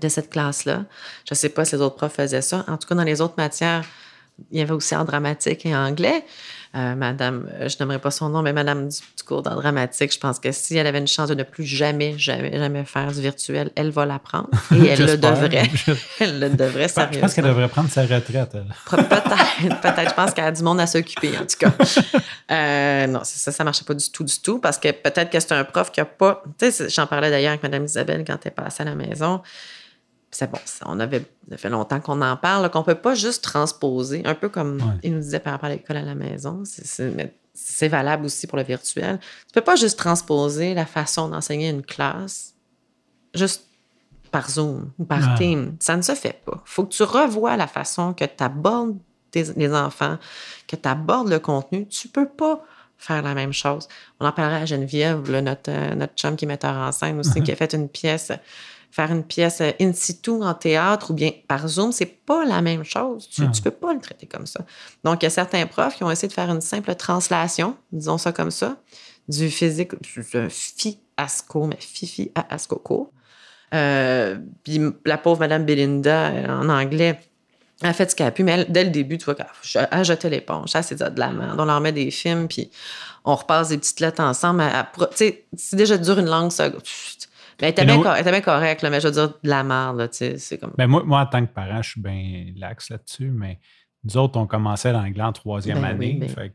de 0.00 0.08
cette 0.08 0.30
classe-là. 0.30 0.84
Je 1.26 1.32
ne 1.32 1.36
sais 1.36 1.48
pas 1.48 1.64
si 1.64 1.76
les 1.76 1.82
autres 1.82 1.96
profs 1.96 2.14
faisaient 2.14 2.42
ça. 2.42 2.64
En 2.68 2.76
tout 2.76 2.88
cas, 2.88 2.94
dans 2.94 3.04
les 3.04 3.20
autres 3.20 3.34
matières, 3.36 3.84
il 4.50 4.58
y 4.58 4.62
avait 4.62 4.72
aussi 4.72 4.94
en 4.96 5.04
dramatique 5.04 5.64
et 5.66 5.74
en 5.74 5.86
anglais. 5.86 6.24
Euh, 6.76 6.96
madame, 6.96 7.48
euh, 7.60 7.68
je 7.68 7.76
n'aimerais 7.78 8.00
pas 8.00 8.10
son 8.10 8.28
nom, 8.30 8.42
mais 8.42 8.52
Madame 8.52 8.88
du, 8.88 8.98
cours 9.24 9.42
d'art 9.42 9.54
dramatique, 9.54 10.12
je 10.12 10.18
pense 10.18 10.40
que 10.40 10.50
si 10.50 10.76
elle 10.76 10.88
avait 10.88 10.98
une 10.98 11.06
chance 11.06 11.28
de 11.28 11.34
ne 11.34 11.44
plus 11.44 11.64
jamais, 11.64 12.18
jamais, 12.18 12.58
jamais 12.58 12.84
faire 12.84 13.12
du 13.12 13.20
virtuel, 13.20 13.70
elle 13.76 13.90
va 13.90 14.04
l'apprendre 14.06 14.48
et 14.74 14.88
elle 14.88 15.06
le 15.06 15.16
devrait. 15.16 15.70
elle 16.18 16.40
le 16.40 16.50
devrait, 16.50 16.88
sérieusement. 16.88 17.14
Je 17.14 17.20
pense 17.20 17.34
qu'elle 17.34 17.44
devrait 17.44 17.68
prendre 17.68 17.88
sa 17.90 18.02
retraite. 18.02 18.56
Peut-être, 18.90 19.80
peut-être. 19.80 20.10
Je 20.10 20.14
pense 20.14 20.34
qu'elle 20.34 20.46
a 20.46 20.52
du 20.52 20.64
monde 20.64 20.80
à 20.80 20.88
s'occuper, 20.88 21.30
en 21.38 21.46
tout 21.46 21.56
cas. 21.58 21.72
Euh, 22.50 23.06
non, 23.06 23.20
ça, 23.22 23.52
ça 23.52 23.62
ne 23.62 23.66
marchait 23.66 23.84
pas 23.84 23.94
du 23.94 24.10
tout, 24.10 24.24
du 24.24 24.38
tout, 24.38 24.58
parce 24.58 24.76
que 24.76 24.90
peut-être 24.90 25.30
que 25.30 25.40
c'est 25.40 25.52
un 25.52 25.64
prof 25.64 25.90
qui 25.90 26.00
n'a 26.00 26.04
pas... 26.04 26.42
Tu 26.58 26.70
sais, 26.70 26.88
j'en 26.90 27.06
parlais 27.06 27.30
d'ailleurs 27.30 27.52
avec 27.52 27.62
Madame 27.62 27.84
Isabelle 27.84 28.24
quand 28.26 28.36
elle 28.44 28.52
passait 28.52 28.82
à 28.82 28.86
la 28.86 28.94
maison 28.94 29.40
c'est 30.34 30.50
bon, 30.50 30.58
on 30.84 30.98
avait, 30.98 31.24
ça 31.48 31.56
fait 31.56 31.68
longtemps 31.68 32.00
qu'on 32.00 32.20
en 32.20 32.36
parle, 32.36 32.68
qu'on 32.70 32.80
ne 32.80 32.84
peut 32.84 32.94
pas 32.96 33.14
juste 33.14 33.44
transposer, 33.44 34.22
un 34.24 34.34
peu 34.34 34.48
comme 34.48 34.98
il 35.02 35.14
nous 35.14 35.20
disait 35.20 35.38
par 35.38 35.52
rapport 35.52 35.68
à 35.68 35.72
l'école 35.72 35.96
à 35.96 36.02
la 36.02 36.14
maison, 36.14 36.64
c'est 36.64 37.88
valable 37.88 38.26
aussi 38.26 38.46
pour 38.46 38.58
le 38.58 38.64
virtuel. 38.64 39.18
Tu 39.20 39.26
ne 39.50 39.54
peux 39.54 39.64
pas 39.64 39.76
juste 39.76 39.98
transposer 39.98 40.74
la 40.74 40.86
façon 40.86 41.28
d'enseigner 41.28 41.68
une 41.68 41.82
classe 41.82 42.54
juste 43.32 43.66
par 44.32 44.50
Zoom 44.50 44.90
ou 44.98 45.04
par 45.04 45.36
Team. 45.36 45.76
Ça 45.78 45.96
ne 45.96 46.02
se 46.02 46.16
fait 46.16 46.40
pas. 46.44 46.62
Il 46.66 46.70
faut 46.70 46.84
que 46.84 46.92
tu 46.92 47.04
revoies 47.04 47.56
la 47.56 47.68
façon 47.68 48.12
que 48.12 48.24
tu 48.24 48.42
abordes 48.42 48.98
les 49.34 49.72
enfants, 49.72 50.18
que 50.66 50.74
tu 50.74 50.88
abordes 50.88 51.28
le 51.28 51.38
contenu. 51.38 51.86
Tu 51.86 52.08
ne 52.08 52.12
peux 52.12 52.28
pas 52.28 52.64
faire 52.98 53.22
la 53.22 53.34
même 53.34 53.52
chose. 53.52 53.88
On 54.18 54.26
en 54.26 54.32
parlait 54.32 54.56
à 54.56 54.66
Geneviève, 54.66 55.30
notre, 55.30 55.94
notre 55.94 56.14
chum 56.14 56.36
qui 56.36 56.44
est 56.44 56.48
metteur 56.48 56.74
en 56.74 56.90
scène 56.90 57.20
aussi, 57.20 57.42
qui 57.44 57.52
a 57.52 57.56
fait 57.56 57.72
une 57.74 57.88
pièce 57.88 58.32
faire 58.94 59.10
une 59.10 59.24
pièce 59.24 59.60
euh, 59.60 59.72
in 59.80 59.92
situ 59.92 60.30
en 60.30 60.54
théâtre 60.54 61.10
ou 61.10 61.14
bien 61.14 61.32
par 61.48 61.66
Zoom, 61.66 61.90
c'est 61.90 62.06
pas 62.06 62.44
la 62.44 62.62
même 62.62 62.84
chose. 62.84 63.28
Tu, 63.28 63.42
Ah. 63.42 63.50
tu 63.52 63.60
peux 63.60 63.72
pas 63.72 63.92
le 63.92 63.98
traiter 64.00 64.26
comme 64.26 64.46
ça. 64.46 64.60
Donc, 65.02 65.22
il 65.22 65.24
y 65.24 65.26
a 65.26 65.30
certains 65.30 65.66
profs 65.66 65.96
qui 65.96 66.04
ont 66.04 66.10
essayé 66.12 66.28
de 66.28 66.32
faire 66.32 66.48
une 66.48 66.60
simple 66.60 66.94
translation, 66.94 67.76
disons 67.90 68.18
ça 68.18 68.30
comme 68.30 68.52
ça, 68.52 68.76
du 69.28 69.50
physique, 69.50 69.92
un 70.34 70.48
fiasco, 70.48 71.66
mais 71.66 71.76
fifi 71.80 72.30
à 72.36 72.54
ascoco. 72.54 73.10
Euh, 73.74 74.38
puis 74.62 74.80
la 75.04 75.18
pauvre 75.18 75.40
Madame 75.40 75.64
Belinda, 75.64 76.28
euh, 76.28 76.46
en 76.60 76.68
anglais, 76.68 77.18
elle 77.82 77.88
a 77.88 77.92
fait 77.92 78.08
ce 78.08 78.14
qu'elle 78.14 78.28
a 78.28 78.30
pu, 78.30 78.44
mais 78.44 78.52
elle, 78.52 78.66
dès 78.70 78.84
le 78.84 78.90
début, 78.90 79.18
tu 79.18 79.24
vois, 79.24 79.34
elle 79.74 79.88
a 79.90 80.02
jeté 80.04 80.30
l'éponge. 80.30 80.70
Elle 80.74 80.84
s'est 80.84 81.02
Ah, 81.02 81.10
de 81.10 81.18
la 81.18 81.30
merde. 81.30 81.58
On 81.58 81.64
leur 81.64 81.80
met 81.80 81.90
des 81.90 82.12
films, 82.12 82.46
puis 82.46 82.70
on 83.24 83.34
repasse 83.34 83.70
des 83.70 83.78
petites 83.78 83.98
lettres 83.98 84.22
ensemble. 84.22 84.62
Tu 84.96 85.16
sais, 85.16 85.44
c'est 85.56 85.74
déjà 85.74 85.98
dur 85.98 86.16
une 86.20 86.26
langue, 86.26 86.52
ça. 86.52 86.70
Elle 87.60 87.68
était, 87.70 87.84
bien, 87.84 88.02
elle 88.14 88.20
était 88.20 88.30
bien 88.30 88.40
correcte, 88.40 88.82
là, 88.82 88.90
mais 88.90 89.00
je 89.00 89.08
veux 89.08 89.12
dire, 89.14 89.28
de 89.28 89.48
la 89.48 89.62
merde, 89.64 90.10
tu 90.10 90.34
c'est 90.38 90.58
comme... 90.58 90.72
Ben 90.76 90.86
moi, 90.86 91.02
moi, 91.04 91.20
en 91.20 91.26
tant 91.26 91.44
que 91.44 91.52
parent, 91.52 91.82
je 91.82 91.90
suis 91.90 92.00
bien 92.00 92.46
lax 92.56 92.90
là-dessus, 92.90 93.30
mais 93.34 93.58
nous 94.04 94.16
autres, 94.16 94.38
on 94.38 94.46
commençait 94.46 94.92
l'anglais 94.92 95.22
en 95.22 95.32
troisième 95.32 95.80
Ben 95.80 95.96
oui, 95.98 96.10
année. 96.10 96.18
ben- 96.20 96.28
Fait, 96.28 96.52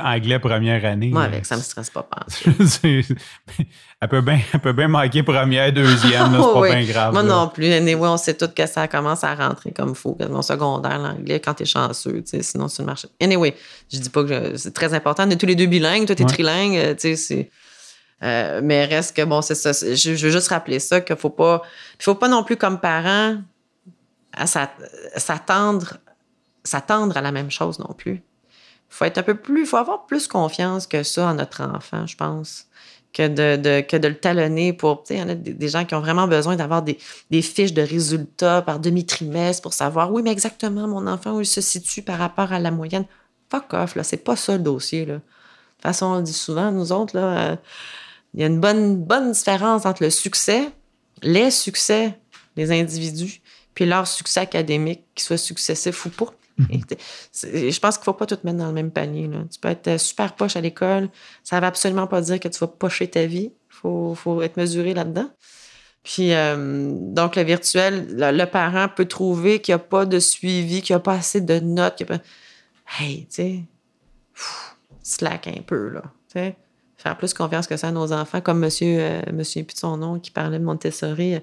anglais 0.00 0.40
première 0.40 0.84
année. 0.84 1.10
Moi, 1.10 1.22
euh, 1.22 1.26
avec 1.26 1.46
ça 1.46 1.56
me 1.56 1.60
stresse 1.62 1.88
pas, 1.88 2.08
elle, 2.82 4.08
peut 4.08 4.20
bien, 4.20 4.40
elle 4.52 4.60
peut 4.60 4.72
bien 4.72 4.88
manquer 4.88 5.22
première, 5.22 5.72
deuxième, 5.72 6.32
c'est 6.32 6.38
pas 6.38 6.52
Oui. 6.60 6.70
bien 6.74 6.84
grave. 6.84 7.12
Moi 7.12 7.22
là. 7.22 7.28
non 7.28 7.48
plus. 7.48 7.72
Anyway, 7.72 8.08
on 8.08 8.16
sait 8.16 8.34
tous 8.34 8.48
que 8.48 8.66
ça 8.66 8.88
commence 8.88 9.22
à 9.24 9.34
rentrer 9.34 9.70
comme 9.72 9.90
il 9.90 9.94
faut, 9.94 10.16
au 10.18 10.42
secondaire, 10.42 10.98
l'anglais, 10.98 11.38
quand 11.40 11.54
t'es 11.54 11.64
chanceux, 11.64 12.22
tu 12.22 12.42
sinon 12.42 12.66
c'est 12.68 12.82
le 12.82 12.86
marché. 12.86 13.06
Anyway, 13.20 13.54
je 13.92 13.98
dis 13.98 14.10
pas 14.10 14.24
que 14.24 14.56
c'est 14.56 14.74
très 14.74 14.92
important. 14.94 15.24
On 15.26 15.30
est 15.30 15.36
tous 15.36 15.46
les 15.46 15.54
deux 15.56 15.66
bilingues, 15.66 16.06
toi 16.06 16.16
t'es 16.16 16.24
Ouais. 16.24 16.30
trilingue, 16.30 16.76
euh, 16.76 16.94
tu 16.94 17.00
sais, 17.00 17.16
c'est... 17.16 17.50
euh, 18.22 18.60
mais 18.62 18.84
reste 18.84 19.16
que, 19.16 19.22
bon, 19.22 19.42
c'est 19.42 19.54
ça. 19.54 19.72
Je, 19.72 20.10
veux 20.10 20.30
juste 20.30 20.48
rappeler 20.48 20.78
ça, 20.78 21.00
qu'il 21.00 21.16
faut 21.16 21.30
pas... 21.30 21.62
Il 21.98 22.02
faut 22.02 22.14
pas 22.14 22.28
non 22.28 22.44
plus, 22.44 22.56
comme 22.56 22.80
parent, 22.80 23.36
s'attendre 25.16 25.98
à 27.16 27.20
la 27.20 27.32
même 27.32 27.50
chose 27.50 27.78
non 27.78 27.92
plus. 27.96 28.22
faut 28.88 29.04
être 29.04 29.18
un 29.18 29.22
peu 29.22 29.34
plus... 29.34 29.66
faut 29.66 29.76
avoir 29.76 30.06
plus 30.06 30.26
confiance 30.28 30.86
que 30.86 31.02
ça 31.02 31.28
en 31.28 31.34
notre 31.34 31.62
enfant, 31.62 32.06
je 32.06 32.16
pense 32.16 32.66
que 33.14 33.28
de, 33.28 33.80
que 33.80 33.96
de 33.96 34.08
le 34.08 34.18
talonner 34.18 34.72
pour. 34.72 35.04
Tu 35.04 35.08
sais, 35.08 35.14
il 35.14 35.20
y 35.20 35.22
en 35.22 35.28
a 35.28 35.34
des, 35.34 35.68
gens 35.68 35.84
qui 35.84 35.94
ont 35.94 36.00
vraiment 36.00 36.26
besoin 36.26 36.56
d'avoir 36.56 36.82
des, 36.82 36.98
des 37.30 37.40
fiches 37.40 37.72
de 37.72 37.80
résultats 37.80 38.60
par 38.60 38.80
demi-trimestre 38.80 39.62
pour 39.62 39.72
savoir, 39.72 40.12
oui, 40.12 40.22
mais 40.22 40.32
exactement, 40.32 40.86
mon 40.88 41.06
enfant, 41.06 41.36
où 41.36 41.40
il 41.40 41.46
se 41.46 41.60
situe 41.60 42.02
par 42.02 42.18
rapport 42.18 42.52
à 42.52 42.58
la 42.58 42.72
moyenne. 42.72 43.06
Fuck 43.50 43.72
off, 43.72 43.94
là, 43.94 44.02
c'est 44.02 44.18
pas 44.18 44.36
ça 44.36 44.54
le 44.54 44.62
dossier, 44.62 45.06
là. 45.06 45.14
De 45.14 45.20
toute 45.20 45.82
façon, 45.82 46.06
on 46.06 46.16
le 46.16 46.22
dit 46.22 46.32
souvent, 46.32 46.72
nous 46.72 46.92
autres, 46.92 47.16
là, 47.16 47.38
euh, 47.38 47.56
il 48.34 48.40
y 48.40 48.42
a 48.42 48.46
une 48.46 48.60
bonne, 48.60 48.96
bonne 48.96 49.32
différence 49.32 49.86
entre 49.86 50.02
le 50.02 50.10
succès, 50.10 50.68
les 51.22 51.50
succès 51.50 52.18
des 52.56 52.70
individus, 52.72 53.40
puis 53.74 53.86
leur 53.86 54.06
succès 54.06 54.40
académique, 54.40 55.04
qu'il 55.14 55.24
soit 55.24 55.36
successif 55.38 56.04
ou 56.06 56.10
pas. 56.10 56.32
C'est- 57.32 57.70
Je 57.72 57.80
pense 57.80 57.96
qu'il 57.96 58.02
ne 58.02 58.04
faut 58.04 58.12
pas 58.12 58.26
tout 58.26 58.38
mettre 58.44 58.58
dans 58.58 58.68
le 58.68 58.72
même 58.72 58.92
panier. 58.92 59.26
là. 59.26 59.38
Tu 59.52 59.58
peux 59.58 59.68
être 59.68 59.88
euh, 59.88 59.98
super 59.98 60.34
poche 60.36 60.54
à 60.56 60.60
l'école. 60.60 61.08
Ça 61.42 61.56
ne 61.56 61.60
veut 61.62 61.66
absolument 61.66 62.06
pas 62.06 62.20
dire 62.20 62.38
que 62.38 62.46
tu 62.46 62.58
vas 62.60 62.68
pocher 62.68 63.08
ta 63.10 63.26
vie. 63.26 63.50
Il 63.70 63.74
faut, 63.74 64.14
faut 64.14 64.40
être 64.42 64.56
mesuré 64.56 64.94
là-dedans. 64.94 65.28
Puis, 66.04 66.32
euh, 66.32 66.90
donc, 66.92 67.34
le 67.34 67.42
virtuel, 67.42 68.06
le, 68.16 68.30
le 68.30 68.46
parent 68.46 68.88
peut 68.94 69.06
trouver 69.06 69.60
qu'il 69.60 69.72
n'y 69.74 69.80
a 69.80 69.84
pas 69.84 70.06
de 70.06 70.20
suivi, 70.20 70.80
qu'il 70.82 70.94
n'y 70.94 70.98
a 70.98 71.00
pas 71.00 71.14
assez 71.14 71.40
de 71.40 71.58
notes. 71.58 71.96
qu'il 71.96 72.06
a 72.12 72.18
pas... 72.18 72.24
Hey, 73.00 73.26
tu 73.26 73.34
sais, 73.34 73.60
slack 75.02 75.48
un 75.48 75.62
peu, 75.62 75.88
là. 75.88 76.02
Faire 77.04 77.18
plus 77.18 77.34
confiance 77.34 77.66
que 77.66 77.76
ça 77.76 77.88
à 77.88 77.90
nos 77.90 78.14
enfants, 78.14 78.40
comme 78.40 78.60
monsieur, 78.60 78.96
euh, 78.98 79.20
monsieur 79.30 79.66
son 79.74 79.98
nom 79.98 80.18
qui 80.18 80.30
parlait 80.30 80.58
de 80.58 80.64
Montessori. 80.64 81.36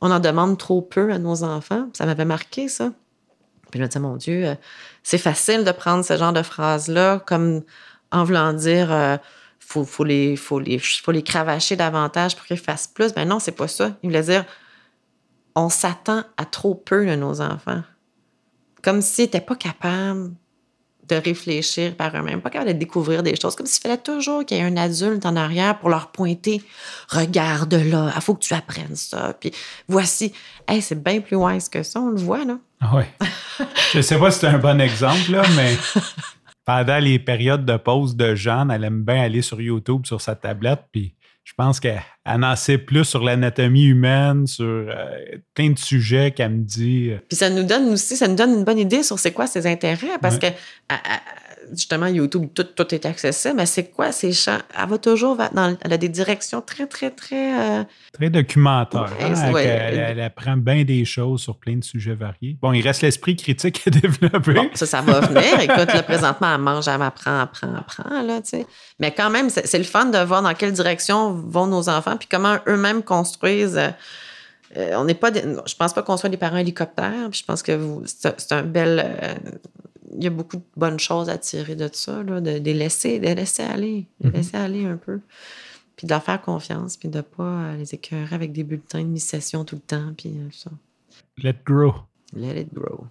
On 0.00 0.08
en 0.12 0.20
demande 0.20 0.56
trop 0.56 0.82
peu 0.82 1.12
à 1.12 1.18
nos 1.18 1.42
enfants. 1.42 1.88
Ça 1.94 2.06
m'avait 2.06 2.24
marqué, 2.24 2.68
ça. 2.68 2.92
Puis 3.72 3.80
je 3.80 3.82
me 3.82 3.88
disais, 3.88 3.98
mon 3.98 4.14
Dieu, 4.14 4.46
euh, 4.46 4.54
c'est 5.02 5.18
facile 5.18 5.64
de 5.64 5.72
prendre 5.72 6.04
ce 6.04 6.16
genre 6.16 6.32
de 6.32 6.42
phrases-là 6.42 7.18
comme 7.26 7.62
en 8.12 8.22
voulant 8.22 8.52
dire 8.52 8.92
euh, 8.92 9.16
faut 9.58 10.04
les 10.04 10.36
cravacher 11.24 11.74
davantage 11.74 12.36
pour 12.36 12.46
qu'ils 12.46 12.58
fassent 12.58 12.86
plus. 12.86 13.12
Ben 13.12 13.26
non, 13.26 13.40
c'est 13.40 13.50
pas 13.50 13.66
ça. 13.66 13.96
Il 14.04 14.10
voulait 14.10 14.22
dire 14.22 14.44
on 15.56 15.70
s'attend 15.70 16.22
à 16.36 16.44
trop 16.44 16.76
peu 16.76 17.04
de 17.04 17.16
nos 17.16 17.40
enfants. 17.40 17.82
Comme 18.82 19.02
s'ils 19.02 19.24
n'étaient 19.24 19.40
pas 19.40 19.56
capables 19.56 20.30
de 21.10 21.16
réfléchir 21.16 21.94
par 21.94 22.16
eux-mêmes, 22.16 22.40
pas 22.40 22.50
capables 22.50 22.72
de 22.72 22.78
découvrir 22.78 23.22
des 23.22 23.36
choses, 23.36 23.54
comme 23.54 23.66
s'il 23.66 23.82
fallait 23.82 23.98
toujours 23.98 24.44
qu'il 24.44 24.56
y 24.56 24.60
ait 24.60 24.64
un 24.64 24.76
adulte 24.76 25.26
en 25.26 25.36
arrière 25.36 25.78
pour 25.78 25.90
leur 25.90 26.10
pointer 26.12 26.62
regarde 27.08 27.74
là, 27.74 28.12
il 28.14 28.20
faut 28.20 28.34
que 28.34 28.40
tu 28.40 28.54
apprennes 28.54 28.96
ça. 28.96 29.34
Puis 29.38 29.52
voici, 29.88 30.32
hey, 30.68 30.80
c'est 30.80 31.02
bien 31.02 31.20
plus 31.20 31.36
wise 31.36 31.68
que 31.68 31.82
ça, 31.82 32.00
on 32.00 32.10
le 32.10 32.20
voit 32.20 32.44
là. 32.44 32.58
Ah 32.80 32.96
ouais. 32.96 33.08
Je 33.92 34.00
sais 34.00 34.18
pas 34.18 34.30
si 34.30 34.40
c'est 34.40 34.46
un 34.46 34.58
bon 34.58 34.80
exemple, 34.80 35.30
là, 35.30 35.42
mais 35.56 35.76
pendant 36.64 36.98
les 36.98 37.18
périodes 37.18 37.64
de 37.64 37.76
pause 37.76 38.16
de 38.16 38.34
Jeanne, 38.34 38.70
elle 38.70 38.84
aime 38.84 39.02
bien 39.02 39.22
aller 39.22 39.42
sur 39.42 39.60
YouTube 39.60 40.06
sur 40.06 40.20
sa 40.20 40.34
tablette, 40.34 40.84
puis 40.92 41.14
je 41.50 41.54
pense 41.56 41.80
qu'elle 41.80 42.00
elle 42.24 42.44
en 42.44 42.54
sait 42.54 42.78
plus 42.78 43.04
sur 43.04 43.24
l'anatomie 43.24 43.84
humaine, 43.86 44.46
sur 44.46 44.64
euh, 44.64 44.86
plein 45.54 45.70
de 45.70 45.78
sujets 45.78 46.30
qu'elle 46.30 46.52
me 46.52 46.62
dit. 46.64 47.10
Puis 47.28 47.36
ça 47.36 47.50
nous 47.50 47.64
donne 47.64 47.88
aussi, 47.90 48.16
ça 48.16 48.28
nous 48.28 48.36
donne 48.36 48.52
une 48.54 48.64
bonne 48.64 48.78
idée 48.78 49.02
sur 49.02 49.18
c'est 49.18 49.32
quoi 49.32 49.46
ses 49.48 49.66
intérêts, 49.66 50.18
parce 50.22 50.36
Ouais. 50.36 50.40
que 50.52 50.56
à- 50.88 50.94
à- 51.16 51.20
justement, 51.72 52.06
YouTube, 52.06 52.48
tout, 52.54 52.64
tout 52.64 52.94
est 52.94 53.04
accessible, 53.06 53.54
mais 53.56 53.66
c'est 53.66 53.90
quoi 53.90 54.12
ces 54.12 54.32
champs? 54.32 54.58
Elle 54.80 54.88
va 54.88 54.98
toujours 54.98 55.36
dans, 55.36 55.76
elle 55.80 55.92
a 55.92 55.96
des 55.98 56.08
directions 56.08 56.60
très, 56.60 56.86
très, 56.86 57.10
très. 57.10 57.60
euh, 57.80 57.84
Très 58.12 58.30
documentaire. 58.30 59.10
Ouais, 59.20 59.24
hein, 59.24 59.52
ouais. 59.52 59.64
elle, 59.64 59.98
elle 59.98 60.20
apprend 60.20 60.56
bien 60.56 60.84
des 60.84 61.04
choses 61.04 61.40
sur 61.42 61.56
plein 61.56 61.76
de 61.76 61.84
sujets 61.84 62.14
variés. 62.14 62.56
Bon, 62.60 62.72
il 62.72 62.82
reste 62.82 63.02
l'esprit 63.02 63.36
critique 63.36 63.82
à 63.86 63.90
développer. 64.00 64.54
Bon, 64.54 64.68
ça, 64.74 64.86
ça 64.86 65.00
va 65.02 65.20
venir. 65.20 65.60
Écoute, 65.60 65.92
là, 65.94 66.02
présentement, 66.02 66.54
elle 66.54 66.60
mange, 66.60 66.88
elle 66.88 67.02
apprend, 67.02 67.40
apprend, 67.40 67.74
apprend, 67.74 68.22
là, 68.22 68.40
tu 68.40 68.50
sais. 68.50 68.66
Mais 68.98 69.12
quand 69.12 69.30
même, 69.30 69.50
c'est 69.50 69.78
le 69.78 69.84
fun 69.84 70.06
de 70.06 70.18
voir 70.18 70.42
dans 70.42 70.54
quelle 70.54 70.72
direction 70.72 71.32
vont 71.32 71.66
nos 71.66 71.88
enfants, 71.88 72.16
puis 72.16 72.28
comment 72.30 72.58
eux-mêmes 72.66 73.02
construisent. 73.02 73.76
euh, 73.78 73.88
euh, 74.76 74.94
on 74.96 75.04
n'est 75.04 75.14
pas, 75.14 75.32
des- 75.32 75.42
je 75.66 75.74
pense 75.74 75.92
pas 75.92 76.02
qu'on 76.02 76.16
soit 76.16 76.28
des 76.28 76.36
parents 76.36 76.56
hélicoptères, 76.58 77.28
puis 77.30 77.40
je 77.40 77.44
pense 77.44 77.60
que 77.62 77.72
vous, 77.72 78.02
c'est 78.06 78.40
c'est 78.40 78.52
un 78.52 78.62
bel. 78.62 79.02
euh, 79.04 79.34
il 80.16 80.24
y 80.24 80.26
a 80.26 80.30
beaucoup 80.30 80.56
de 80.56 80.62
bonnes 80.76 80.98
choses 80.98 81.28
à 81.28 81.38
tirer 81.38 81.76
de 81.76 81.88
ça, 81.92 82.22
là, 82.22 82.40
de, 82.40 82.58
de 82.58 82.64
les 82.64 82.74
laisser, 82.74 83.18
de 83.18 83.28
laisser 83.28 83.62
aller, 83.62 84.06
de 84.20 84.28
les 84.28 84.38
laisser 84.38 84.56
aller 84.56 84.84
un 84.86 84.96
peu. 84.96 85.20
Puis 85.96 86.06
de 86.06 86.12
leur 86.12 86.22
faire 86.22 86.40
confiance, 86.40 86.96
puis 86.96 87.08
de 87.08 87.18
ne 87.18 87.22
pas 87.22 87.42
euh, 87.42 87.76
les 87.76 87.94
écœurer 87.94 88.34
avec 88.34 88.52
des 88.52 88.64
bulletins 88.64 89.02
de 89.02 89.08
mi-session 89.08 89.64
tout 89.64 89.76
le 89.76 89.82
temps, 89.82 90.12
puis 90.16 90.30
euh, 90.30 90.48
ça. 90.50 90.70
Let 91.42 91.56
grow. 91.64 91.94
Let 92.32 92.60
it 92.60 92.72
grow. 92.72 93.06